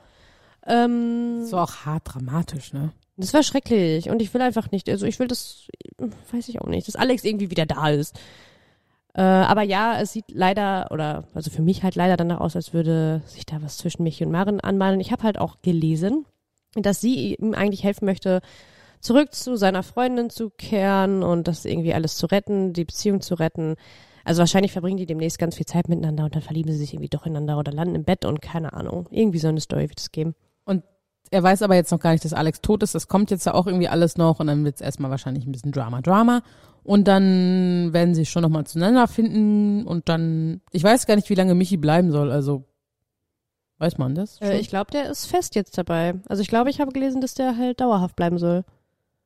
Ähm, 0.66 1.40
Das 1.42 1.52
war 1.52 1.64
auch 1.64 1.76
hart 1.84 2.02
dramatisch, 2.06 2.72
ne? 2.72 2.92
das 3.16 3.32
war 3.32 3.42
schrecklich 3.44 4.10
und 4.10 4.20
ich 4.20 4.34
will 4.34 4.40
einfach 4.42 4.72
nicht, 4.72 4.88
also 4.88 5.06
ich 5.06 5.20
will 5.20 5.28
das, 5.28 5.68
weiß 6.32 6.48
ich 6.48 6.60
auch 6.60 6.66
nicht, 6.66 6.88
dass 6.88 6.96
Alex 6.96 7.22
irgendwie 7.22 7.50
wieder 7.50 7.66
da 7.66 7.90
ist. 7.90 8.18
Äh, 9.16 9.22
aber 9.22 9.62
ja, 9.62 10.00
es 10.00 10.12
sieht 10.12 10.24
leider, 10.32 10.88
oder 10.90 11.24
also 11.34 11.50
für 11.50 11.62
mich 11.62 11.82
halt 11.82 11.94
leider 11.94 12.16
danach 12.16 12.40
aus, 12.40 12.56
als 12.56 12.74
würde 12.74 13.22
sich 13.26 13.46
da 13.46 13.62
was 13.62 13.78
zwischen 13.78 14.02
Michi 14.02 14.24
und 14.24 14.32
Maren 14.32 14.60
anmalen. 14.60 15.00
Ich 15.00 15.12
habe 15.12 15.22
halt 15.22 15.38
auch 15.38 15.62
gelesen, 15.62 16.26
dass 16.74 17.00
sie 17.00 17.34
ihm 17.34 17.54
eigentlich 17.54 17.84
helfen 17.84 18.06
möchte, 18.06 18.40
zurück 19.00 19.32
zu 19.34 19.56
seiner 19.56 19.82
Freundin 19.82 20.30
zu 20.30 20.50
kehren 20.50 21.22
und 21.22 21.46
das 21.46 21.64
irgendwie 21.64 21.94
alles 21.94 22.16
zu 22.16 22.26
retten, 22.26 22.72
die 22.72 22.84
Beziehung 22.84 23.20
zu 23.20 23.34
retten. 23.34 23.76
Also 24.24 24.40
wahrscheinlich 24.40 24.72
verbringen 24.72 24.96
die 24.96 25.06
demnächst 25.06 25.38
ganz 25.38 25.56
viel 25.56 25.66
Zeit 25.66 25.88
miteinander 25.88 26.24
und 26.24 26.34
dann 26.34 26.42
verlieben 26.42 26.72
sie 26.72 26.78
sich 26.78 26.94
irgendwie 26.94 27.10
doch 27.10 27.26
ineinander 27.26 27.58
oder 27.58 27.70
landen 27.70 27.94
im 27.94 28.04
Bett 28.04 28.24
und 28.24 28.40
keine 28.40 28.72
Ahnung. 28.72 29.06
Irgendwie 29.10 29.38
so 29.38 29.48
eine 29.48 29.60
Story 29.60 29.90
wird 29.90 30.00
es 30.00 30.10
geben. 30.10 30.34
Und 30.64 30.82
er 31.30 31.42
weiß 31.42 31.62
aber 31.62 31.74
jetzt 31.74 31.90
noch 31.90 32.00
gar 32.00 32.12
nicht, 32.12 32.24
dass 32.24 32.32
Alex 32.32 32.60
tot 32.60 32.82
ist. 32.82 32.94
Das 32.94 33.08
kommt 33.08 33.30
jetzt 33.30 33.46
ja 33.46 33.54
auch 33.54 33.66
irgendwie 33.66 33.88
alles 33.88 34.16
noch 34.16 34.40
und 34.40 34.46
dann 34.46 34.64
wird 34.64 34.76
es 34.76 34.80
erstmal 34.80 35.10
wahrscheinlich 35.10 35.46
ein 35.46 35.52
bisschen 35.52 35.72
Drama, 35.72 36.00
Drama. 36.00 36.42
Und 36.82 37.08
dann 37.08 37.92
werden 37.92 38.14
sie 38.14 38.26
schon 38.26 38.42
nochmal 38.42 38.66
zueinander 38.66 39.08
finden 39.08 39.86
und 39.86 40.08
dann, 40.08 40.60
ich 40.70 40.84
weiß 40.84 41.06
gar 41.06 41.16
nicht, 41.16 41.30
wie 41.30 41.34
lange 41.34 41.54
Michi 41.54 41.78
bleiben 41.78 42.12
soll, 42.12 42.30
also 42.30 42.64
weiß 43.78 43.96
man 43.96 44.14
das? 44.14 44.40
Äh, 44.40 44.58
ich 44.58 44.68
glaube, 44.68 44.90
der 44.90 45.10
ist 45.10 45.26
fest 45.26 45.54
jetzt 45.54 45.78
dabei. 45.78 46.14
Also 46.28 46.42
ich 46.42 46.48
glaube, 46.48 46.70
ich 46.70 46.80
habe 46.80 46.92
gelesen, 46.92 47.20
dass 47.20 47.34
der 47.34 47.56
halt 47.56 47.80
dauerhaft 47.80 48.16
bleiben 48.16 48.38
soll. 48.38 48.64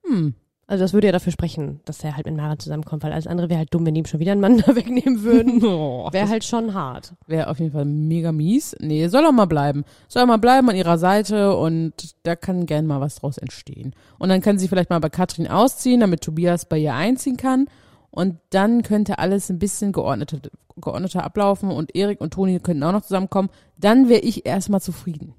Hm. 0.05 0.35
Also 0.71 0.85
das 0.85 0.93
würde 0.93 1.07
ja 1.07 1.13
dafür 1.13 1.33
sprechen, 1.33 1.81
dass 1.87 1.99
der 1.99 2.15
halt 2.15 2.27
mit 2.27 2.37
Mara 2.37 2.59
zusammenkommt, 2.59 3.03
weil 3.03 3.13
alles 3.13 3.27
andere 3.27 3.49
wäre 3.49 3.59
halt 3.59 3.73
dumm, 3.73 3.87
wenn 3.87 3.97
ihm 3.97 4.05
schon 4.05 4.21
wieder 4.21 4.33
einen 4.33 4.43
Mann 4.43 4.59
da 4.67 4.77
wegnehmen 4.77 5.23
würden. 5.23 5.63
Oh, 5.79 6.09
wäre 6.13 6.29
halt 6.29 6.45
schon 6.45 6.75
hart. 6.75 7.15
Wäre 7.27 7.49
auf 7.49 7.59
jeden 7.59 7.73
Fall 7.73 7.85
mega 7.85 8.33
mies. 8.33 8.77
Nee, 8.81 9.09
soll 9.09 9.25
auch 9.25 9.33
mal 9.33 9.47
bleiben. 9.47 9.85
Soll 10.09 10.27
mal 10.27 10.37
bleiben 10.37 10.69
an 10.69 10.77
ihrer 10.77 10.99
Seite 10.99 11.57
und 11.57 11.93
da 12.23 12.37
kann 12.37 12.67
gern 12.67 12.87
mal 12.87 13.01
was 13.01 13.17
draus 13.17 13.39
entstehen. 13.39 13.95
Und 14.19 14.29
dann 14.29 14.41
kann 14.41 14.59
sie 14.59 14.69
vielleicht 14.69 14.91
mal 14.91 14.99
bei 14.99 15.09
Katrin 15.09 15.49
ausziehen, 15.49 16.01
damit 16.01 16.21
Tobias 16.21 16.67
bei 16.67 16.79
ihr 16.79 16.95
einziehen 16.95 17.37
kann. 17.37 17.67
Und 18.11 18.39
dann 18.51 18.83
könnte 18.83 19.19
alles 19.19 19.49
ein 19.51 19.59
bisschen 19.59 19.93
geordneter, 19.93 20.39
geordneter 20.77 21.25
ablaufen 21.25 21.71
und 21.71 21.95
Erik 21.95 22.21
und 22.21 22.35
Toni 22.35 22.59
könnten 22.61 22.83
auch 22.83 22.93
noch 22.93 23.03
zusammenkommen. 23.03 23.51
Dann 23.79 24.09
wäre 24.09 24.21
ich 24.21 24.47
erstmal 24.47 24.81
zufrieden. 24.81 25.35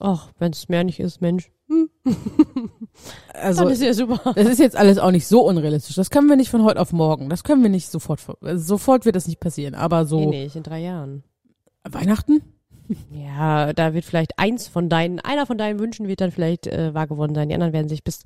Ach, 0.00 0.30
wenn 0.38 0.52
es 0.52 0.68
mehr 0.68 0.84
nicht 0.84 1.00
ist, 1.00 1.20
Mensch. 1.20 1.50
Also, 3.32 3.64
Dann 3.64 3.72
ist 3.72 3.82
ja 3.82 3.94
super. 3.94 4.32
Das 4.34 4.46
ist 4.46 4.58
jetzt 4.58 4.76
alles 4.76 4.98
auch 4.98 5.10
nicht 5.10 5.26
so 5.26 5.46
unrealistisch. 5.46 5.96
Das 5.96 6.10
können 6.10 6.28
wir 6.28 6.36
nicht 6.36 6.50
von 6.50 6.62
heute 6.62 6.80
auf 6.80 6.92
morgen. 6.92 7.28
Das 7.30 7.42
können 7.42 7.62
wir 7.62 7.70
nicht 7.70 7.88
sofort. 7.90 8.20
Sofort 8.54 9.04
wird 9.06 9.16
das 9.16 9.26
nicht 9.26 9.40
passieren. 9.40 9.74
Aber 9.74 10.04
so. 10.04 10.30
Nee, 10.30 10.44
nicht 10.44 10.56
in 10.56 10.62
drei 10.62 10.80
Jahren. 10.80 11.24
Weihnachten? 11.88 12.42
Ja, 13.10 13.72
da 13.72 13.94
wird 13.94 14.04
vielleicht 14.04 14.38
eins 14.38 14.68
von 14.68 14.88
deinen, 14.88 15.18
einer 15.20 15.46
von 15.46 15.56
deinen 15.56 15.80
Wünschen 15.80 16.08
wird 16.08 16.20
dann 16.20 16.30
vielleicht 16.30 16.66
äh, 16.66 16.92
wahr 16.94 17.06
geworden 17.06 17.34
sein. 17.34 17.48
Die 17.48 17.54
anderen 17.54 17.72
werden 17.72 17.88
sich 17.88 18.04
bis, 18.04 18.20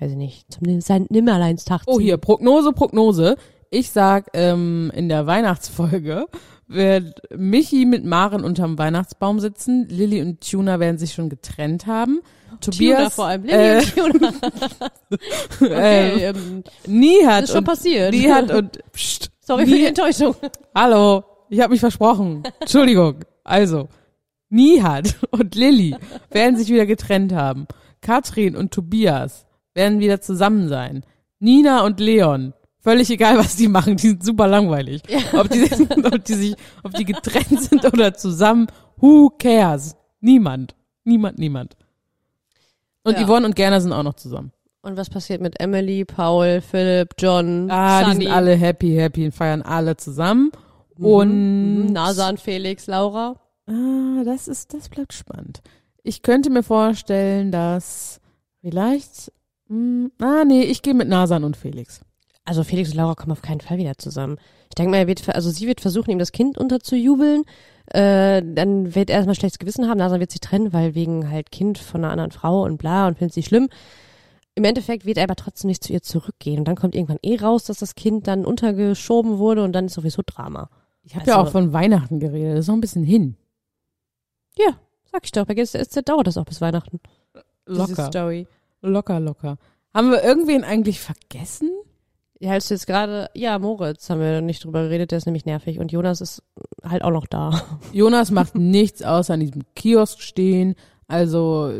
weiß 0.00 0.10
ich 0.10 0.16
nicht, 0.16 0.52
zum 0.52 0.64
Nimmerleinstag 1.08 1.82
Oh, 1.86 1.96
ziehen. 1.96 2.04
hier, 2.04 2.16
Prognose, 2.16 2.72
Prognose. 2.72 3.36
Ich 3.70 3.90
sag, 3.90 4.28
ähm, 4.32 4.90
in 4.94 5.08
der 5.08 5.26
Weihnachtsfolge 5.26 6.26
wird 6.68 7.22
Michi 7.36 7.84
mit 7.86 8.04
Maren 8.04 8.44
unterm 8.44 8.78
Weihnachtsbaum 8.78 9.40
sitzen. 9.40 9.86
Lilly 9.88 10.22
und 10.22 10.48
Tuna 10.48 10.80
werden 10.80 10.98
sich 10.98 11.12
schon 11.12 11.28
getrennt 11.28 11.86
haben. 11.86 12.20
Tobias, 12.60 12.98
Tuna 12.98 13.10
vor 13.10 13.26
allem. 13.26 13.42
Lilly 13.44 13.56
äh, 13.56 14.00
und 14.02 14.12
Tuna. 14.12 14.32
Okay, 15.60 16.24
ähm, 16.24 16.36
ähm, 16.36 16.64
Nihat 16.86 17.44
ist 17.44 17.50
schon 17.50 17.58
und, 17.58 17.64
passiert. 17.64 18.12
Nihat 18.12 18.50
und, 18.50 18.78
pst, 18.92 19.30
Sorry 19.40 19.64
für 19.66 19.72
die 19.72 19.80
Nihat- 19.80 19.88
Enttäuschung. 19.88 20.34
Hallo, 20.74 21.24
ich 21.48 21.60
habe 21.60 21.72
mich 21.72 21.80
versprochen. 21.80 22.42
Entschuldigung. 22.60 23.24
Also, 23.44 23.88
Nihat 24.50 25.16
und 25.30 25.54
Lilly 25.54 25.96
werden 26.30 26.56
sich 26.56 26.68
wieder 26.68 26.86
getrennt 26.86 27.32
haben. 27.32 27.66
Katrin 28.00 28.56
und 28.56 28.72
Tobias 28.72 29.46
werden 29.74 30.00
wieder 30.00 30.20
zusammen 30.20 30.68
sein. 30.68 31.04
Nina 31.38 31.84
und 31.84 32.00
Leon, 32.00 32.52
völlig 32.88 33.10
egal, 33.10 33.36
was 33.38 33.56
die 33.56 33.68
machen, 33.68 33.96
die 33.96 34.08
sind 34.08 34.24
super 34.24 34.46
langweilig. 34.46 35.02
Ob, 35.34 35.48
die, 35.50 35.62
ob 36.04 36.24
die 36.24 36.34
sich, 36.34 36.56
ob 36.82 36.92
die 36.94 37.04
getrennt 37.04 37.62
sind 37.62 37.84
oder 37.84 38.14
zusammen, 38.14 38.66
who 38.96 39.30
cares? 39.38 39.94
Niemand. 40.20 40.74
Niemand, 41.04 41.38
niemand. 41.38 41.76
Und 43.04 43.18
Ja. 43.18 43.24
Yvonne 43.26 43.46
und 43.46 43.56
Gerner 43.56 43.80
sind 43.80 43.92
auch 43.92 44.02
noch 44.02 44.14
zusammen. 44.14 44.52
Und 44.82 44.96
was 44.96 45.10
passiert 45.10 45.40
mit 45.40 45.60
Emily, 45.60 46.04
Paul, 46.04 46.60
Philipp, 46.62 47.10
John, 47.18 47.70
Ah, 47.70 48.04
die 48.04 48.12
Sunny, 48.12 48.24
sind 48.24 48.32
alle 48.34 48.54
happy, 48.54 48.94
happy 48.94 49.24
und 49.26 49.32
feiern 49.32 49.62
alle 49.62 49.96
zusammen. 49.96 50.50
Mhm, 50.96 51.04
Und 51.04 51.84
mhm, 51.86 51.92
Nasan, 51.92 52.38
Felix, 52.38 52.86
Laura. 52.86 53.36
Ah, 53.66 54.22
das 54.24 54.48
ist, 54.48 54.72
das 54.72 54.88
bleibt 54.88 55.12
spannend. 55.12 55.60
Ich 56.02 56.22
könnte 56.22 56.48
mir 56.48 56.62
vorstellen, 56.62 57.50
dass 57.52 58.20
vielleicht, 58.62 59.30
mh, 59.68 60.08
ah, 60.20 60.44
nee, 60.46 60.62
ich 60.62 60.80
gehe 60.82 60.94
mit 60.94 61.08
Nasan 61.08 61.44
und 61.44 61.56
Felix. 61.56 62.00
Also 62.48 62.64
Felix 62.64 62.90
und 62.90 62.96
Laura 62.96 63.14
kommen 63.14 63.32
auf 63.32 63.42
keinen 63.42 63.60
Fall 63.60 63.76
wieder 63.76 63.98
zusammen. 63.98 64.38
Ich 64.70 64.74
denke 64.74 64.90
mal, 64.90 64.96
er 64.98 65.06
wird, 65.06 65.20
ver- 65.20 65.34
also 65.34 65.50
sie 65.50 65.66
wird 65.66 65.80
versuchen, 65.82 66.10
ihm 66.10 66.18
das 66.18 66.32
Kind 66.32 66.56
unterzujubeln. 66.56 67.44
Äh, 67.88 68.42
dann 68.42 68.94
wird 68.94 69.10
er 69.10 69.16
erstmal 69.16 69.34
schlechtes 69.34 69.58
Gewissen 69.58 69.86
haben. 69.88 69.98
Nasan 69.98 70.20
wird 70.20 70.30
sich 70.30 70.40
trennen, 70.40 70.72
weil 70.72 70.94
wegen 70.94 71.30
halt 71.30 71.50
Kind 71.52 71.76
von 71.78 72.02
einer 72.02 72.12
anderen 72.12 72.30
Frau 72.30 72.62
und 72.62 72.78
bla 72.78 73.06
und 73.06 73.18
findet 73.18 73.34
sie 73.34 73.42
schlimm. 73.42 73.68
Im 74.54 74.64
Endeffekt 74.64 75.04
wird 75.04 75.18
er 75.18 75.24
aber 75.24 75.36
trotzdem 75.36 75.68
nicht 75.68 75.84
zu 75.84 75.92
ihr 75.92 76.02
zurückgehen. 76.02 76.58
Und 76.58 76.64
dann 76.66 76.74
kommt 76.76 76.94
irgendwann 76.94 77.18
eh 77.22 77.36
raus, 77.36 77.64
dass 77.64 77.78
das 77.78 77.94
Kind 77.94 78.26
dann 78.26 78.44
untergeschoben 78.46 79.38
wurde 79.38 79.62
und 79.62 79.72
dann 79.72 79.86
ist 79.86 79.94
sowieso 79.94 80.22
Drama. 80.24 80.70
Ich 81.02 81.14
habe 81.16 81.26
ja 81.26 81.40
auch 81.40 81.48
von 81.50 81.72
Weihnachten 81.72 82.18
geredet, 82.18 82.52
das 82.54 82.60
ist 82.60 82.68
noch 82.68 82.74
ein 82.76 82.80
bisschen 82.80 83.04
hin. 83.04 83.36
Ja, 84.56 84.72
sag 85.12 85.24
ich 85.24 85.32
doch. 85.32 85.44
Bei 85.46 85.54
GSZ 85.54 86.02
dauert 86.08 86.26
das 86.26 86.36
auch 86.36 86.44
bis 86.44 86.60
Weihnachten. 86.60 86.98
Diese 87.68 87.78
Locker. 87.78 88.06
Story. 88.06 88.46
Locker, 88.82 89.20
locker. 89.20 89.58
Haben 89.94 90.10
wir 90.10 90.22
irgendwen 90.22 90.64
eigentlich 90.64 91.00
vergessen? 91.00 91.70
Ja, 92.40 92.52
hast 92.52 92.70
du 92.70 92.74
jetzt 92.74 92.86
gerade, 92.86 93.30
ja, 93.34 93.58
Moritz 93.58 94.08
haben 94.10 94.20
wir 94.20 94.40
nicht 94.40 94.64
drüber 94.64 94.84
geredet, 94.84 95.10
der 95.10 95.18
ist 95.18 95.26
nämlich 95.26 95.44
nervig 95.44 95.80
und 95.80 95.90
Jonas 95.90 96.20
ist 96.20 96.42
halt 96.84 97.02
auch 97.02 97.10
noch 97.10 97.26
da. 97.26 97.62
Jonas 97.92 98.30
macht 98.30 98.54
nichts 98.54 99.02
außer 99.02 99.34
an 99.34 99.40
diesem 99.40 99.62
Kiosk 99.74 100.20
stehen. 100.20 100.76
Also 101.08 101.72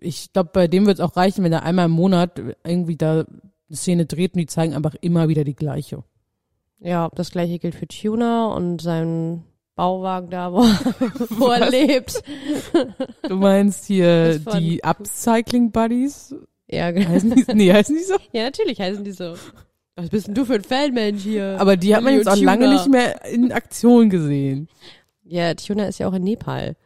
ich 0.00 0.32
glaube, 0.32 0.50
bei 0.52 0.68
dem 0.68 0.86
wird 0.86 0.98
es 0.98 1.04
auch 1.04 1.16
reichen, 1.16 1.44
wenn 1.44 1.52
er 1.52 1.64
einmal 1.64 1.86
im 1.86 1.92
Monat 1.92 2.40
irgendwie 2.64 2.96
da 2.96 3.20
eine 3.20 3.76
Szene 3.76 4.06
dreht 4.06 4.34
und 4.34 4.40
die 4.40 4.46
zeigen 4.46 4.74
einfach 4.74 4.94
immer 5.00 5.28
wieder 5.28 5.44
die 5.44 5.56
gleiche. 5.56 6.04
Ja, 6.78 7.10
das 7.14 7.30
gleiche 7.30 7.58
gilt 7.58 7.74
für 7.74 7.86
Tuna 7.86 8.46
und 8.46 8.80
seinen 8.80 9.44
Bauwagen 9.74 10.30
da, 10.30 10.52
wo, 10.52 10.58
wo 11.38 11.48
er 11.48 11.70
lebt. 11.70 12.22
Du 13.28 13.36
meinst 13.36 13.86
hier 13.86 14.38
die 14.58 14.82
Upcycling 14.82 15.70
Buddies? 15.70 16.34
Ja, 16.68 16.90
genau. 16.90 17.08
Heißen 17.08 17.34
die, 17.34 17.44
nee, 17.54 17.72
heißen 17.72 17.94
die 17.94 18.02
so? 18.02 18.16
Ja, 18.32 18.44
natürlich 18.44 18.80
heißen 18.80 19.04
die 19.04 19.12
so. 19.12 19.34
Was 19.96 20.08
bist 20.08 20.26
denn 20.26 20.34
du 20.34 20.44
für 20.44 20.54
ein 20.54 20.64
Fanmensch 20.64 21.22
hier? 21.22 21.56
Aber 21.60 21.76
die 21.76 21.94
hat 21.94 22.02
man 22.02 22.14
jetzt 22.14 22.28
auch 22.28 22.36
und 22.36 22.44
lange 22.44 22.64
Tuna. 22.64 22.74
nicht 22.74 22.88
mehr 22.88 23.24
in 23.26 23.52
Aktion 23.52 24.08
gesehen. 24.08 24.68
Ja, 25.24 25.54
Tuna 25.54 25.84
ist 25.84 25.98
ja 25.98 26.08
auch 26.08 26.14
in 26.14 26.24
Nepal. 26.24 26.76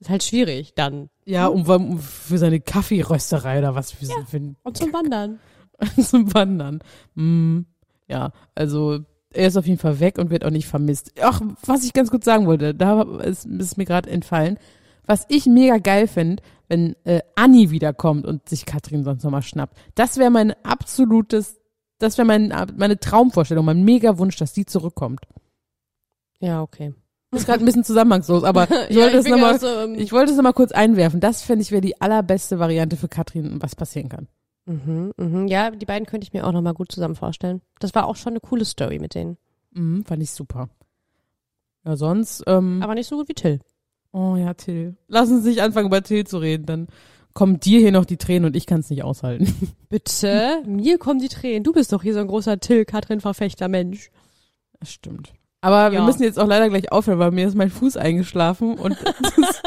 Ist 0.00 0.10
halt 0.10 0.22
schwierig 0.22 0.74
dann. 0.74 1.10
Ja, 1.24 1.46
um, 1.46 1.68
um 1.68 1.98
für 1.98 2.38
seine 2.38 2.60
Kaffeerösterei 2.60 3.58
oder 3.58 3.74
was 3.74 3.92
für, 3.92 4.06
für 4.26 4.36
ein 4.36 4.56
Und 4.62 4.76
zum 4.76 4.92
Wandern. 4.92 5.40
zum 6.02 6.32
Wandern. 6.32 6.80
Mm, 7.14 7.60
ja, 8.08 8.32
also 8.54 9.00
er 9.30 9.48
ist 9.48 9.56
auf 9.56 9.66
jeden 9.66 9.78
Fall 9.78 10.00
weg 10.00 10.18
und 10.18 10.30
wird 10.30 10.44
auch 10.44 10.50
nicht 10.50 10.66
vermisst. 10.66 11.12
Ach, 11.20 11.40
was 11.64 11.84
ich 11.84 11.92
ganz 11.92 12.10
kurz 12.10 12.24
sagen 12.24 12.46
wollte, 12.46 12.74
da 12.74 13.02
ist, 13.02 13.44
ist 13.44 13.76
mir 13.76 13.84
gerade 13.84 14.08
entfallen. 14.08 14.58
Was 15.04 15.26
ich 15.28 15.46
mega 15.46 15.78
geil 15.78 16.06
finde, 16.06 16.42
wenn 16.68 16.94
äh, 17.04 17.20
Anni 17.34 17.70
wiederkommt 17.70 18.26
und 18.26 18.48
sich 18.48 18.66
Katrin 18.66 19.04
sonst 19.04 19.24
nochmal 19.24 19.42
schnappt. 19.42 19.76
Das 19.94 20.18
wäre 20.18 20.30
mein 20.30 20.52
absolutes, 20.64 21.58
das 21.98 22.18
wäre 22.18 22.26
mein, 22.26 22.52
meine 22.76 22.98
Traumvorstellung, 22.98 23.64
mein 23.64 23.82
mega 23.84 24.18
Wunsch, 24.18 24.36
dass 24.36 24.52
die 24.52 24.66
zurückkommt. 24.66 25.20
Ja, 26.40 26.62
okay. 26.62 26.94
Ist 27.30 27.46
gerade 27.46 27.62
ein 27.62 27.66
bisschen 27.66 27.84
zusammenhangslos, 27.84 28.44
aber 28.44 28.68
ich 28.88 28.96
Ja, 28.96 29.02
wollte 29.02 29.18
ich 29.18 29.24
es 29.24 29.30
nochmal, 29.30 29.60
so, 29.60 29.66
ähm, 29.66 29.94
ich 29.96 30.12
wollte 30.12 30.30
es 30.30 30.36
nochmal 30.36 30.54
kurz 30.54 30.72
einwerfen. 30.72 31.20
Das 31.20 31.42
fände 31.42 31.62
ich 31.62 31.70
wäre 31.70 31.82
die 31.82 32.00
allerbeste 32.00 32.58
Variante 32.58 32.96
für 32.96 33.08
Katrin, 33.08 33.60
was 33.60 33.76
passieren 33.76 34.08
kann. 34.08 34.28
Mhm, 34.66 35.12
mhm. 35.16 35.46
Ja, 35.48 35.70
die 35.70 35.86
beiden 35.86 36.06
könnte 36.06 36.26
ich 36.26 36.32
mir 36.32 36.46
auch 36.46 36.52
nochmal 36.52 36.74
gut 36.74 36.92
zusammen 36.92 37.16
vorstellen. 37.16 37.60
Das 37.80 37.94
war 37.94 38.06
auch 38.06 38.16
schon 38.16 38.32
eine 38.32 38.40
coole 38.40 38.64
Story 38.64 38.98
mit 38.98 39.14
denen. 39.14 39.36
Mhm, 39.72 40.04
fand 40.04 40.22
ich 40.22 40.30
super. 40.30 40.68
Ja, 41.84 41.96
sonst, 41.96 42.44
ähm, 42.46 42.80
Aber 42.82 42.94
nicht 42.94 43.08
so 43.08 43.16
gut 43.16 43.28
wie 43.28 43.34
Till. 43.34 43.60
Oh 44.12 44.36
ja, 44.36 44.54
Till. 44.54 44.96
Lass 45.06 45.30
uns 45.30 45.44
nicht 45.44 45.60
anfangen, 45.60 45.88
über 45.88 46.02
Till 46.02 46.26
zu 46.26 46.38
reden, 46.38 46.66
dann 46.66 46.88
kommen 47.34 47.60
dir 47.60 47.78
hier 47.80 47.92
noch 47.92 48.04
die 48.04 48.16
Tränen 48.16 48.46
und 48.46 48.56
ich 48.56 48.66
kann 48.66 48.80
es 48.80 48.90
nicht 48.90 49.02
aushalten. 49.04 49.52
Bitte? 49.88 50.62
Mir 50.66 50.98
kommen 50.98 51.20
die 51.20 51.28
Tränen. 51.28 51.62
Du 51.64 51.72
bist 51.72 51.92
doch 51.92 52.02
hier 52.02 52.14
so 52.14 52.20
ein 52.20 52.26
großer 52.28 52.58
Till-Katrin-Verfechter 52.58 53.68
Mensch. 53.68 54.10
Das 54.80 54.90
stimmt. 54.92 55.32
Aber 55.60 55.90
wir 55.92 55.98
Ja. 56.00 56.04
müssen 56.04 56.22
jetzt 56.22 56.38
auch 56.38 56.46
leider 56.46 56.68
gleich 56.68 56.92
aufhören, 56.92 57.18
weil 57.18 57.30
mir 57.32 57.46
ist 57.48 57.56
mein 57.56 57.70
Fuß 57.70 57.96
eingeschlafen 57.96 58.78
und 58.78 58.96
das, 59.04 59.62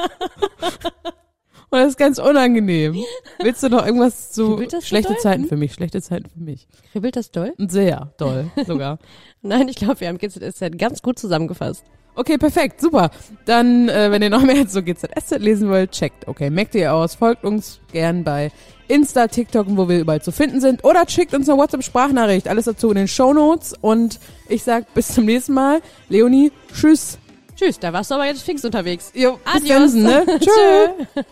und 1.70 1.80
das 1.80 1.88
ist 1.90 1.98
ganz 1.98 2.18
unangenehm. 2.18 2.96
Willst 3.40 3.64
du 3.64 3.70
noch 3.70 3.86
irgendwas 3.86 4.32
zu 4.32 4.62
schlechte? 4.82 5.16
Zeiten 5.18 5.44
Hm? 5.44 5.50
für 5.50 5.58
mich, 5.58 5.74
schlechte 5.74 6.02
Zeiten 6.02 6.30
für 6.30 6.40
mich? 6.40 6.68
Kribbelt 6.92 7.16
das 7.16 7.32
doll? 7.32 7.54
Sehr 7.58 8.14
doll 8.18 8.50
sogar. 8.68 9.00
Nein, 9.42 9.68
ich 9.70 9.76
glaube, 9.78 10.00
wir 10.02 10.08
haben 10.10 10.18
GZSZ 10.18 10.78
ganz 10.78 11.02
gut 11.02 11.18
zusammengefasst. 11.20 11.84
Okay, 12.14 12.38
perfekt, 12.38 12.82
super. 12.82 13.10
Dann, 13.46 13.88
äh, 13.88 14.12
wenn 14.12 14.22
ihr 14.22 14.30
noch 14.30 14.42
mehr 14.44 14.68
zu 14.68 14.84
GZSZ 14.84 15.40
lesen 15.40 15.70
wollt, 15.70 15.92
checkt 15.92 16.28
okay, 16.28 16.50
merkt 16.50 16.76
ihr 16.76 16.94
aus, 16.94 17.16
folgt 17.16 17.46
uns 17.46 17.80
gern 17.94 18.24
bei 18.24 18.52
Insta, 18.90 19.28
TikTok, 19.28 19.68
und 19.68 19.78
wo 19.78 19.88
wir 19.88 20.00
überall 20.00 20.22
zu 20.22 20.34
finden 20.34 20.60
sind 20.60 20.84
oder 20.84 21.08
schickt 21.08 21.34
uns 21.34 21.48
eine 21.48 21.58
WhatsApp-Sprachnachricht. 21.58 22.50
Alles 22.50 22.66
dazu 22.66 22.90
in 22.90 22.98
den 22.98 23.08
Shownotes 23.08 23.74
und 23.80 24.20
ich 24.50 24.64
sag 24.64 24.94
bis 24.94 25.08
zum 25.14 25.26
nächsten 25.26 25.54
Mal. 25.54 25.82
Leonie, 26.10 26.52
tschüss. 26.74 27.18
Tschüss, 27.56 27.80
da 27.80 27.94
warst 27.94 28.12
du 28.12 28.16
aber 28.16 28.26
jetzt 28.26 28.42
fix 28.42 28.66
unterwegs. 28.66 29.12
Jo, 29.14 29.40
bis 29.46 29.72
Adios. 29.72 29.94
dann, 29.94 30.04
ne? 30.04 30.26
Tschö. 30.40 30.90
Tschö. 31.16 31.24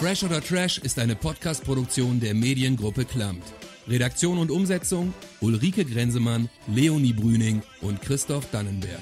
Fresh 0.00 0.22
oder 0.22 0.40
Trash 0.42 0.78
ist 0.78 0.98
eine 0.98 1.16
Podcast-Produktion 1.16 2.20
der 2.20 2.34
Mediengruppe 2.34 3.04
Klammt. 3.04 3.42
Redaktion 3.88 4.38
und 4.38 4.50
Umsetzung 4.50 5.12
Ulrike 5.40 5.84
Grenzemann, 5.84 6.48
Leonie 6.66 7.12
Brüning 7.12 7.62
und 7.80 8.00
Christoph 8.00 8.50
Dannenberg. 8.50 9.00